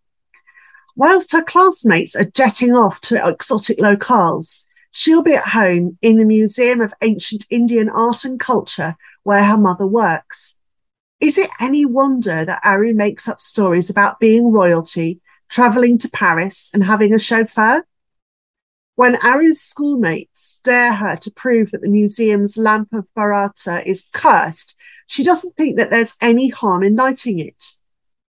Whilst 0.96 1.34
her 1.34 1.44
classmates 1.44 2.16
are 2.16 2.24
jetting 2.24 2.74
off 2.74 3.02
to 3.02 3.28
exotic 3.28 3.80
locales, 3.80 4.64
she'll 4.92 5.22
be 5.22 5.34
at 5.34 5.50
home 5.50 5.98
in 6.02 6.18
the 6.18 6.26
Museum 6.26 6.82
of 6.82 6.94
Ancient 7.02 7.46
Indian 7.50 7.90
Art 7.90 8.26
and 8.26 8.40
Culture 8.40 8.96
where 9.24 9.44
her 9.44 9.58
mother 9.58 9.86
works. 9.86 10.56
Is 11.20 11.38
it 11.38 11.50
any 11.60 11.86
wonder 11.86 12.46
that 12.46 12.62
Aru 12.64 12.94
makes 12.94 13.28
up 13.28 13.42
stories 13.42 13.90
about 13.90 14.20
being 14.20 14.52
royalty, 14.52 15.20
travelling 15.50 15.98
to 15.98 16.10
Paris, 16.10 16.70
and 16.74 16.84
having 16.84 17.14
a 17.14 17.20
chauffeur? 17.20 17.86
When 18.96 19.18
Aru's 19.18 19.60
schoolmates 19.60 20.60
dare 20.64 20.94
her 20.94 21.16
to 21.18 21.30
prove 21.30 21.72
that 21.72 21.82
the 21.82 21.90
museum's 21.90 22.58
lamp 22.58 22.94
of 22.94 23.14
Bharata 23.14 23.88
is 23.88 24.08
cursed, 24.14 24.76
she 25.08 25.24
doesn't 25.24 25.56
think 25.56 25.76
that 25.78 25.90
there's 25.90 26.16
any 26.22 26.50
harm 26.50 26.82
in 26.82 26.96
lighting 26.96 27.40
it. 27.40 27.74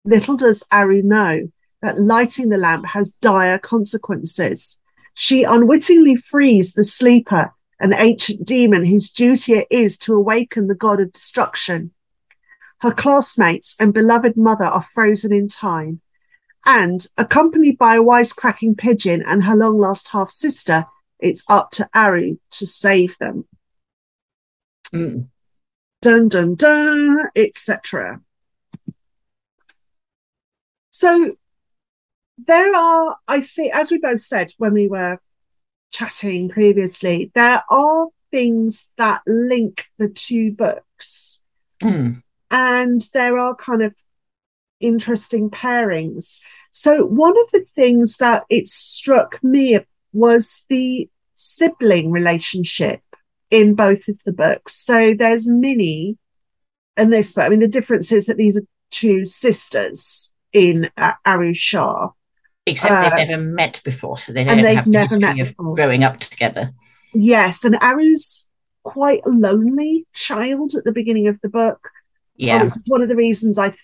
Little 0.04 0.36
does 0.36 0.62
Aru 0.72 1.02
know 1.02 1.50
that 1.82 2.00
lighting 2.00 2.48
the 2.48 2.56
lamp 2.56 2.86
has 2.86 3.10
dire 3.10 3.58
consequences. 3.58 4.80
She 5.20 5.42
unwittingly 5.42 6.14
frees 6.14 6.74
the 6.74 6.84
sleeper, 6.84 7.52
an 7.80 7.92
ancient 7.92 8.44
demon 8.44 8.84
whose 8.84 9.10
duty 9.10 9.54
it 9.54 9.66
is 9.68 9.98
to 9.98 10.14
awaken 10.14 10.68
the 10.68 10.76
god 10.76 11.00
of 11.00 11.12
destruction. 11.12 11.90
Her 12.82 12.92
classmates 12.92 13.74
and 13.80 13.92
beloved 13.92 14.36
mother 14.36 14.66
are 14.66 14.86
frozen 14.94 15.32
in 15.32 15.48
time 15.48 16.02
and 16.64 17.04
accompanied 17.16 17.76
by 17.78 17.96
a 17.96 18.00
wisecracking 18.00 18.78
pigeon 18.78 19.20
and 19.26 19.42
her 19.42 19.56
long 19.56 19.76
lost 19.76 20.10
half 20.10 20.30
sister, 20.30 20.86
it's 21.18 21.44
up 21.48 21.72
to 21.72 21.90
Aru 21.92 22.38
to 22.50 22.64
save 22.64 23.18
them. 23.18 23.48
Mm. 24.94 25.30
Dun 26.00 26.28
dun 26.28 26.54
dun, 26.54 27.28
etc. 27.34 28.20
So 30.90 31.34
there 32.46 32.74
are, 32.74 33.16
I 33.26 33.40
think, 33.40 33.74
as 33.74 33.90
we 33.90 33.98
both 33.98 34.20
said 34.20 34.52
when 34.58 34.72
we 34.72 34.88
were 34.88 35.18
chatting 35.90 36.48
previously, 36.48 37.30
there 37.34 37.62
are 37.70 38.06
things 38.30 38.88
that 38.98 39.22
link 39.26 39.86
the 39.98 40.08
two 40.08 40.52
books, 40.52 41.42
Mm. 41.82 42.22
and 42.50 43.02
there 43.14 43.38
are 43.38 43.54
kind 43.54 43.82
of 43.82 43.94
interesting 44.80 45.48
pairings. 45.50 46.40
So 46.72 47.04
one 47.04 47.38
of 47.38 47.50
the 47.52 47.64
things 47.74 48.16
that 48.16 48.44
it 48.50 48.66
struck 48.68 49.42
me 49.42 49.78
was 50.12 50.64
the 50.68 51.08
sibling 51.34 52.10
relationship 52.10 53.00
in 53.50 53.74
both 53.74 54.08
of 54.08 54.22
the 54.24 54.32
books. 54.32 54.74
So 54.74 55.14
there's 55.14 55.46
Minnie 55.46 56.18
and 56.96 57.12
this 57.12 57.32
but 57.32 57.44
I 57.44 57.48
mean, 57.48 57.60
the 57.60 57.68
difference 57.68 58.10
is 58.12 58.26
that 58.26 58.36
these 58.36 58.56
are 58.56 58.66
two 58.90 59.24
sisters 59.24 60.32
in 60.52 60.90
uh, 60.96 61.12
Aru 61.24 61.54
Shah. 61.54 62.10
Except 62.72 62.92
Uh, 62.92 63.10
they've 63.16 63.28
never 63.28 63.42
met 63.42 63.80
before, 63.84 64.16
so 64.18 64.32
they 64.32 64.44
don't 64.44 64.58
have 64.58 64.84
the 64.90 64.98
history 65.00 65.40
of 65.40 65.48
before. 65.48 65.74
growing 65.74 66.04
up 66.04 66.18
together. 66.18 66.72
Yes, 67.14 67.64
and 67.64 67.76
Aru's 67.80 68.48
quite 68.82 69.20
a 69.26 69.30
lonely 69.30 70.06
child 70.14 70.74
at 70.74 70.84
the 70.84 70.92
beginning 70.92 71.28
of 71.28 71.38
the 71.42 71.48
book. 71.48 71.80
Yeah, 72.36 72.70
One- 72.86 73.02
of 73.02 73.08
the 73.08 73.16
reasons 73.16 73.58
I 73.58 73.74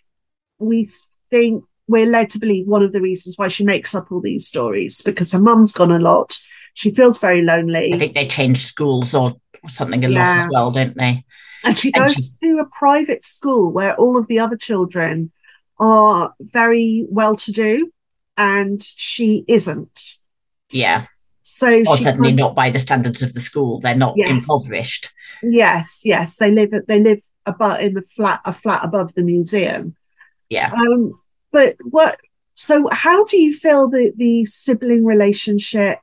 we 0.58 0.90
think 1.30 1.64
we're 1.88 2.06
led 2.06 2.30
to 2.30 2.38
believe 2.38 2.66
one 2.66 2.82
of 2.82 2.92
the 2.92 3.00
reasons 3.00 3.36
why 3.36 3.48
she 3.48 3.64
makes 3.64 3.94
up 3.94 4.10
all 4.10 4.20
these 4.20 4.46
stories 4.46 5.02
because 5.02 5.32
her 5.32 5.40
mum's 5.40 5.72
gone 5.72 5.90
a 5.92 5.98
lot. 5.98 6.38
She 6.74 6.90
feels 6.90 7.18
very 7.18 7.42
lonely. 7.42 7.92
I 7.92 7.98
think 7.98 8.14
they 8.14 8.26
change 8.26 8.58
schools 8.58 9.14
or 9.14 9.34
something 9.68 10.04
a 10.04 10.08
lot 10.08 10.26
as 10.28 10.46
well, 10.50 10.70
don't 10.70 10.96
they? 10.96 11.24
And 11.64 11.78
she 11.78 11.92
And 11.94 12.04
goes 12.04 12.36
to 12.36 12.58
a 12.58 12.66
private 12.78 13.22
school 13.22 13.70
where 13.72 13.94
all 13.96 14.16
of 14.18 14.28
the 14.28 14.38
other 14.38 14.56
children 14.56 15.30
are 15.80 16.32
very 16.40 17.04
well 17.08 17.36
to 17.36 17.52
do, 17.52 17.90
and 18.36 18.82
she 18.82 19.44
isn't. 19.48 20.14
Yeah, 20.70 21.06
So 21.42 21.82
or 21.86 21.96
certainly 21.96 22.30
kind- 22.30 22.38
not 22.38 22.54
by 22.54 22.70
the 22.70 22.78
standards 22.78 23.22
of 23.22 23.32
the 23.34 23.40
school. 23.40 23.80
They're 23.80 23.94
not 23.94 24.14
Yes. 24.16 24.30
impoverished. 24.30 25.12
Yes, 25.42 26.00
yes, 26.04 26.36
they 26.36 26.50
live 26.50 26.70
they 26.88 27.00
live 27.00 27.20
above 27.46 27.80
in 27.80 27.94
the 27.94 28.02
flat 28.02 28.40
a 28.44 28.52
flat 28.52 28.80
above 28.84 29.14
the 29.14 29.22
museum. 29.22 29.94
Yeah. 30.48 30.72
Um, 30.72 31.12
but 31.52 31.76
what? 31.90 32.18
So 32.54 32.88
how 32.92 33.24
do 33.24 33.36
you 33.36 33.52
feel 33.52 33.88
the 33.88 34.12
the 34.16 34.44
sibling 34.46 35.04
relationship 35.04 35.98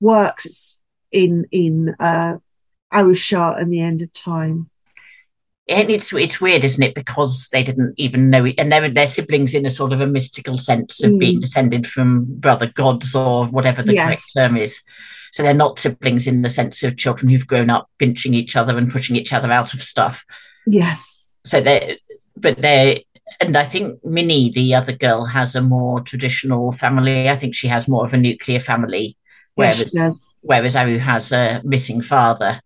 works 0.00 0.78
in 1.12 1.46
in 1.50 1.94
uh, 2.00 2.38
Aru 2.92 3.14
Shah 3.14 3.54
and 3.54 3.72
the 3.72 3.80
End 3.82 4.02
of 4.02 4.12
Time? 4.12 4.70
And 5.68 5.90
it's 5.90 6.12
it's 6.14 6.40
weird, 6.40 6.64
isn't 6.64 6.82
it? 6.82 6.94
Because 6.94 7.48
they 7.52 7.62
didn't 7.62 7.94
even 7.98 8.30
know 8.30 8.44
it, 8.46 8.54
and 8.58 8.72
they're, 8.72 8.88
they're 8.88 9.06
siblings 9.06 9.54
in 9.54 9.66
a 9.66 9.70
sort 9.70 9.92
of 9.92 10.00
a 10.00 10.06
mystical 10.06 10.56
sense 10.56 11.02
of 11.04 11.10
Mm. 11.12 11.18
being 11.18 11.40
descended 11.40 11.86
from 11.86 12.24
brother 12.40 12.66
gods 12.68 13.14
or 13.14 13.46
whatever 13.46 13.82
the 13.82 13.92
correct 14.06 14.22
term 14.34 14.56
is. 14.56 14.80
So 15.32 15.42
they're 15.42 15.52
not 15.52 15.78
siblings 15.78 16.26
in 16.26 16.40
the 16.40 16.48
sense 16.48 16.82
of 16.82 16.96
children 16.96 17.28
who've 17.30 17.46
grown 17.46 17.68
up 17.68 17.90
pinching 17.98 18.32
each 18.32 18.56
other 18.56 18.78
and 18.78 18.90
pushing 18.90 19.14
each 19.14 19.34
other 19.34 19.52
out 19.52 19.74
of 19.74 19.82
stuff. 19.82 20.24
Yes, 20.66 21.20
So 21.44 21.60
they, 21.60 21.98
but 22.34 22.62
they, 22.62 23.04
and 23.40 23.54
I 23.54 23.64
think 23.64 24.02
Minnie, 24.02 24.50
the 24.50 24.74
other 24.74 24.92
girl, 24.92 25.26
has 25.26 25.54
a 25.54 25.60
more 25.60 26.00
traditional 26.00 26.72
family. 26.72 27.28
I 27.28 27.36
think 27.36 27.54
she 27.54 27.68
has 27.68 27.86
more 27.88 28.06
of 28.06 28.14
a 28.14 28.16
nuclear 28.16 28.58
family, 28.58 29.18
whereas 29.54 29.92
does. 29.92 30.28
whereas 30.40 30.76
Aru 30.76 30.96
has 30.98 31.30
a 31.30 31.60
missing 31.62 32.00
father. 32.00 32.60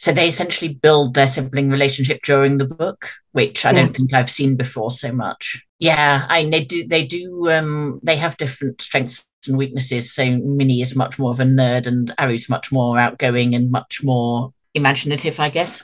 So 0.00 0.12
they 0.12 0.28
essentially 0.28 0.72
build 0.74 1.14
their 1.14 1.26
sibling 1.26 1.70
relationship 1.70 2.22
during 2.22 2.58
the 2.58 2.64
book, 2.66 3.10
which 3.32 3.64
I 3.64 3.70
Yeah. 3.70 3.82
don't 3.82 3.96
think 3.96 4.12
I've 4.14 4.30
seen 4.30 4.56
before 4.56 4.90
so 4.90 5.12
much. 5.12 5.64
Yeah, 5.78 6.26
I 6.28 6.48
they 6.48 6.64
do 6.64 6.86
they 6.86 7.06
do 7.06 7.50
um 7.50 8.00
they 8.02 8.16
have 8.16 8.36
different 8.36 8.80
strengths 8.82 9.26
and 9.48 9.56
weaknesses. 9.58 10.12
So 10.12 10.24
Minnie 10.42 10.80
is 10.82 10.96
much 10.96 11.18
more 11.18 11.30
of 11.30 11.40
a 11.40 11.44
nerd 11.44 11.86
and 11.86 12.10
Aru's 12.18 12.48
much 12.48 12.72
more 12.72 12.98
outgoing 12.98 13.54
and 13.54 13.70
much 13.70 14.02
more 14.02 14.52
imaginative, 14.74 15.38
I 15.40 15.50
guess. 15.50 15.82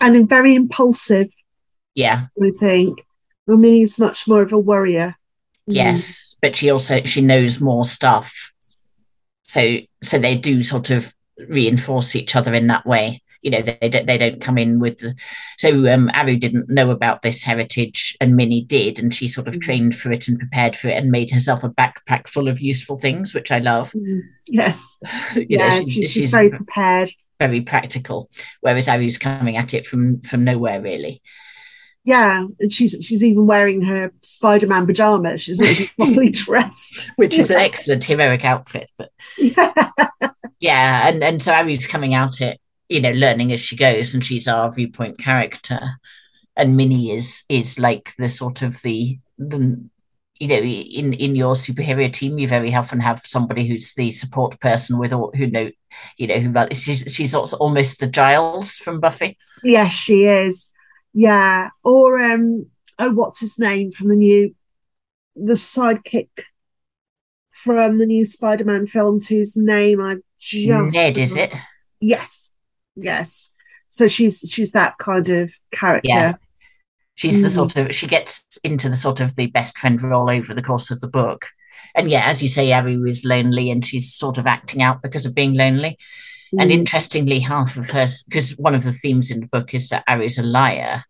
and 0.00 0.28
very 0.28 0.54
impulsive. 0.54 1.28
Yeah. 1.94 2.26
I 2.42 2.50
think. 2.58 3.04
Mean, 3.46 3.74
he's 3.74 3.98
much 3.98 4.26
more 4.26 4.42
of 4.42 4.52
a 4.52 4.58
warrior. 4.58 5.16
Mm. 5.68 5.74
Yes, 5.74 6.36
but 6.40 6.56
she 6.56 6.70
also 6.70 7.02
she 7.04 7.20
knows 7.20 7.60
more 7.60 7.84
stuff. 7.84 8.52
So 9.42 9.78
so 10.02 10.18
they 10.18 10.36
do 10.36 10.62
sort 10.62 10.90
of 10.90 11.12
reinforce 11.48 12.16
each 12.16 12.34
other 12.36 12.54
in 12.54 12.66
that 12.68 12.86
way. 12.86 13.22
You 13.42 13.50
know, 13.50 13.60
they 13.62 13.88
don't 13.88 14.06
they 14.06 14.16
don't 14.18 14.40
come 14.40 14.56
in 14.56 14.78
with 14.78 14.98
the 14.98 15.14
so 15.58 15.68
um 15.92 16.10
Aru 16.14 16.36
didn't 16.36 16.70
know 16.70 16.90
about 16.90 17.22
this 17.22 17.42
heritage 17.42 18.16
and 18.20 18.36
Minnie 18.36 18.64
did, 18.64 18.98
and 18.98 19.12
she 19.12 19.26
sort 19.28 19.48
of 19.48 19.54
Mhm. 19.56 19.60
trained 19.62 19.96
for 19.96 20.10
it 20.12 20.28
and 20.28 20.38
prepared 20.38 20.76
for 20.76 20.88
it 20.88 20.96
and 20.96 21.10
made 21.10 21.30
herself 21.32 21.64
a 21.64 21.68
backpack 21.70 22.28
full 22.28 22.48
of 22.48 22.60
useful 22.60 22.96
things, 22.96 23.34
which 23.34 23.50
I 23.50 23.58
love. 23.58 23.92
Mm. 23.92 24.20
Yes, 24.46 24.96
yeah, 25.36 25.80
know, 25.80 25.84
she- 25.86 25.90
she's, 25.92 26.10
she's 26.12 26.30
very 26.30 26.50
prepared. 26.50 27.10
very 27.40 27.60
practical, 27.62 28.30
whereas 28.60 28.88
Aru's 28.88 29.18
coming 29.18 29.56
at 29.56 29.74
it 29.74 29.86
from 29.86 30.20
from 30.22 30.44
nowhere 30.44 30.80
really. 30.80 31.20
Yeah, 32.04 32.46
and 32.58 32.72
she's 32.72 32.96
she's 33.00 33.22
even 33.22 33.46
wearing 33.46 33.82
her 33.82 34.12
Spider-Man 34.22 34.86
pajamas. 34.86 35.40
She's 35.42 35.60
not 35.60 35.68
even 35.70 35.88
properly 35.96 36.30
dressed. 36.44 37.10
Which 37.16 37.34
is 37.38 37.50
an 37.52 37.58
excellent 37.60 38.04
heroic 38.04 38.44
outfit, 38.44 38.90
but 38.98 39.10
Yeah, 39.38 39.72
yeah 40.60 41.08
and 41.08 41.22
and 41.22 41.42
so 41.42 41.52
Aru's 41.52 41.86
coming 41.86 42.14
out 42.14 42.40
it 42.40 42.60
you 42.92 43.00
know 43.00 43.12
learning 43.12 43.52
as 43.52 43.60
she 43.60 43.76
goes 43.76 44.14
and 44.14 44.24
she's 44.24 44.48
our 44.48 44.72
viewpoint 44.72 45.18
character. 45.18 45.98
And 46.56 46.76
Minnie 46.76 47.10
is 47.12 47.44
is 47.48 47.78
like 47.78 48.14
the 48.18 48.28
sort 48.28 48.62
of 48.62 48.82
the 48.82 49.18
the 49.38 49.82
you 50.38 50.48
know 50.48 50.56
in 50.56 51.12
in 51.14 51.36
your 51.36 51.54
superhero 51.54 52.12
team 52.12 52.38
you 52.38 52.48
very 52.48 52.74
often 52.74 53.00
have 53.00 53.22
somebody 53.24 53.66
who's 53.66 53.94
the 53.94 54.10
support 54.10 54.60
person 54.60 54.98
with 54.98 55.12
all 55.12 55.32
who 55.34 55.46
know 55.46 55.70
you 56.16 56.26
know 56.26 56.38
who 56.38 56.74
she's 56.74 57.04
she's 57.14 57.34
also 57.34 57.56
almost 57.56 58.00
the 58.00 58.06
Giles 58.06 58.76
from 58.76 59.00
Buffy. 59.00 59.38
Yes, 59.62 59.92
she 59.92 60.24
is. 60.24 60.70
Yeah, 61.14 61.70
or 61.84 62.20
um, 62.20 62.66
oh, 62.98 63.10
what's 63.12 63.40
his 63.40 63.58
name 63.58 63.92
from 63.92 64.08
the 64.08 64.16
new, 64.16 64.54
the 65.36 65.54
sidekick 65.54 66.30
from 67.50 67.98
the 67.98 68.06
new 68.06 68.24
Spider-Man 68.24 68.86
films, 68.86 69.28
whose 69.28 69.56
name 69.56 70.00
I 70.00 70.16
just 70.38 70.94
Ned 70.94 71.18
is 71.18 71.36
it? 71.36 71.54
Yes, 72.00 72.50
yes. 72.96 73.50
So 73.88 74.08
she's 74.08 74.40
she's 74.50 74.72
that 74.72 74.98
kind 74.98 75.28
of 75.28 75.52
character. 75.72 76.08
Yeah. 76.08 76.34
She's 77.14 77.42
the 77.42 77.48
Mm. 77.48 77.54
sort 77.54 77.76
of 77.76 77.94
she 77.94 78.06
gets 78.06 78.58
into 78.64 78.88
the 78.88 78.96
sort 78.96 79.20
of 79.20 79.36
the 79.36 79.46
best 79.46 79.76
friend 79.78 80.00
role 80.02 80.30
over 80.30 80.54
the 80.54 80.62
course 80.62 80.90
of 80.90 81.00
the 81.00 81.08
book. 81.08 81.46
And 81.94 82.08
yeah, 82.10 82.24
as 82.26 82.42
you 82.42 82.48
say, 82.48 82.72
Aru 82.72 83.04
is 83.06 83.24
lonely 83.24 83.70
and 83.70 83.84
she's 83.84 84.12
sort 84.14 84.38
of 84.38 84.46
acting 84.46 84.82
out 84.82 85.02
because 85.02 85.26
of 85.26 85.34
being 85.34 85.54
lonely. 85.54 85.98
And 86.58 86.70
Mm, 86.70 86.72
interestingly, 86.72 87.40
half 87.40 87.76
of 87.76 87.90
her 87.90 88.06
because 88.28 88.56
one 88.58 88.74
of 88.74 88.84
the 88.84 88.92
themes 88.92 89.30
in 89.30 89.40
the 89.40 89.46
book 89.46 89.74
is 89.74 89.88
that 89.90 90.04
Aru's 90.08 90.38
a 90.38 90.42
liar, 90.42 91.04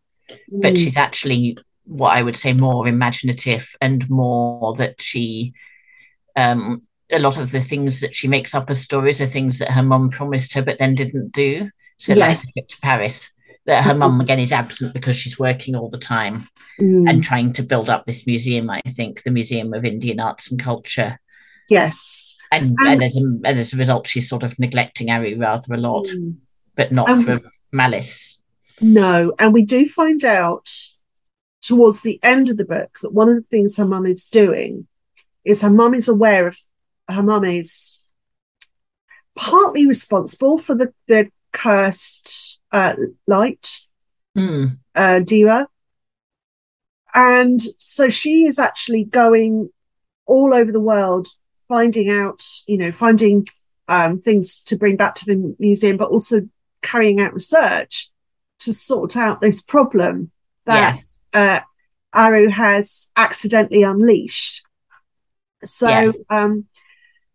but 0.51 0.75
mm, 0.75 0.77
she's 0.77 0.97
actually 0.97 1.59
what 1.85 2.17
I 2.17 2.23
would 2.23 2.37
say 2.37 2.53
more 2.53 2.87
imaginative 2.89 3.75
and 3.81 4.09
more 4.11 4.75
that 4.75 5.01
she 5.01 5.53
um 6.37 6.83
a 7.13 7.19
lot 7.19 7.39
of 7.39 7.51
the 7.53 7.61
things 7.61 8.01
that 8.01 8.15
she 8.15 8.27
makes 8.29 8.55
up 8.55 8.71
as 8.71 8.81
stories 8.81 9.21
are 9.21 9.27
things 9.27 9.59
that 9.59 9.71
her 9.73 9.83
mum 9.83 10.09
promised 10.11 10.55
her 10.55 10.63
but 10.63 10.79
then 10.79 10.95
didn't 10.95 11.33
do. 11.33 11.71
So 11.99 12.15
like 12.15 12.31
Yes. 12.31 12.43
the 12.47 12.53
trip 12.53 12.69
to 12.69 12.81
Paris. 12.81 13.31
That 13.67 13.85
her 13.85 13.95
mum 13.95 14.21
again 14.25 14.41
is 14.41 14.53
absent 14.53 14.93
because 14.93 15.15
she's 15.17 15.39
working 15.39 15.77
all 15.77 15.89
the 15.89 15.99
time 15.99 16.49
mm, 16.81 17.09
and 17.09 17.23
trying 17.23 17.53
to 17.55 17.63
build 17.63 17.89
up 17.89 18.07
this 18.07 18.27
museum, 18.27 18.69
I 18.71 18.81
think, 18.89 19.23
the 19.23 19.31
Museum 19.31 19.73
of 19.73 19.85
Indian 19.85 20.19
Arts 20.19 20.51
and 20.51 20.59
Culture. 20.61 21.21
yes. 21.69 22.37
And, 22.51 22.75
And- 22.81 22.89
and, 22.89 23.03
as, 23.05 23.17
a, 23.17 23.21
and 23.21 23.59
as 23.59 23.73
a 23.73 23.77
result, 23.79 24.07
she's 24.07 24.29
sort 24.29 24.43
of 24.43 24.59
neglecting 24.59 25.11
Aru 25.11 25.37
rather 25.39 25.75
a 25.75 25.77
lot, 25.79 26.07
Mm. 26.07 26.37
but 26.75 26.91
not 26.93 27.09
And- 27.09 27.25
from 27.25 27.41
malice. 27.73 28.43
No, 28.81 29.33
and 29.39 29.53
we 29.55 29.65
do 29.65 29.89
find 29.89 30.25
out 30.25 30.69
towards 31.63 32.01
the 32.01 32.19
end 32.25 32.49
of 32.49 32.57
the 32.57 32.65
book 32.65 32.99
that 33.03 33.13
one 33.15 33.29
of 33.29 33.37
the 33.37 33.43
things 33.49 33.77
her 33.77 33.85
mum 33.87 34.07
is 34.07 34.25
doing 34.27 34.87
is 35.45 35.63
her 35.63 35.71
mum 35.71 35.95
is 35.95 36.09
aware 36.09 36.49
of 36.49 36.57
her 37.13 37.23
mum 37.23 37.45
is 37.45 38.03
partly 39.35 39.87
responsible 39.87 40.59
for 40.59 40.75
the, 40.75 40.93
the 41.09 41.31
cursed 41.53 42.61
uh, 42.73 42.95
light, 43.27 43.79
Mm, 44.37 44.79
uh, 44.95 45.19
Dira. 45.19 45.69
And 47.15 47.61
so 47.79 48.09
she 48.09 48.47
is 48.47 48.59
actually 48.59 49.05
going 49.05 49.69
all 50.25 50.55
over 50.55 50.73
the 50.73 50.81
world, 50.81 51.29
finding 51.69 52.11
out, 52.11 52.43
you 52.67 52.79
know, 52.79 52.91
finding 52.91 53.47
um, 53.89 54.21
things 54.21 54.63
to 54.65 54.77
bring 54.77 54.97
back 54.97 55.15
to 55.17 55.27
the 55.27 55.55
museum, 55.59 55.99
but 55.99 56.09
also 56.09 56.49
carrying 56.81 57.21
out 57.21 57.35
research 57.35 58.11
to 58.61 58.73
sort 58.73 59.17
out 59.17 59.43
this 59.43 59.61
problem 59.61 60.31
that 60.65 60.95
yes. 60.95 61.25
uh, 61.35 61.61
Aru 62.15 62.49
has 62.49 63.11
accidentally 63.17 63.83
unleashed. 63.83 64.65
So, 65.63 65.89
Yeah. 65.89 66.13
um, 66.31 66.67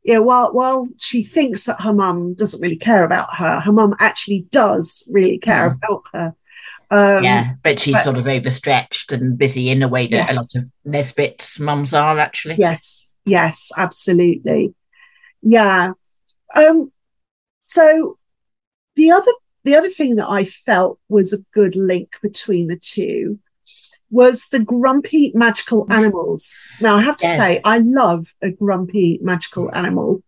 yeah, 0.08 0.20
while 0.20 0.54
while 0.54 0.88
she 0.98 1.22
thinks 1.22 1.66
that 1.66 1.82
her 1.82 1.94
mum 1.94 2.34
doesn't 2.34 2.62
really 2.62 2.78
care 2.78 3.04
about 3.04 3.36
her, 3.36 3.60
her 3.60 3.74
mum 3.74 3.94
actually 4.00 4.48
does 4.52 5.08
really 5.12 5.38
care 5.38 5.70
Mm. 5.70 5.76
about 5.76 6.04
her. 6.14 6.36
Um, 6.90 7.24
yeah, 7.26 7.56
but 7.62 7.82
she's 7.82 7.96
but- 7.96 8.04
sort 8.06 8.18
of 8.18 8.26
overstretched 8.26 9.12
and 9.12 9.38
busy 9.38 9.70
in 9.70 9.84
a 9.84 9.90
way 9.90 10.08
that 10.08 10.32
a 10.32 10.34
lot 10.34 10.56
of 10.56 10.64
Nesbit's 10.86 11.60
mums 11.60 11.94
are 11.94 12.18
actually. 12.18 12.56
Yes, 12.56 13.10
yes, 13.26 13.70
absolutely. 13.76 14.74
Yeah. 15.42 15.92
Um, 16.56 16.94
so 17.60 18.18
the 18.96 19.12
other 19.12 19.32
the 19.66 19.76
other 19.76 19.90
thing 19.90 20.16
that 20.16 20.30
I 20.30 20.46
felt 20.46 21.00
was 21.10 21.34
a 21.34 21.44
good 21.54 21.76
link 21.76 22.08
between 22.22 22.68
the 22.68 22.80
two 22.80 23.40
was 24.10 24.46
the 24.52 24.60
grumpy 24.60 25.32
magical 25.36 25.86
animals. 25.92 26.66
Now 26.82 26.96
I 26.98 27.02
have 27.02 27.18
to 27.18 27.28
Yes. 27.28 27.38
say 27.38 27.62
I 27.64 27.80
love 27.80 28.34
a 28.42 28.52
grumpy 28.52 29.20
magical 29.22 29.74
animal. 29.76 30.24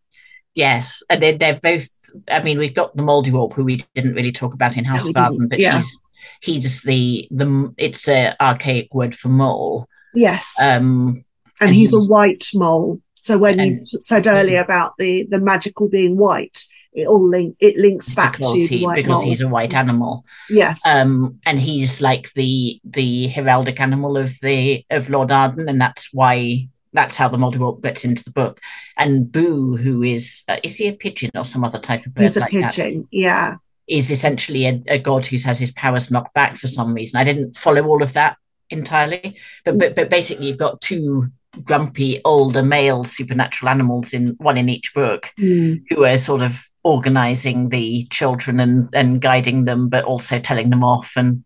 Yes, 0.55 1.03
and 1.09 1.21
they're, 1.23 1.37
they're 1.37 1.59
both. 1.61 1.87
I 2.29 2.41
mean, 2.43 2.57
we've 2.57 2.73
got 2.73 2.95
the 2.95 3.03
Mouldiwarp, 3.03 3.53
who 3.53 3.63
we 3.63 3.77
didn't 3.93 4.15
really 4.15 4.31
talk 4.31 4.53
about 4.53 4.75
in 4.77 4.83
House 4.83 5.07
of 5.07 5.15
Arden, 5.15 5.37
didn't, 5.37 5.49
but 5.49 5.59
yeah. 5.59 5.77
she's 5.77 5.97
he's 6.41 6.81
the 6.83 7.27
the 7.31 7.73
it's 7.77 8.07
a 8.09 8.35
archaic 8.41 8.93
word 8.93 9.15
for 9.15 9.29
mole. 9.29 9.87
Yes. 10.15 10.55
Um, 10.61 11.23
and 11.61 11.67
and 11.69 11.75
he's, 11.75 11.91
he's- 11.91 12.07
a 12.07 12.11
white 12.11 12.45
mole. 12.55 12.99
So 13.15 13.37
when 13.37 13.59
you 13.59 13.79
said 13.85 14.27
earlier 14.27 14.61
about 14.61 14.93
the 14.97 15.27
the 15.29 15.39
magical 15.39 15.87
being 15.87 16.17
white, 16.17 16.63
it 16.93 17.07
all 17.07 17.27
link 17.27 17.55
it 17.59 17.77
links 17.77 18.13
back 18.15 18.37
because 18.37 18.51
to 18.53 18.67
the 18.67 18.77
he 18.77 18.85
white 18.85 18.95
because 18.95 19.19
mole. 19.21 19.29
he's 19.29 19.41
a 19.41 19.47
white 19.47 19.75
animal. 19.75 20.25
yes. 20.49 20.85
Um, 20.85 21.39
and 21.45 21.59
he's 21.59 22.01
like 22.01 22.33
the 22.33 22.79
the 22.83 23.27
heraldic 23.29 23.79
animal 23.79 24.17
of 24.17 24.39
the 24.41 24.83
of 24.89 25.09
Lord 25.09 25.31
Arden, 25.31 25.69
and 25.69 25.79
that's 25.79 26.13
why 26.13 26.67
that's 26.93 27.15
how 27.17 27.29
the 27.29 27.37
Mouldiwarp 27.37 27.83
gets 27.83 28.03
into 28.03 28.23
the 28.23 28.31
book. 28.31 28.59
And 28.97 29.31
Boo, 29.31 29.77
who 29.77 30.01
is 30.01 30.43
uh, 30.47 30.57
is 30.63 30.77
he 30.77 30.87
a 30.87 30.93
pigeon 30.93 31.29
or 31.35 31.45
some 31.45 31.63
other 31.63 31.77
type 31.79 32.05
of 32.05 32.13
bird 32.15 32.23
he's 32.23 32.37
a 32.37 32.39
like 32.41 32.51
that? 32.53 32.73
pigeon. 32.73 33.07
Yeah. 33.11 33.57
Is 33.87 34.09
essentially 34.11 34.65
a, 34.65 34.81
a 34.87 34.99
god 34.99 35.25
who 35.25 35.37
has 35.37 35.59
his 35.59 35.71
powers 35.71 36.09
knocked 36.11 36.33
back 36.33 36.55
for 36.57 36.67
some 36.67 36.93
reason. 36.93 37.19
I 37.19 37.23
didn't 37.23 37.55
follow 37.55 37.85
all 37.87 38.01
of 38.03 38.13
that 38.13 38.37
entirely, 38.71 39.35
but 39.65 39.77
but 39.77 39.95
but 39.95 40.09
basically 40.09 40.47
you've 40.47 40.57
got 40.57 40.81
two 40.81 41.27
grumpy 41.63 42.21
older 42.23 42.61
male 42.63 43.03
supernatural 43.03 43.69
animals 43.69 44.13
in 44.13 44.35
one 44.37 44.57
in 44.57 44.69
each 44.69 44.93
book 44.93 45.31
Mm. 45.39 45.81
who 45.89 46.05
are 46.05 46.17
sort 46.17 46.41
of 46.41 46.63
organizing 46.83 47.69
the 47.69 48.05
children 48.09 48.59
and 48.59 48.89
and 48.93 49.21
guiding 49.21 49.65
them 49.65 49.89
but 49.89 50.03
also 50.05 50.39
telling 50.39 50.69
them 50.69 50.83
off 50.83 51.13
and 51.15 51.43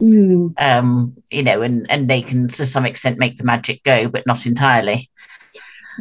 Mm. 0.00 0.54
um 0.58 1.14
you 1.30 1.44
know 1.44 1.62
and 1.62 1.88
and 1.88 2.10
they 2.10 2.20
can 2.20 2.48
to 2.48 2.66
some 2.66 2.84
extent 2.84 3.16
make 3.16 3.38
the 3.38 3.44
magic 3.44 3.80
go 3.84 4.08
but 4.08 4.26
not 4.26 4.44
entirely 4.44 5.08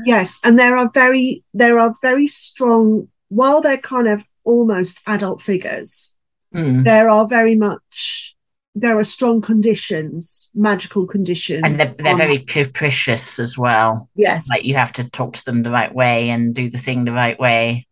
Yes, 0.06 0.40
and 0.44 0.58
there 0.58 0.76
are 0.76 0.90
very 0.92 1.44
there 1.54 1.78
are 1.80 1.94
very 2.02 2.26
strong 2.26 3.08
while 3.30 3.62
they're 3.62 3.78
kind 3.78 4.08
of 4.08 4.24
almost 4.44 5.00
adult 5.06 5.42
figures, 5.44 6.16
Mm. 6.56 6.84
there 6.84 7.08
are 7.10 7.28
very 7.28 7.54
much 7.56 8.36
there 8.76 8.98
are 8.98 9.04
strong 9.04 9.40
conditions, 9.42 10.50
magical 10.56 11.06
conditions. 11.06 11.62
and 11.64 11.78
they're, 11.78 11.94
they're 12.00 12.14
on- 12.14 12.18
very 12.18 12.40
capricious 12.40 13.38
as 13.38 13.56
well 13.56 14.10
yes. 14.16 14.48
like 14.50 14.66
you 14.66 14.74
have 14.74 14.92
to 14.94 15.04
talk 15.12 15.34
to 15.34 15.46
them 15.46 15.62
the 15.62 15.70
right 15.70 15.94
way 15.94 16.32
and 16.32 16.56
do 16.56 16.70
the 16.72 16.80
thing 16.80 17.06
the 17.06 17.12
right 17.12 17.40
way 17.40 17.86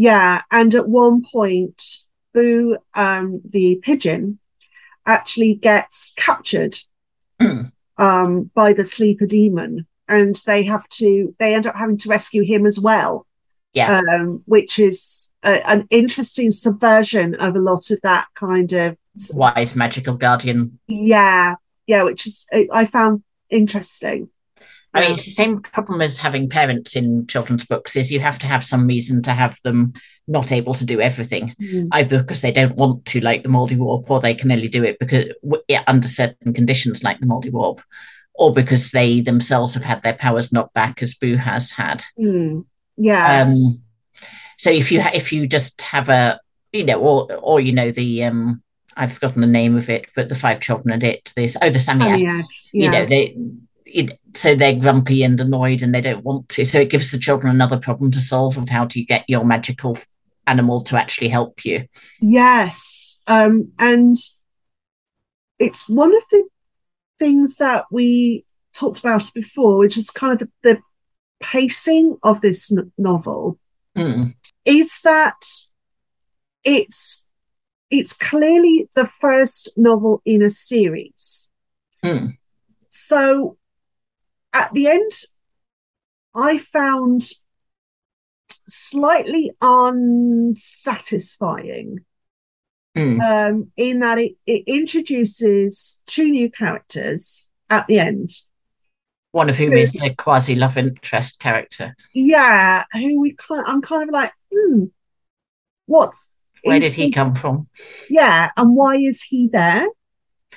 Yeah, 0.00 0.40
and 0.50 0.74
at 0.74 0.88
one 0.88 1.22
point, 1.30 1.82
Boo, 2.32 2.78
um, 2.94 3.42
the 3.46 3.78
pigeon, 3.82 4.38
actually 5.04 5.54
gets 5.54 6.14
captured 6.16 6.78
Mm. 7.38 7.70
um, 7.98 8.50
by 8.54 8.72
the 8.72 8.86
sleeper 8.86 9.26
demon, 9.26 9.86
and 10.08 10.36
they 10.46 10.62
have 10.62 10.88
to. 11.00 11.34
They 11.38 11.54
end 11.54 11.66
up 11.66 11.76
having 11.76 11.98
to 11.98 12.08
rescue 12.08 12.42
him 12.42 12.64
as 12.64 12.80
well. 12.80 13.26
Yeah. 13.74 14.00
um, 14.12 14.42
which 14.46 14.78
is 14.78 15.32
a, 15.44 15.68
an 15.68 15.86
interesting 15.90 16.50
subversion 16.50 17.34
of 17.34 17.54
a 17.54 17.60
lot 17.60 17.90
of 17.90 18.00
that 18.02 18.26
kind 18.34 18.72
of 18.72 18.96
wise 19.34 19.76
magical 19.76 20.14
guardian 20.14 20.80
yeah, 20.88 21.54
yeah, 21.86 22.02
which 22.04 22.26
is 22.26 22.46
I 22.72 22.86
found 22.86 23.22
interesting. 23.50 24.30
I 24.92 25.00
mean, 25.00 25.12
it's 25.12 25.24
the 25.24 25.30
same 25.30 25.60
problem 25.60 26.00
as 26.00 26.18
having 26.18 26.48
parents 26.48 26.96
in 26.96 27.26
children's 27.28 27.64
books 27.64 27.94
is 27.96 28.10
you 28.12 28.18
have 28.20 28.38
to 28.40 28.46
have 28.48 28.64
some 28.64 28.86
reason 28.88 29.22
to 29.22 29.32
have 29.32 29.56
them 29.62 29.92
not 30.26 30.50
able 30.52 30.74
to 30.74 30.84
do 30.84 31.00
everything, 31.00 31.54
Mm. 31.62 31.88
either 31.92 32.20
because 32.22 32.40
they 32.42 32.52
don't 32.52 32.76
want 32.76 33.04
to, 33.06 33.20
like 33.20 33.42
the 33.42 33.48
Mouldiwarp, 33.48 34.10
or 34.10 34.20
they 34.20 34.34
can 34.34 34.50
only 34.50 34.68
do 34.68 34.82
it 34.84 34.98
because 34.98 35.26
yeah, 35.68 35.82
under 35.86 36.08
certain 36.08 36.52
conditions, 36.52 37.04
like 37.04 37.20
the 37.20 37.26
Mouldiwarp, 37.26 37.80
or 38.34 38.52
because 38.52 38.90
they 38.90 39.20
themselves 39.20 39.74
have 39.74 39.84
had 39.84 40.02
their 40.02 40.14
powers 40.14 40.52
knocked 40.52 40.74
back, 40.74 41.02
as 41.02 41.14
Boo 41.14 41.36
has 41.36 41.70
had. 41.72 42.04
Mm. 42.18 42.64
Yeah, 42.96 43.42
Um, 43.42 43.82
so 44.58 44.70
if 44.70 44.90
you 44.92 45.00
ha- 45.02 45.12
if 45.14 45.32
you 45.32 45.46
just 45.46 45.80
have 45.82 46.08
a 46.08 46.40
you 46.72 46.84
know, 46.84 47.00
or 47.00 47.32
or 47.36 47.60
you 47.60 47.72
know 47.72 47.90
the 47.90 48.24
um, 48.24 48.62
I've 48.96 49.12
forgotten 49.12 49.40
the 49.40 49.46
name 49.46 49.76
of 49.76 49.88
it, 49.88 50.06
but 50.14 50.28
the 50.28 50.34
five 50.34 50.60
children 50.60 50.92
and 50.92 51.02
it 51.02 51.32
this 51.36 51.56
oh 51.62 51.70
the 51.70 51.78
Psammead 51.78 52.18
Yeah. 52.20 52.42
you 52.72 52.90
know 52.90 53.06
they 53.06 53.36
it, 53.86 54.19
so 54.34 54.54
they're 54.54 54.76
grumpy 54.78 55.22
and 55.22 55.40
annoyed 55.40 55.82
and 55.82 55.94
they 55.94 56.00
don't 56.00 56.24
want 56.24 56.48
to 56.48 56.64
so 56.64 56.80
it 56.80 56.90
gives 56.90 57.10
the 57.10 57.18
children 57.18 57.52
another 57.54 57.78
problem 57.78 58.10
to 58.12 58.20
solve 58.20 58.56
of 58.56 58.68
how 58.68 58.84
do 58.84 59.00
you 59.00 59.06
get 59.06 59.24
your 59.28 59.44
magical 59.44 59.96
animal 60.46 60.80
to 60.80 60.96
actually 60.96 61.28
help 61.28 61.64
you 61.64 61.84
Yes. 62.20 63.18
Um, 63.26 63.72
and 63.78 64.16
it's 65.58 65.88
one 65.88 66.14
of 66.14 66.22
the 66.30 66.48
things 67.18 67.56
that 67.56 67.84
we 67.90 68.44
talked 68.74 68.98
about 68.98 69.30
before, 69.34 69.78
which 69.78 69.96
is 69.96 70.10
kind 70.10 70.32
of 70.32 70.38
the, 70.38 70.48
the 70.62 70.80
pacing 71.42 72.16
of 72.22 72.40
this 72.40 72.72
n- 72.72 72.92
novel, 72.98 73.58
Mm, 73.96 74.34
is 74.64 75.00
that 75.02 75.40
it's 76.64 77.26
it's 77.90 78.12
clearly 78.12 78.88
the 78.94 79.06
first 79.06 79.72
novel 79.76 80.22
in 80.24 80.42
a 80.42 80.50
series. 80.50 81.50
mm, 82.04 82.28
So 82.88 83.56
at 84.52 84.72
the 84.72 84.88
end, 84.88 85.10
I 86.34 86.58
found 86.58 87.30
slightly 88.66 89.52
unsatisfying 89.60 91.98
mm. 92.96 93.20
um, 93.20 93.70
in 93.76 94.00
that 94.00 94.18
it, 94.18 94.32
it 94.46 94.64
introduces 94.66 96.00
two 96.06 96.30
new 96.30 96.50
characters 96.50 97.50
at 97.68 97.86
the 97.86 97.98
end. 97.98 98.30
one 99.32 99.50
of 99.50 99.56
whom 99.56 99.72
is 99.72 99.92
the 99.92 100.14
quasi 100.14 100.54
love 100.54 100.76
interest 100.76 101.40
character 101.40 101.96
Yeah, 102.14 102.84
who 102.92 103.20
we 103.20 103.34
kind 103.34 103.64
I'm 103.66 103.82
kind 103.82 104.08
of 104.08 104.12
like, 104.12 104.32
hmm, 104.52 104.84
what? 105.86 106.14
Where 106.62 106.80
did 106.80 106.94
he 106.94 107.06
this- 107.06 107.14
come 107.14 107.34
from 107.34 107.68
Yeah, 108.08 108.50
and 108.56 108.76
why 108.76 108.96
is 108.96 109.22
he 109.22 109.48
there? 109.52 109.86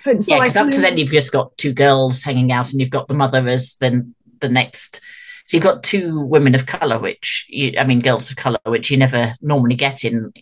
And 0.05 0.23
so 0.23 0.35
yeah 0.35 0.41
because 0.41 0.57
up 0.57 0.71
to 0.71 0.81
then 0.81 0.97
you've 0.97 1.11
just 1.11 1.31
got 1.31 1.57
two 1.57 1.73
girls 1.73 2.23
hanging 2.23 2.51
out 2.51 2.71
and 2.71 2.79
you've 2.79 2.89
got 2.89 3.07
the 3.07 3.13
mother 3.13 3.47
as 3.47 3.77
then 3.77 4.15
the 4.39 4.49
next 4.49 5.01
so 5.47 5.57
you've 5.57 5.63
got 5.63 5.83
two 5.83 6.21
women 6.21 6.55
of 6.55 6.65
color 6.65 6.99
which 6.99 7.45
you 7.49 7.73
i 7.79 7.83
mean 7.83 8.01
girls 8.01 8.29
of 8.29 8.37
color 8.37 8.59
which 8.65 8.89
you 8.91 8.97
never 8.97 9.33
normally 9.41 9.75
get 9.75 10.03
in. 10.03 10.33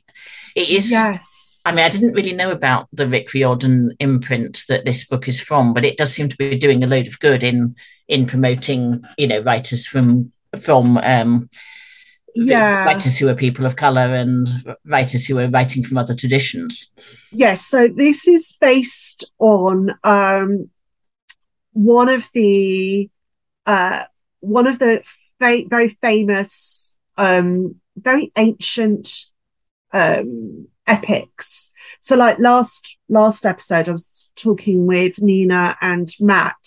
It 0.54 0.70
is 0.70 0.92
yes, 0.92 1.62
I 1.66 1.72
mean, 1.72 1.86
I 1.86 1.90
didn't 1.90 2.14
really 2.14 2.34
know 2.34 2.52
about 2.52 2.88
the 2.92 3.08
Rick 3.08 3.34
Riordan 3.34 3.96
imprint 4.00 4.64
that 4.68 4.84
this 4.84 5.06
book 5.06 5.28
is 5.28 5.40
from, 5.40 5.74
but 5.74 5.86
it 5.86 5.98
does 5.98 6.14
seem 6.14 6.28
to 6.28 6.36
be 6.36 6.58
doing 6.58 6.84
a 6.84 6.88
load 6.88 7.08
of 7.08 7.20
good 7.20 7.44
in 7.44 7.76
in 8.08 8.26
promoting, 8.26 9.02
you 9.18 9.28
know, 9.28 9.42
writers 9.42 9.88
from 9.88 10.32
from 10.60 10.98
um, 10.98 11.50
yeah, 12.36 12.86
writers 12.86 13.18
who 13.18 13.28
are 13.28 13.36
people 13.36 13.66
of 13.66 13.76
color 13.76 14.02
and 14.16 14.48
writers 14.86 15.26
who 15.26 15.40
are 15.40 15.50
writing 15.50 15.84
from 15.84 15.98
other 15.98 16.16
traditions. 16.16 16.92
yes. 17.32 17.66
So 17.66 17.88
this 17.88 18.28
is 18.28 18.56
based 18.60 19.30
on 19.40 19.92
um, 20.04 20.70
one 21.74 22.10
of 22.10 22.28
the 22.34 23.10
uh, 23.66 24.04
one 24.40 24.68
of 24.68 24.80
the 24.80 25.04
fa- 25.40 25.68
very 25.70 25.90
famous, 26.02 26.98
um, 27.18 27.76
very 27.96 28.32
ancient 28.36 29.10
um, 29.94 30.68
epics. 30.88 31.72
So, 32.00 32.16
like 32.16 32.40
last 32.40 32.98
last 33.10 33.46
episode, 33.46 33.90
I 33.90 33.92
was 33.92 34.32
talking 34.36 34.88
with 34.88 35.22
Nina 35.22 35.78
and 35.82 36.14
Matt 36.20 36.58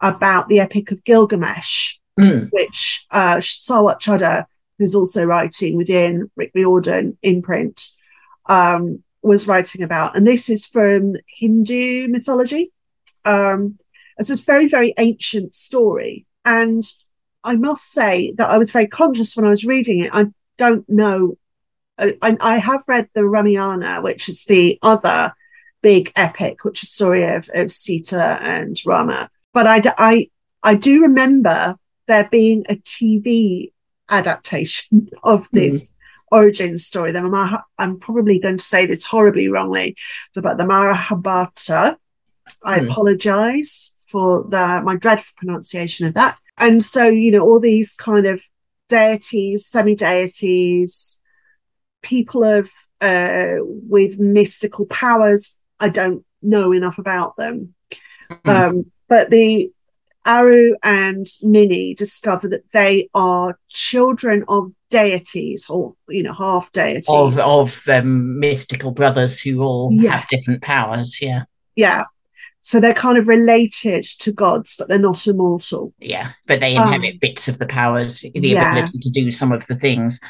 about 0.00 0.48
the 0.48 0.60
Epic 0.60 0.90
of 0.90 1.04
Gilgamesh, 1.04 1.96
Mm, 2.20 2.50
which 2.52 3.06
uh, 3.10 3.36
Sarwat 3.36 4.00
Chadda, 4.00 4.44
who's 4.82 4.96
also 4.96 5.24
writing 5.24 5.76
within 5.76 6.28
Rick 6.34 6.50
Riordan 6.56 7.16
imprint, 7.22 7.88
um, 8.46 9.04
was 9.22 9.46
writing 9.46 9.82
about. 9.82 10.16
And 10.16 10.26
this 10.26 10.50
is 10.50 10.66
from 10.66 11.14
Hindu 11.28 12.08
mythology. 12.08 12.72
Um, 13.24 13.78
it's 14.18 14.28
this 14.28 14.40
very, 14.40 14.66
very 14.66 14.92
ancient 14.98 15.54
story. 15.54 16.26
And 16.44 16.82
I 17.44 17.54
must 17.54 17.92
say 17.92 18.34
that 18.38 18.50
I 18.50 18.58
was 18.58 18.72
very 18.72 18.88
conscious 18.88 19.36
when 19.36 19.46
I 19.46 19.50
was 19.50 19.64
reading 19.64 20.00
it. 20.00 20.10
I 20.12 20.26
don't 20.58 20.88
know. 20.88 21.38
I, 21.96 22.16
I 22.20 22.58
have 22.58 22.82
read 22.88 23.08
the 23.14 23.24
Ramayana, 23.24 24.02
which 24.02 24.28
is 24.28 24.44
the 24.44 24.80
other 24.82 25.32
big 25.80 26.12
epic, 26.16 26.64
which 26.64 26.82
is 26.82 26.90
story 26.90 27.22
of, 27.22 27.48
of 27.54 27.70
Sita 27.70 28.38
and 28.42 28.76
Rama. 28.84 29.30
But 29.52 29.68
I, 29.68 29.94
I, 29.96 30.30
I 30.64 30.74
do 30.74 31.02
remember 31.02 31.76
there 32.08 32.28
being 32.28 32.64
a 32.68 32.74
TV 32.74 33.70
adaptation 34.08 35.08
of 35.22 35.48
this 35.52 35.94
origin 36.30 36.78
story. 36.78 37.12
The 37.12 37.22
Maha, 37.22 37.64
I'm 37.78 37.98
probably 37.98 38.38
going 38.38 38.56
to 38.58 38.64
say 38.64 38.86
this 38.86 39.04
horribly 39.04 39.48
wrongly, 39.48 39.96
but 40.34 40.56
the 40.58 40.64
Mahabharata. 40.66 41.98
I 42.64 42.80
Hmm. 42.80 42.90
apologize 42.90 43.94
for 44.08 44.44
the 44.48 44.82
my 44.84 44.96
dreadful 44.96 45.32
pronunciation 45.36 46.06
of 46.06 46.14
that. 46.14 46.38
And 46.58 46.82
so, 46.82 47.06
you 47.08 47.30
know, 47.30 47.40
all 47.42 47.60
these 47.60 47.94
kind 47.94 48.26
of 48.26 48.42
deities, 48.88 49.64
semi-deities, 49.66 51.20
people 52.02 52.44
of 52.44 52.70
uh, 53.00 53.56
with 53.60 54.18
mystical 54.18 54.86
powers. 54.86 55.56
I 55.80 55.88
don't 55.88 56.24
know 56.42 56.72
enough 56.72 56.98
about 56.98 57.36
them. 57.36 57.74
mm. 58.30 58.48
Um, 58.48 58.90
but 59.08 59.30
the 59.30 59.72
Aru 60.24 60.76
and 60.82 61.26
Minnie 61.42 61.94
discover 61.94 62.48
that 62.48 62.70
they 62.72 63.08
are 63.14 63.58
children 63.68 64.44
of 64.48 64.72
deities, 64.90 65.68
or 65.68 65.94
you 66.08 66.22
know, 66.22 66.32
half 66.32 66.70
deities 66.72 67.06
of 67.08 67.38
of 67.38 67.82
um, 67.88 68.38
mystical 68.38 68.90
brothers 68.92 69.40
who 69.40 69.62
all 69.62 69.90
Yeah. 69.92 70.12
have 70.18 70.28
different 70.28 70.62
powers. 70.62 71.20
Yeah, 71.20 71.44
yeah. 71.76 72.04
So 72.64 72.78
they're 72.78 72.94
kind 72.94 73.18
of 73.18 73.26
related 73.26 74.04
to 74.20 74.32
gods, 74.32 74.76
but 74.78 74.86
they're 74.88 74.98
not 74.98 75.26
immortal. 75.26 75.92
yeah, 75.98 76.30
but 76.46 76.60
they 76.60 76.76
Um, 76.76 76.92
inherit 76.92 77.20
bits 77.20 77.48
of 77.48 77.58
the 77.58 77.66
powers, 77.66 78.20
the 78.20 78.30
yeah. 78.34 78.70
ability 78.70 78.98
to 79.00 79.10
do 79.10 79.32
some 79.32 79.50
of 79.50 79.66
the 79.66 79.74
things. 79.74 80.20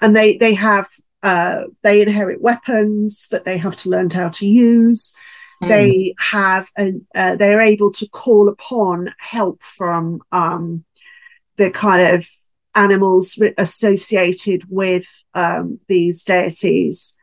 And 0.00 0.16
they 0.16 0.36
they 0.36 0.54
have 0.54 0.88
uh 1.22 1.62
they 1.82 2.02
inherit 2.02 2.40
weapons 2.42 3.28
that 3.30 3.44
they 3.44 3.56
have 3.58 3.76
to 3.76 3.88
learn 3.88 4.10
how 4.10 4.28
to 4.30 4.46
use. 4.46 5.14
Mm, 5.62 5.68
They 5.68 6.14
have 6.18 6.68
and 6.76 7.06
uh, 7.14 7.36
they're 7.36 7.60
able 7.62 7.92
to 7.92 8.08
call 8.08 8.48
upon 8.48 9.14
help 9.18 9.62
from 9.62 10.20
um 10.32 10.84
the 11.56 11.70
kind 11.70 12.14
of 12.16 12.26
animals 12.74 13.40
associated 13.58 14.64
with 14.68 15.06
um 15.34 15.80
these 15.88 16.22
deities. 16.22 17.16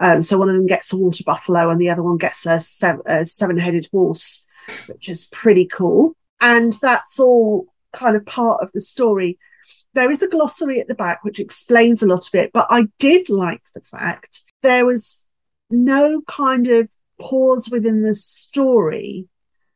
Um, 0.00 0.22
so 0.22 0.38
one 0.38 0.48
of 0.48 0.56
them 0.56 0.66
gets 0.66 0.92
a 0.92 0.96
water 0.98 1.22
buffalo 1.24 1.70
and 1.70 1.80
the 1.80 1.90
other 1.90 2.02
one 2.02 2.16
gets 2.16 2.46
a, 2.46 2.58
sev- 2.58 3.02
a 3.06 3.24
seven-headed 3.24 3.86
horse, 3.92 4.44
which 4.88 5.08
is 5.08 5.26
pretty 5.26 5.66
cool. 5.66 6.16
and 6.40 6.72
that's 6.82 7.20
all 7.20 7.66
kind 7.92 8.16
of 8.16 8.26
part 8.26 8.60
of 8.62 8.70
the 8.74 8.80
story. 8.80 9.38
There 9.94 10.10
is 10.10 10.20
a 10.22 10.28
glossary 10.28 10.80
at 10.80 10.88
the 10.88 10.96
back 10.96 11.22
which 11.22 11.38
explains 11.38 12.02
a 12.02 12.06
lot 12.06 12.26
of 12.26 12.34
it, 12.34 12.50
but 12.52 12.66
I 12.70 12.88
did 12.98 13.28
like 13.28 13.62
the 13.74 13.82
fact 13.82 14.42
there 14.62 14.84
was 14.84 15.24
no 15.70 16.22
kind 16.26 16.66
of 16.66 16.88
pause 17.24 17.68
within 17.70 18.02
the 18.02 18.14
story 18.14 19.26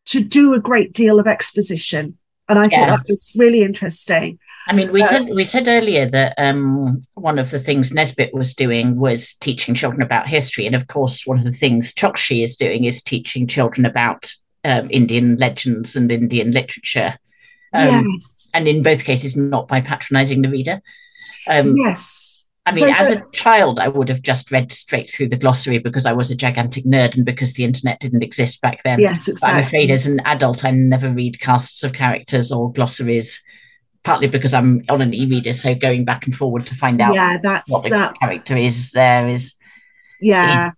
to 0.06 0.22
do 0.22 0.54
a 0.54 0.60
great 0.60 0.92
deal 0.92 1.18
of 1.18 1.26
exposition. 1.26 2.18
And 2.48 2.58
I 2.58 2.66
yeah. 2.66 2.86
thought 2.86 2.98
that 2.98 3.08
was 3.08 3.32
really 3.36 3.62
interesting. 3.62 4.38
I 4.66 4.74
mean, 4.74 4.92
we 4.92 5.02
uh, 5.02 5.06
said 5.06 5.28
we 5.28 5.44
said 5.44 5.66
earlier 5.66 6.06
that 6.10 6.34
um, 6.36 7.00
one 7.14 7.38
of 7.38 7.50
the 7.50 7.58
things 7.58 7.92
Nesbit 7.92 8.34
was 8.34 8.54
doing 8.54 8.96
was 8.96 9.34
teaching 9.34 9.74
children 9.74 10.02
about 10.02 10.28
history, 10.28 10.66
and 10.66 10.76
of 10.76 10.88
course, 10.88 11.26
one 11.26 11.38
of 11.38 11.44
the 11.44 11.50
things 11.50 11.94
Chokshi 11.94 12.42
is 12.42 12.56
doing 12.56 12.84
is 12.84 13.02
teaching 13.02 13.46
children 13.46 13.86
about 13.86 14.30
um, 14.64 14.88
Indian 14.90 15.36
legends 15.36 15.96
and 15.96 16.12
Indian 16.12 16.52
literature. 16.52 17.18
Um, 17.72 18.06
yes. 18.12 18.48
And 18.52 18.68
in 18.68 18.82
both 18.82 19.04
cases, 19.04 19.36
not 19.36 19.68
by 19.68 19.80
patronizing 19.80 20.42
the 20.42 20.50
reader. 20.50 20.80
Um, 21.48 21.74
yes. 21.76 22.37
I 22.68 22.74
mean, 22.74 22.88
so 22.88 22.94
as 22.94 23.10
a 23.10 23.24
child, 23.32 23.78
I 23.78 23.88
would 23.88 24.08
have 24.08 24.22
just 24.22 24.50
read 24.50 24.72
straight 24.72 25.10
through 25.10 25.28
the 25.28 25.36
glossary 25.36 25.78
because 25.78 26.06
I 26.06 26.12
was 26.12 26.30
a 26.30 26.36
gigantic 26.36 26.84
nerd 26.84 27.16
and 27.16 27.24
because 27.24 27.54
the 27.54 27.64
internet 27.64 28.00
didn't 28.00 28.22
exist 28.22 28.60
back 28.60 28.82
then. 28.84 28.98
Yes, 29.00 29.28
exactly. 29.28 29.58
I'm 29.58 29.64
afraid 29.64 29.90
as 29.90 30.06
an 30.06 30.20
adult, 30.24 30.64
I 30.64 30.70
never 30.70 31.10
read 31.10 31.40
casts 31.40 31.82
of 31.82 31.92
characters 31.92 32.52
or 32.52 32.72
glossaries, 32.72 33.42
partly 34.04 34.28
because 34.28 34.54
I'm 34.54 34.82
on 34.88 35.02
an 35.02 35.14
e-reader, 35.14 35.52
so 35.52 35.74
going 35.74 36.04
back 36.04 36.26
and 36.26 36.34
forward 36.34 36.66
to 36.66 36.74
find 36.74 37.00
out 37.00 37.14
yeah, 37.14 37.38
that's, 37.42 37.70
what 37.70 37.84
the 37.84 37.90
that... 37.90 38.18
character 38.20 38.56
is 38.56 38.92
there 38.92 39.28
is 39.28 39.54
yeah 40.20 40.72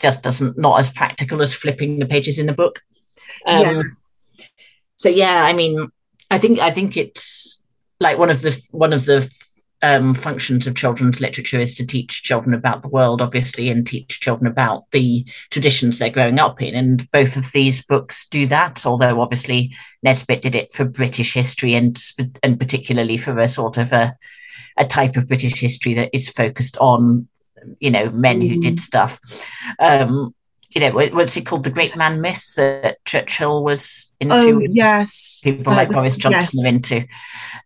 just 0.00 0.22
doesn't 0.22 0.58
not 0.58 0.80
as 0.80 0.90
practical 0.90 1.42
as 1.42 1.54
flipping 1.54 1.98
the 1.98 2.06
pages 2.06 2.38
in 2.38 2.48
a 2.48 2.54
book. 2.54 2.80
Um, 3.46 3.60
yeah. 3.60 4.44
So 4.96 5.08
yeah, 5.08 5.44
I 5.44 5.52
mean, 5.52 5.88
I 6.30 6.38
think 6.38 6.58
I 6.58 6.70
think 6.70 6.96
it's 6.96 7.62
like 8.00 8.18
one 8.18 8.30
of 8.30 8.42
the 8.42 8.60
one 8.70 8.92
of 8.92 9.04
the 9.04 9.30
um, 9.82 10.14
functions 10.14 10.66
of 10.66 10.74
children's 10.74 11.20
literature 11.20 11.58
is 11.58 11.74
to 11.76 11.86
teach 11.86 12.22
children 12.22 12.54
about 12.54 12.82
the 12.82 12.88
world, 12.88 13.22
obviously, 13.22 13.70
and 13.70 13.86
teach 13.86 14.20
children 14.20 14.46
about 14.46 14.90
the 14.90 15.24
traditions 15.50 15.98
they're 15.98 16.10
growing 16.10 16.38
up 16.38 16.60
in. 16.60 16.74
And 16.74 17.10
both 17.10 17.36
of 17.36 17.52
these 17.52 17.84
books 17.84 18.26
do 18.28 18.46
that, 18.46 18.84
although 18.84 19.20
obviously 19.20 19.74
Nesbit 20.02 20.42
did 20.42 20.54
it 20.54 20.72
for 20.72 20.84
British 20.84 21.34
history 21.34 21.74
and 21.74 21.98
and 22.42 22.58
particularly 22.58 23.16
for 23.16 23.38
a 23.38 23.48
sort 23.48 23.78
of 23.78 23.92
a 23.92 24.16
a 24.76 24.86
type 24.86 25.16
of 25.16 25.28
British 25.28 25.60
history 25.60 25.94
that 25.94 26.10
is 26.14 26.28
focused 26.28 26.76
on, 26.78 27.28
you 27.80 27.90
know, 27.90 28.10
men 28.10 28.40
mm. 28.40 28.48
who 28.48 28.60
did 28.60 28.76
mm. 28.76 28.80
stuff. 28.80 29.18
Um, 29.78 30.34
you 30.70 30.80
know, 30.80 30.90
what's 30.92 31.36
it 31.36 31.46
called? 31.46 31.64
The 31.64 31.70
great 31.70 31.96
man 31.96 32.20
myth 32.20 32.54
that 32.56 33.04
Churchill 33.04 33.64
was 33.64 34.12
into. 34.20 34.34
Oh, 34.34 34.60
yes. 34.60 35.40
People 35.42 35.72
like 35.72 35.90
Boris 35.90 36.16
Johnson 36.16 36.60
yes. 36.60 36.64
are 36.64 36.68
into 36.68 37.00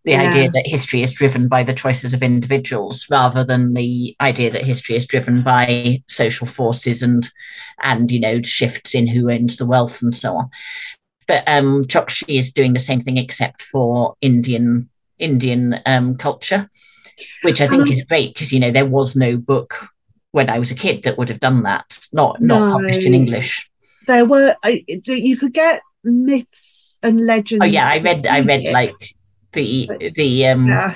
the 0.04 0.12
yeah. 0.12 0.22
idea 0.22 0.50
that 0.50 0.66
history 0.66 1.02
is 1.02 1.12
driven 1.12 1.48
by 1.48 1.62
the 1.62 1.74
choices 1.74 2.14
of 2.14 2.22
individuals 2.22 3.06
rather 3.10 3.44
than 3.44 3.74
the 3.74 4.16
idea 4.22 4.50
that 4.50 4.64
history 4.64 4.96
is 4.96 5.06
driven 5.06 5.42
by 5.42 6.02
social 6.06 6.46
forces 6.46 7.02
and, 7.02 7.30
and, 7.82 8.10
you 8.10 8.20
know, 8.20 8.40
shifts 8.40 8.94
in 8.94 9.06
who 9.06 9.30
owns 9.30 9.58
the 9.58 9.66
wealth 9.66 10.00
and 10.00 10.14
so 10.14 10.34
on. 10.34 10.50
But 11.26 11.44
um, 11.46 11.84
Chokshi 11.84 12.38
is 12.38 12.52
doing 12.52 12.72
the 12.72 12.78
same 12.78 13.00
thing 13.00 13.18
except 13.18 13.62
for 13.62 14.14
Indian 14.20 14.88
Indian 15.18 15.80
um, 15.86 16.16
culture, 16.16 16.68
which 17.42 17.60
I 17.60 17.68
think 17.68 17.82
um, 17.82 17.88
is 17.88 18.04
great 18.04 18.34
because, 18.34 18.52
you 18.52 18.60
know, 18.60 18.70
there 18.70 18.86
was 18.86 19.14
no 19.14 19.36
book 19.36 19.88
when 20.34 20.50
I 20.50 20.58
was 20.58 20.72
a 20.72 20.74
kid 20.74 21.04
that 21.04 21.16
would 21.16 21.28
have 21.28 21.38
done 21.38 21.62
that, 21.62 22.00
not 22.12 22.40
not 22.40 22.58
no. 22.58 22.72
published 22.72 23.06
in 23.06 23.14
English. 23.14 23.70
There 24.08 24.24
were 24.24 24.56
you 24.64 25.36
could 25.36 25.54
get 25.54 25.80
myths 26.02 26.96
and 27.04 27.24
legends. 27.24 27.62
Oh 27.62 27.66
yeah, 27.66 27.88
I 27.88 27.98
read 28.00 28.26
I 28.26 28.40
read 28.40 28.72
like 28.72 29.14
the 29.52 29.88
the 30.16 30.46
um 30.48 30.66
yeah. 30.66 30.94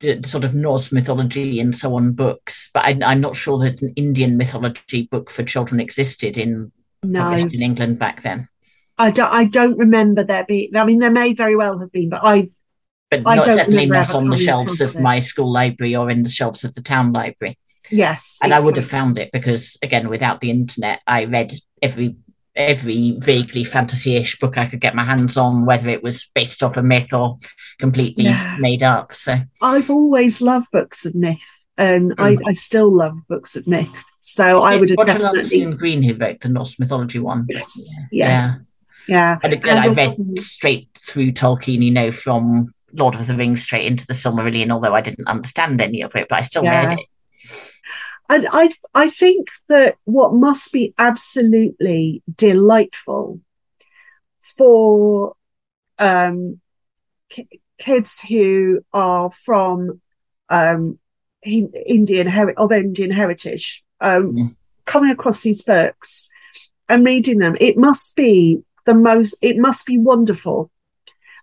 the 0.00 0.28
sort 0.28 0.44
of 0.44 0.54
Norse 0.54 0.92
mythology 0.92 1.58
and 1.58 1.74
so 1.74 1.96
on 1.96 2.12
books, 2.12 2.68
but 2.74 2.84
I, 2.84 3.12
am 3.12 3.22
not 3.22 3.34
sure 3.34 3.58
that 3.60 3.80
an 3.80 3.94
Indian 3.96 4.36
mythology 4.36 5.08
book 5.10 5.30
for 5.30 5.42
children 5.42 5.80
existed 5.80 6.36
in 6.36 6.70
no. 7.02 7.20
published 7.20 7.54
in 7.54 7.62
England 7.62 7.98
back 7.98 8.20
then. 8.20 8.46
I 8.98 9.10
don't 9.10 9.32
I 9.32 9.44
don't 9.44 9.78
remember 9.78 10.22
there 10.22 10.44
being. 10.46 10.76
I 10.76 10.84
mean, 10.84 10.98
there 10.98 11.10
may 11.10 11.32
very 11.32 11.56
well 11.56 11.78
have 11.78 11.92
been, 11.92 12.10
but 12.10 12.20
I. 12.22 12.50
But 13.10 13.22
not, 13.22 13.46
definitely 13.46 13.86
not 13.86 14.12
on 14.14 14.28
the 14.28 14.36
shelves 14.36 14.82
of 14.82 15.00
my 15.00 15.20
school 15.20 15.50
library 15.50 15.94
or 15.96 16.10
in 16.10 16.24
the 16.24 16.28
shelves 16.28 16.62
of 16.64 16.74
the 16.74 16.82
town 16.82 17.12
library. 17.12 17.56
Yes. 17.90 18.38
And 18.42 18.52
I 18.52 18.60
would 18.60 18.76
have 18.76 18.86
found 18.86 19.18
it 19.18 19.30
because 19.32 19.78
again, 19.82 20.08
without 20.08 20.40
the 20.40 20.50
internet, 20.50 21.00
I 21.06 21.24
read 21.24 21.52
every 21.82 22.16
every 22.54 23.16
vaguely 23.18 23.64
fantasy-ish 23.64 24.38
book 24.38 24.56
I 24.56 24.66
could 24.66 24.80
get 24.80 24.94
my 24.94 25.04
hands 25.04 25.36
on, 25.36 25.66
whether 25.66 25.88
it 25.88 26.02
was 26.02 26.30
based 26.34 26.62
off 26.62 26.76
a 26.76 26.82
myth 26.82 27.12
or 27.12 27.38
completely 27.78 28.24
yeah. 28.24 28.56
made 28.58 28.82
up. 28.82 29.12
So 29.12 29.36
I've 29.60 29.90
always 29.90 30.40
loved 30.40 30.68
books 30.72 31.04
of 31.04 31.14
myth, 31.14 31.36
and 31.76 32.16
mm. 32.16 32.18
I, 32.18 32.50
I, 32.50 32.52
still 32.54 32.90
love 32.90 33.18
books 33.28 33.56
of 33.56 33.66
myth. 33.66 33.88
So 34.22 34.62
I 34.62 34.76
would 34.76 34.90
have 34.90 35.06
definitely. 35.06 35.62
and 35.62 35.78
Green 35.78 36.02
who 36.02 36.14
wrote 36.14 36.40
the 36.40 36.48
Norse 36.48 36.80
mythology 36.80 37.18
one. 37.18 37.46
Yes. 37.48 37.94
Yes. 38.10 38.50
Yeah. 38.50 38.56
Yeah. 39.08 39.38
And 39.42 39.52
again, 39.52 39.78
and 39.78 39.98
I 39.98 40.04
read 40.04 40.38
straight 40.38 40.88
through 40.98 41.32
Tolkien, 41.32 41.80
you 41.80 41.92
know, 41.92 42.10
from 42.10 42.72
Lord 42.92 43.14
of 43.14 43.24
the 43.26 43.34
Rings 43.34 43.62
straight 43.62 43.86
into 43.86 44.06
the 44.06 44.14
Silmarillion, 44.14 44.72
although 44.72 44.94
I 44.94 45.00
didn't 45.00 45.28
understand 45.28 45.80
any 45.80 46.02
of 46.02 46.16
it, 46.16 46.26
but 46.28 46.38
I 46.38 46.40
still 46.40 46.64
yeah. 46.64 46.86
read 46.86 46.98
it 46.98 47.06
and 48.28 48.46
I 48.50 48.72
I 48.94 49.10
think 49.10 49.48
that 49.68 49.96
what 50.04 50.34
must 50.34 50.72
be 50.72 50.94
absolutely 50.98 52.22
delightful 52.36 53.40
for 54.40 55.34
um, 55.98 56.60
kids 57.78 58.20
who 58.20 58.84
are 58.92 59.30
from 59.44 60.00
um, 60.48 60.98
Indian 61.42 62.54
of 62.56 62.72
Indian 62.72 63.10
heritage 63.10 63.84
um, 64.00 64.32
mm. 64.32 64.56
coming 64.84 65.10
across 65.10 65.40
these 65.40 65.62
books 65.62 66.28
and 66.88 67.04
reading 67.04 67.38
them, 67.38 67.56
it 67.60 67.76
must 67.76 68.16
be 68.16 68.62
the 68.84 68.94
most. 68.94 69.34
It 69.42 69.58
must 69.58 69.86
be 69.86 69.98
wonderful, 69.98 70.70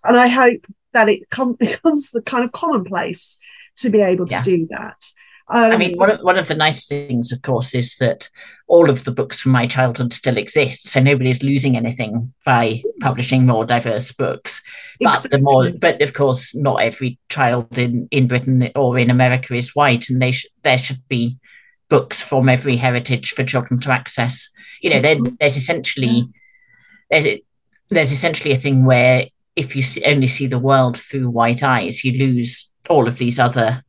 and 0.03 0.17
I 0.17 0.27
hope 0.27 0.65
that 0.93 1.09
it 1.09 1.29
com- 1.29 1.53
becomes 1.59 2.11
the 2.11 2.21
kind 2.21 2.43
of 2.43 2.51
commonplace 2.51 3.37
to 3.77 3.89
be 3.89 4.01
able 4.01 4.27
to 4.27 4.41
do 4.43 4.67
that. 4.69 5.05
Um, 5.49 5.71
I 5.71 5.77
mean, 5.77 5.97
one 5.97 6.09
of, 6.09 6.21
one 6.21 6.37
of 6.37 6.47
the 6.47 6.55
nice 6.55 6.87
things, 6.87 7.31
of 7.31 7.41
course, 7.41 7.75
is 7.75 7.95
that 7.95 8.29
all 8.67 8.89
of 8.89 9.03
the 9.03 9.11
books 9.11 9.41
from 9.41 9.51
my 9.51 9.67
childhood 9.67 10.13
still 10.13 10.37
exist, 10.37 10.87
so 10.87 11.01
nobody's 11.01 11.43
losing 11.43 11.75
anything 11.75 12.33
by 12.45 12.81
publishing 13.01 13.45
more 13.45 13.65
diverse 13.65 14.11
books. 14.13 14.63
But 14.99 15.15
exactly. 15.15 15.37
the 15.37 15.43
more, 15.43 15.71
but 15.71 16.01
of 16.01 16.13
course, 16.13 16.55
not 16.55 16.81
every 16.81 17.19
child 17.29 17.77
in, 17.77 18.07
in 18.09 18.27
Britain 18.27 18.71
or 18.75 18.97
in 18.97 19.09
America 19.09 19.53
is 19.53 19.75
white, 19.75 20.09
and 20.09 20.21
they 20.21 20.31
sh- 20.31 20.47
there 20.63 20.77
should 20.77 21.05
be 21.09 21.37
books 21.89 22.23
from 22.23 22.47
every 22.47 22.77
heritage 22.77 23.31
for 23.31 23.43
children 23.43 23.79
to 23.81 23.91
access. 23.91 24.49
You 24.81 24.91
know, 24.91 25.01
there's 25.01 25.57
essentially 25.57 26.29
there's 27.11 27.39
there's 27.89 28.11
essentially 28.11 28.53
a 28.53 28.57
thing 28.57 28.85
where 28.85 29.27
if 29.55 29.75
you 29.75 29.83
only 30.05 30.27
see 30.27 30.47
the 30.47 30.57
world 30.57 30.97
through 30.97 31.29
white 31.29 31.63
eyes, 31.63 32.03
you 32.03 32.17
lose 32.17 32.71
all 32.89 33.07
of 33.07 33.17
these 33.17 33.39
other 33.39 33.83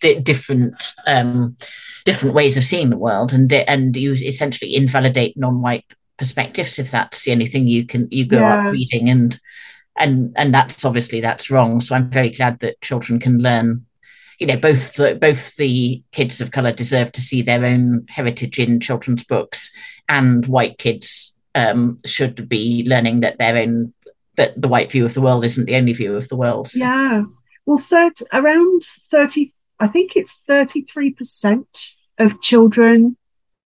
different 0.00 0.92
um, 1.06 1.56
different 2.04 2.34
ways 2.34 2.56
of 2.56 2.64
seeing 2.64 2.90
the 2.90 2.98
world, 2.98 3.32
and 3.32 3.52
and 3.52 3.96
you 3.96 4.12
essentially 4.12 4.74
invalidate 4.74 5.36
non-white 5.36 5.84
perspectives 6.16 6.78
if 6.78 6.90
that's 6.90 7.24
the 7.24 7.32
only 7.32 7.46
thing 7.46 7.66
you 7.66 7.84
can 7.84 8.06
you 8.10 8.24
go 8.24 8.38
yeah. 8.38 8.68
up 8.68 8.72
reading 8.72 9.10
and 9.10 9.40
and 9.98 10.32
and 10.36 10.54
that's 10.54 10.84
obviously 10.84 11.20
that's 11.20 11.50
wrong. 11.50 11.80
So 11.80 11.94
I'm 11.94 12.10
very 12.10 12.30
glad 12.30 12.60
that 12.60 12.80
children 12.80 13.18
can 13.18 13.38
learn. 13.38 13.86
You 14.40 14.48
know, 14.48 14.56
both 14.56 14.94
the, 14.94 15.14
both 15.14 15.54
the 15.56 16.02
kids 16.10 16.40
of 16.40 16.50
color 16.50 16.72
deserve 16.72 17.12
to 17.12 17.20
see 17.20 17.40
their 17.40 17.64
own 17.64 18.04
heritage 18.08 18.58
in 18.58 18.80
children's 18.80 19.22
books, 19.22 19.70
and 20.08 20.44
white 20.46 20.78
kids 20.78 21.36
um, 21.54 21.98
should 22.04 22.48
be 22.48 22.84
learning 22.86 23.20
that 23.20 23.38
their 23.38 23.56
own 23.56 23.94
that 24.36 24.60
the 24.60 24.68
white 24.68 24.90
view 24.90 25.04
of 25.04 25.14
the 25.14 25.20
world 25.20 25.44
isn't 25.44 25.66
the 25.66 25.76
only 25.76 25.92
view 25.92 26.16
of 26.16 26.28
the 26.28 26.36
world. 26.36 26.68
So. 26.68 26.80
Yeah. 26.80 27.24
Well, 27.66 27.78
third, 27.78 28.12
around 28.32 28.82
30, 28.82 29.53
I 29.80 29.86
think 29.86 30.16
it's 30.16 30.40
33% 30.48 31.94
of 32.18 32.40
children 32.40 33.16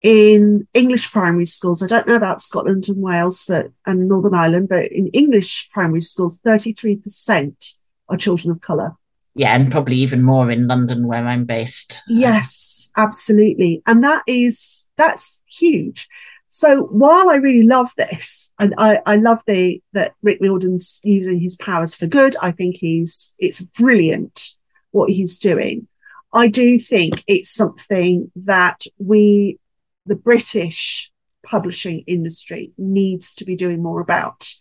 in 0.02 0.66
English 0.74 1.12
primary 1.12 1.46
schools. 1.46 1.82
I 1.82 1.86
don't 1.86 2.08
know 2.08 2.16
about 2.16 2.40
Scotland 2.40 2.88
and 2.88 3.00
Wales 3.00 3.44
but 3.46 3.70
and 3.86 4.08
Northern 4.08 4.34
Ireland, 4.34 4.68
but 4.68 4.90
in 4.90 5.08
English 5.08 5.70
primary 5.72 6.02
schools, 6.02 6.40
33% 6.44 7.76
are 8.08 8.16
children 8.16 8.50
of 8.50 8.60
colour. 8.60 8.96
Yeah, 9.34 9.54
and 9.54 9.72
probably 9.72 9.96
even 9.96 10.22
more 10.22 10.50
in 10.50 10.66
London 10.66 11.06
where 11.06 11.24
I'm 11.24 11.44
based. 11.44 12.02
Yes, 12.06 12.90
absolutely. 12.96 13.82
And 13.86 14.04
that 14.04 14.22
is 14.26 14.86
that's 14.96 15.40
huge. 15.46 16.08
So 16.48 16.82
while 16.82 17.30
I 17.30 17.36
really 17.36 17.66
love 17.66 17.92
this, 17.96 18.52
and 18.58 18.74
I, 18.76 19.00
I 19.06 19.16
love 19.16 19.40
the 19.46 19.80
that 19.94 20.14
Rick 20.22 20.40
Riordan's 20.42 21.00
using 21.02 21.40
his 21.40 21.56
powers 21.56 21.94
for 21.94 22.06
good, 22.06 22.36
I 22.42 22.50
think 22.50 22.76
he's 22.76 23.34
it's 23.38 23.62
brilliant 23.62 24.50
what 24.90 25.08
he's 25.08 25.38
doing. 25.38 25.88
I 26.32 26.48
do 26.48 26.78
think 26.78 27.22
it's 27.26 27.50
something 27.50 28.30
that 28.36 28.84
we, 28.98 29.58
the 30.06 30.16
British 30.16 31.10
publishing 31.44 32.04
industry, 32.06 32.72
needs 32.78 33.34
to 33.34 33.44
be 33.44 33.56
doing 33.56 33.82
more 33.82 34.00
about. 34.00 34.52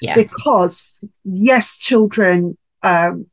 Yeah. 0.00 0.14
Because 0.14 0.92
yes, 1.24 1.78
children 1.78 2.56
um, 2.82 3.26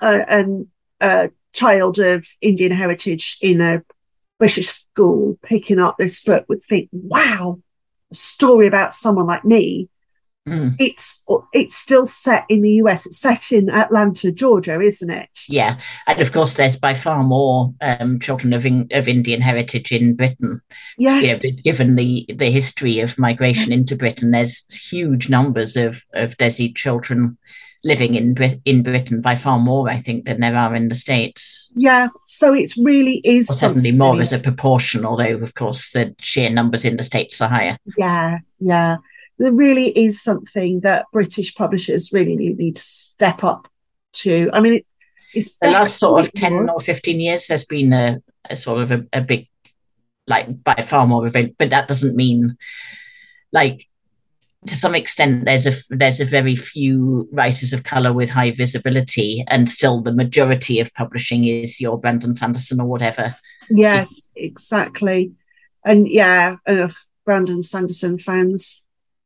uh, 0.00 0.20
and 0.28 0.68
a 1.00 1.30
child 1.52 1.98
of 1.98 2.26
Indian 2.40 2.72
heritage 2.72 3.38
in 3.40 3.60
a 3.60 3.82
British 4.38 4.68
school 4.68 5.38
picking 5.42 5.78
up 5.78 5.98
this 5.98 6.22
book 6.22 6.46
would 6.48 6.62
think, 6.62 6.88
wow, 6.92 7.60
a 8.10 8.14
story 8.14 8.66
about 8.66 8.94
someone 8.94 9.26
like 9.26 9.44
me. 9.44 9.88
Mm. 10.48 10.74
It's 10.78 11.22
it's 11.52 11.76
still 11.76 12.06
set 12.06 12.44
in 12.48 12.62
the 12.62 12.70
US. 12.84 13.04
It's 13.06 13.18
set 13.18 13.52
in 13.52 13.68
Atlanta, 13.68 14.32
Georgia, 14.32 14.80
isn't 14.80 15.10
it? 15.10 15.28
Yeah, 15.48 15.78
and 16.06 16.20
of 16.20 16.32
course, 16.32 16.54
there's 16.54 16.76
by 16.76 16.94
far 16.94 17.22
more 17.22 17.74
um, 17.82 18.18
children 18.20 18.52
of 18.54 18.64
in, 18.64 18.88
of 18.92 19.06
Indian 19.06 19.42
heritage 19.42 19.92
in 19.92 20.16
Britain. 20.16 20.60
Yes, 20.96 21.44
you 21.44 21.52
know, 21.52 21.58
given 21.62 21.96
the 21.96 22.26
the 22.34 22.50
history 22.50 23.00
of 23.00 23.18
migration 23.18 23.70
into 23.70 23.96
Britain, 23.96 24.30
there's 24.30 24.64
huge 24.90 25.28
numbers 25.28 25.76
of 25.76 26.04
of 26.14 26.36
Desi 26.38 26.74
children 26.74 27.36
living 27.84 28.14
in 28.14 28.34
Brit- 28.34 28.60
in 28.64 28.82
Britain 28.82 29.20
by 29.20 29.34
far 29.34 29.58
more, 29.58 29.88
I 29.88 29.96
think, 29.96 30.24
than 30.24 30.40
there 30.40 30.56
are 30.56 30.74
in 30.74 30.88
the 30.88 30.94
States. 30.94 31.72
Yeah, 31.76 32.08
so 32.26 32.54
it 32.54 32.72
really 32.76 33.20
is 33.24 33.50
or 33.50 33.54
certainly 33.54 33.92
more 33.92 34.20
as 34.20 34.32
a 34.32 34.38
proportion, 34.38 35.04
although 35.04 35.36
of 35.36 35.54
course 35.54 35.92
the 35.92 36.14
sheer 36.18 36.50
numbers 36.50 36.84
in 36.84 36.96
the 36.96 37.02
States 37.02 37.40
are 37.40 37.48
higher. 37.48 37.78
Yeah, 37.98 38.38
yeah. 38.58 38.96
There 39.40 39.52
really 39.52 39.88
is 39.88 40.22
something 40.22 40.80
that 40.80 41.06
British 41.12 41.54
publishers 41.54 42.12
really 42.12 42.36
need 42.36 42.76
to 42.76 42.82
step 42.82 43.42
up 43.42 43.66
to. 44.12 44.50
I 44.52 44.60
mean, 44.60 44.74
it, 44.74 44.86
it's 45.34 45.54
the 45.60 45.70
last 45.70 45.98
sort 45.98 46.24
of 46.24 46.32
10 46.32 46.68
or 46.72 46.80
15 46.80 47.20
years, 47.20 47.46
there's 47.46 47.64
been 47.64 47.92
a, 47.92 48.22
a 48.48 48.54
sort 48.54 48.82
of 48.82 48.92
a, 48.92 49.06
a 49.12 49.20
big, 49.20 49.48
like 50.26 50.62
by 50.62 50.74
far 50.74 51.06
more 51.06 51.26
event, 51.26 51.56
but 51.58 51.70
that 51.70 51.88
doesn't 51.88 52.16
mean 52.16 52.56
like 53.52 53.88
to 54.66 54.76
some 54.76 54.94
extent 54.94 55.44
there's 55.44 55.66
a 55.66 55.72
there's 55.90 56.20
a 56.20 56.24
very 56.24 56.54
few 56.54 57.28
writers 57.32 57.72
of 57.72 57.82
color 57.82 58.12
with 58.12 58.30
high 58.30 58.50
visibility 58.50 59.44
and 59.48 59.68
still 59.68 60.02
the 60.02 60.12
majority 60.12 60.80
of 60.80 60.92
publishing 60.94 61.44
is 61.44 61.80
your 61.80 61.98
brandon 61.98 62.36
sanderson 62.36 62.80
or 62.80 62.86
whatever 62.86 63.34
yes 63.70 64.28
exactly 64.36 65.32
and 65.84 66.08
yeah 66.08 66.56
uh, 66.66 66.88
brandon 67.24 67.62
sanderson 67.62 68.18
fans 68.18 68.79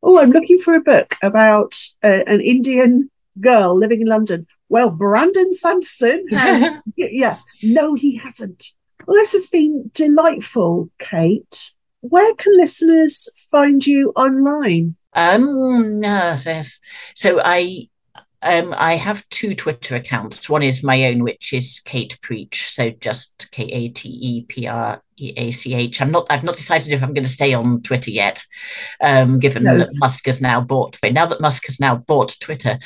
oh 0.05 0.21
i'm 0.21 0.31
looking 0.31 0.59
for 0.59 0.75
a 0.75 0.81
book 0.81 1.17
about 1.23 1.75
uh, 2.05 2.23
an 2.27 2.41
indian 2.41 3.11
girl 3.41 3.77
living 3.77 4.01
in 4.01 4.07
london. 4.07 4.47
Well 4.69 4.91
brandon 4.91 5.53
sanderson 5.53 6.27
has, 6.31 6.81
yeah. 6.97 7.39
No 7.63 7.95
he 7.95 8.17
hasn't. 8.17 8.73
Well 9.07 9.17
this 9.17 9.33
has 9.33 9.49
been 9.49 9.91
delightful 9.93 10.91
kate. 10.99 11.73
Where 12.01 12.35
can 12.35 12.57
listeners 12.57 13.29
find 13.51 13.87
you 13.87 14.13
online? 14.15 14.97
Um, 15.15 16.01
no, 16.01 16.37
yes. 16.45 16.81
so 17.15 17.41
I 17.43 17.89
um, 18.45 18.75
I 18.77 18.97
have 18.97 19.29
two 19.31 19.55
Twitter 19.55 19.97
accounts. 19.97 20.51
One 20.51 20.63
is 20.63 20.83
my 20.83 21.07
own, 21.07 21.25
which 21.25 21.53
is 21.53 21.81
Kate 21.85 22.19
Preach. 22.21 22.69
So 22.69 22.91
just 22.91 23.51
K 23.51 23.65
A 23.65 23.89
T 23.89 24.09
E 24.09 24.45
P 24.47 24.67
R 24.67 25.03
E 25.17 25.33
A 25.37 25.51
C 25.51 25.75
H. 25.75 26.03
I'm 26.03 26.11
not. 26.11 26.27
I've 26.29 26.45
not 26.45 26.59
decided 26.59 26.93
if 26.93 27.03
I'm 27.03 27.15
going 27.15 27.25
to 27.25 27.31
stay 27.31 27.55
on 27.55 27.81
Twitter 27.81 28.11
yet, 28.11 28.45
um, 29.03 29.39
given 29.39 29.65
no. 29.65 29.79
that 29.79 29.95
Musk 29.95 30.27
has 30.27 30.43
now 30.43 30.61
bought. 30.61 30.99
Now 31.03 31.25
that 31.27 31.41
Musk 31.41 31.67
has 31.67 31.81
now 31.81 31.97
bought 31.97 32.37
Twitter, 32.39 32.79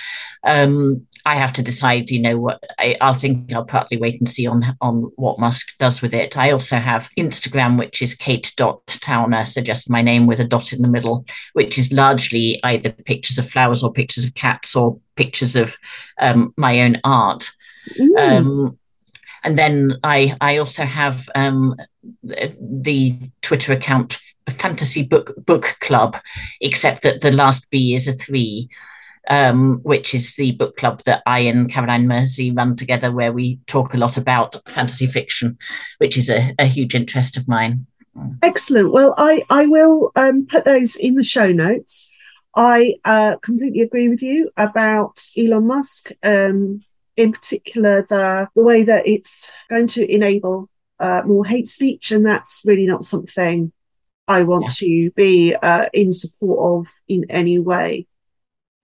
um, 0.47 1.07
I 1.27 1.35
have 1.35 1.53
to 1.55 1.63
decide, 1.63 2.11
you 2.11 2.21
know, 2.21 2.39
what 2.39 2.63
I, 2.79 2.97
will 3.01 3.15
think 3.15 3.53
I'll 3.53 3.65
partly 3.65 3.99
wait 3.99 4.21
and 4.21 4.29
see 4.29 4.47
on 4.47 4.77
on 4.81 5.11
what 5.17 5.41
Musk 5.41 5.77
does 5.79 6.01
with 6.01 6.15
it. 6.15 6.39
I 6.39 6.53
also 6.53 6.77
have 6.77 7.11
Instagram, 7.19 7.79
which 7.79 8.01
is 8.01 8.15
Kate 8.15 8.53
dot 8.57 8.88
Towner, 9.01 9.44
just 9.44 9.90
my 9.90 10.03
name 10.03 10.26
with 10.26 10.40
a 10.40 10.44
dot 10.44 10.72
in 10.72 10.82
the 10.82 10.88
middle, 10.88 11.24
which 11.53 11.78
is 11.78 11.92
largely 11.92 12.61
either 12.64 12.90
pictures 12.90 13.38
of 13.38 13.49
flowers 13.49 13.82
or 13.82 13.92
pictures 13.92 14.24
of 14.24 14.34
cats 14.34 14.74
or 14.76 14.99
pictures 15.16 15.57
of 15.57 15.76
um, 16.20 16.53
my 16.57 16.80
own 16.80 17.01
art. 17.05 17.51
Um, 18.18 18.78
and 19.44 19.59
then 19.59 19.94
I 20.05 20.36
I 20.40 20.59
also 20.59 20.84
have 20.84 21.28
um, 21.34 21.76
the 22.22 23.18
Twitter 23.42 23.72
account 23.72 24.18
Fantasy 24.51 25.03
Book 25.03 25.34
Book 25.36 25.76
Club, 25.80 26.16
except 26.61 27.03
that 27.03 27.20
the 27.20 27.32
last 27.32 27.70
B 27.70 27.94
is 27.94 28.09
a 28.09 28.12
three 28.12 28.68
um, 29.28 29.80
which 29.82 30.14
is 30.14 30.34
the 30.34 30.53
book 30.53 30.76
club 30.76 31.03
that 31.05 31.22
I 31.26 31.40
and 31.40 31.70
Caroline 31.70 32.09
Mersey 32.09 32.51
run 32.51 32.76
together, 32.76 33.12
where 33.12 33.32
we 33.32 33.61
talk 33.66 33.94
a 33.94 33.99
lot 33.99 34.16
about 34.16 34.57
fantasy 34.68 35.07
fiction, 35.07 35.59
which 35.99 36.16
is 36.16 36.30
a, 36.30 36.55
a 36.59 36.64
huge 36.64 36.94
interest 36.94 37.36
of 37.36 37.46
mine. 37.46 37.86
Excellent. 38.43 38.93
Well, 38.93 39.14
I, 39.16 39.45
I 39.51 39.66
will 39.66 40.12
um, 40.16 40.47
put 40.47 40.64
those 40.64 40.97
in 40.97 41.14
the 41.14 41.25
show 41.25 41.53
notes. 41.53 42.11
I 42.55 42.97
uh, 43.05 43.37
completely 43.37 43.81
agree 43.81 44.09
with 44.09 44.23
you 44.23 44.51
about 44.57 45.27
Elon 45.37 45.66
Musk, 45.66 46.11
um, 46.23 46.83
in 47.16 47.33
particular, 47.33 48.07
the, 48.09 48.49
the 48.55 48.62
way 48.62 48.83
that 48.83 49.07
it's 49.07 49.51
going 49.69 49.87
to 49.89 50.12
enable 50.12 50.69
uh, 50.99 51.23
more 51.25 51.45
hate 51.45 51.69
speech, 51.69 52.11
and 52.11 52.27
that's 52.27 52.62
really 52.64 52.87
not 52.87 53.05
something 53.05 53.73
I 54.27 54.43
want 54.43 54.64
yeah. 54.64 54.71
to 54.71 55.11
be 55.12 55.55
uh, 55.55 55.89
in 55.93 56.12
support 56.12 56.87
of 56.87 56.93
in 57.07 57.27
any 57.31 57.59
way 57.59 58.07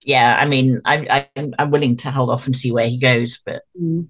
yeah, 0.05 0.37
I 0.39 0.47
mean, 0.47 0.81
I, 0.85 1.29
I, 1.35 1.41
am 1.59 1.71
willing 1.71 1.97
to 1.99 2.11
hold 2.11 2.31
off 2.31 2.47
and 2.47 2.55
see 2.55 2.71
where 2.71 2.87
he 2.87 2.99
goes, 2.99 3.41
but 3.45 3.63
mm, 3.81 4.07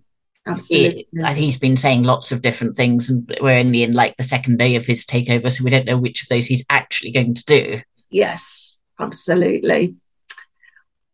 absolutely, 0.46 1.08
it, 1.12 1.36
he's 1.36 1.58
been 1.58 1.76
saying 1.76 2.02
lots 2.02 2.32
of 2.32 2.42
different 2.42 2.76
things, 2.76 3.10
and 3.10 3.30
we're 3.40 3.58
only 3.58 3.82
in 3.82 3.92
like 3.92 4.16
the 4.16 4.22
second 4.22 4.58
day 4.58 4.76
of 4.76 4.86
his 4.86 5.04
takeover, 5.04 5.50
so 5.50 5.64
we 5.64 5.70
don't 5.70 5.86
know 5.86 5.98
which 5.98 6.22
of 6.22 6.28
those 6.28 6.46
he's 6.46 6.64
actually 6.70 7.12
going 7.12 7.34
to 7.34 7.44
do. 7.44 7.80
Yes, 8.10 8.76
absolutely. 8.98 9.96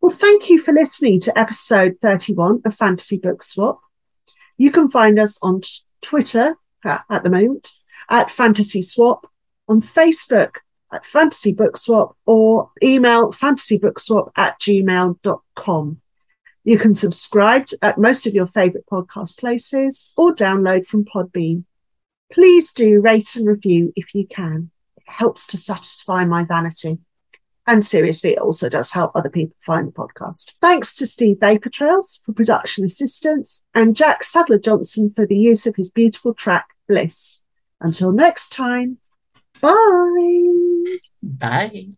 Well, 0.01 0.11
thank 0.11 0.49
you 0.49 0.59
for 0.59 0.73
listening 0.73 1.19
to 1.21 1.37
episode 1.37 1.97
31 2.01 2.61
of 2.65 2.75
Fantasy 2.75 3.17
Book 3.17 3.43
Swap. 3.43 3.79
You 4.57 4.71
can 4.71 4.89
find 4.89 5.19
us 5.19 5.37
on 5.41 5.61
Twitter 6.01 6.55
at, 6.83 7.03
at 7.09 7.23
the 7.23 7.29
moment 7.29 7.71
at 8.09 8.29
Fantasy 8.29 8.81
Swap, 8.81 9.27
on 9.67 9.81
Facebook 9.81 10.55
at 10.91 11.05
Fantasy 11.05 11.53
Book 11.53 11.77
Swap 11.77 12.15
or 12.25 12.71
email 12.83 13.31
fantasybookswap 13.31 14.31
at 14.35 14.59
gmail.com. 14.59 16.01
You 16.63 16.77
can 16.77 16.93
subscribe 16.93 17.67
at 17.81 17.97
most 17.97 18.27
of 18.27 18.33
your 18.33 18.47
favourite 18.47 18.85
podcast 18.85 19.39
places 19.39 20.11
or 20.15 20.33
download 20.33 20.85
from 20.85 21.05
Podbean. 21.05 21.63
Please 22.31 22.71
do 22.71 23.01
rate 23.01 23.35
and 23.35 23.47
review 23.47 23.91
if 23.95 24.13
you 24.13 24.27
can. 24.27 24.69
It 24.97 25.03
helps 25.07 25.47
to 25.47 25.57
satisfy 25.57 26.23
my 26.23 26.43
vanity. 26.43 26.99
And 27.67 27.85
seriously, 27.85 28.31
it 28.31 28.39
also 28.39 28.69
does 28.69 28.91
help 28.91 29.11
other 29.15 29.29
people 29.29 29.55
find 29.65 29.87
the 29.87 29.91
podcast. 29.91 30.53
Thanks 30.61 30.95
to 30.95 31.05
Steve 31.05 31.37
Vapour 31.39 31.71
Trails 31.71 32.19
for 32.23 32.33
production 32.33 32.83
assistance 32.83 33.63
and 33.73 33.95
Jack 33.95 34.23
Sadler 34.23 34.59
Johnson 34.59 35.11
for 35.15 35.25
the 35.25 35.37
use 35.37 35.65
of 35.65 35.75
his 35.75 35.89
beautiful 35.89 36.33
track, 36.33 36.67
Bliss. 36.87 37.41
Until 37.79 38.11
next 38.11 38.51
time, 38.51 38.97
bye. 39.59 40.97
Bye. 41.23 41.89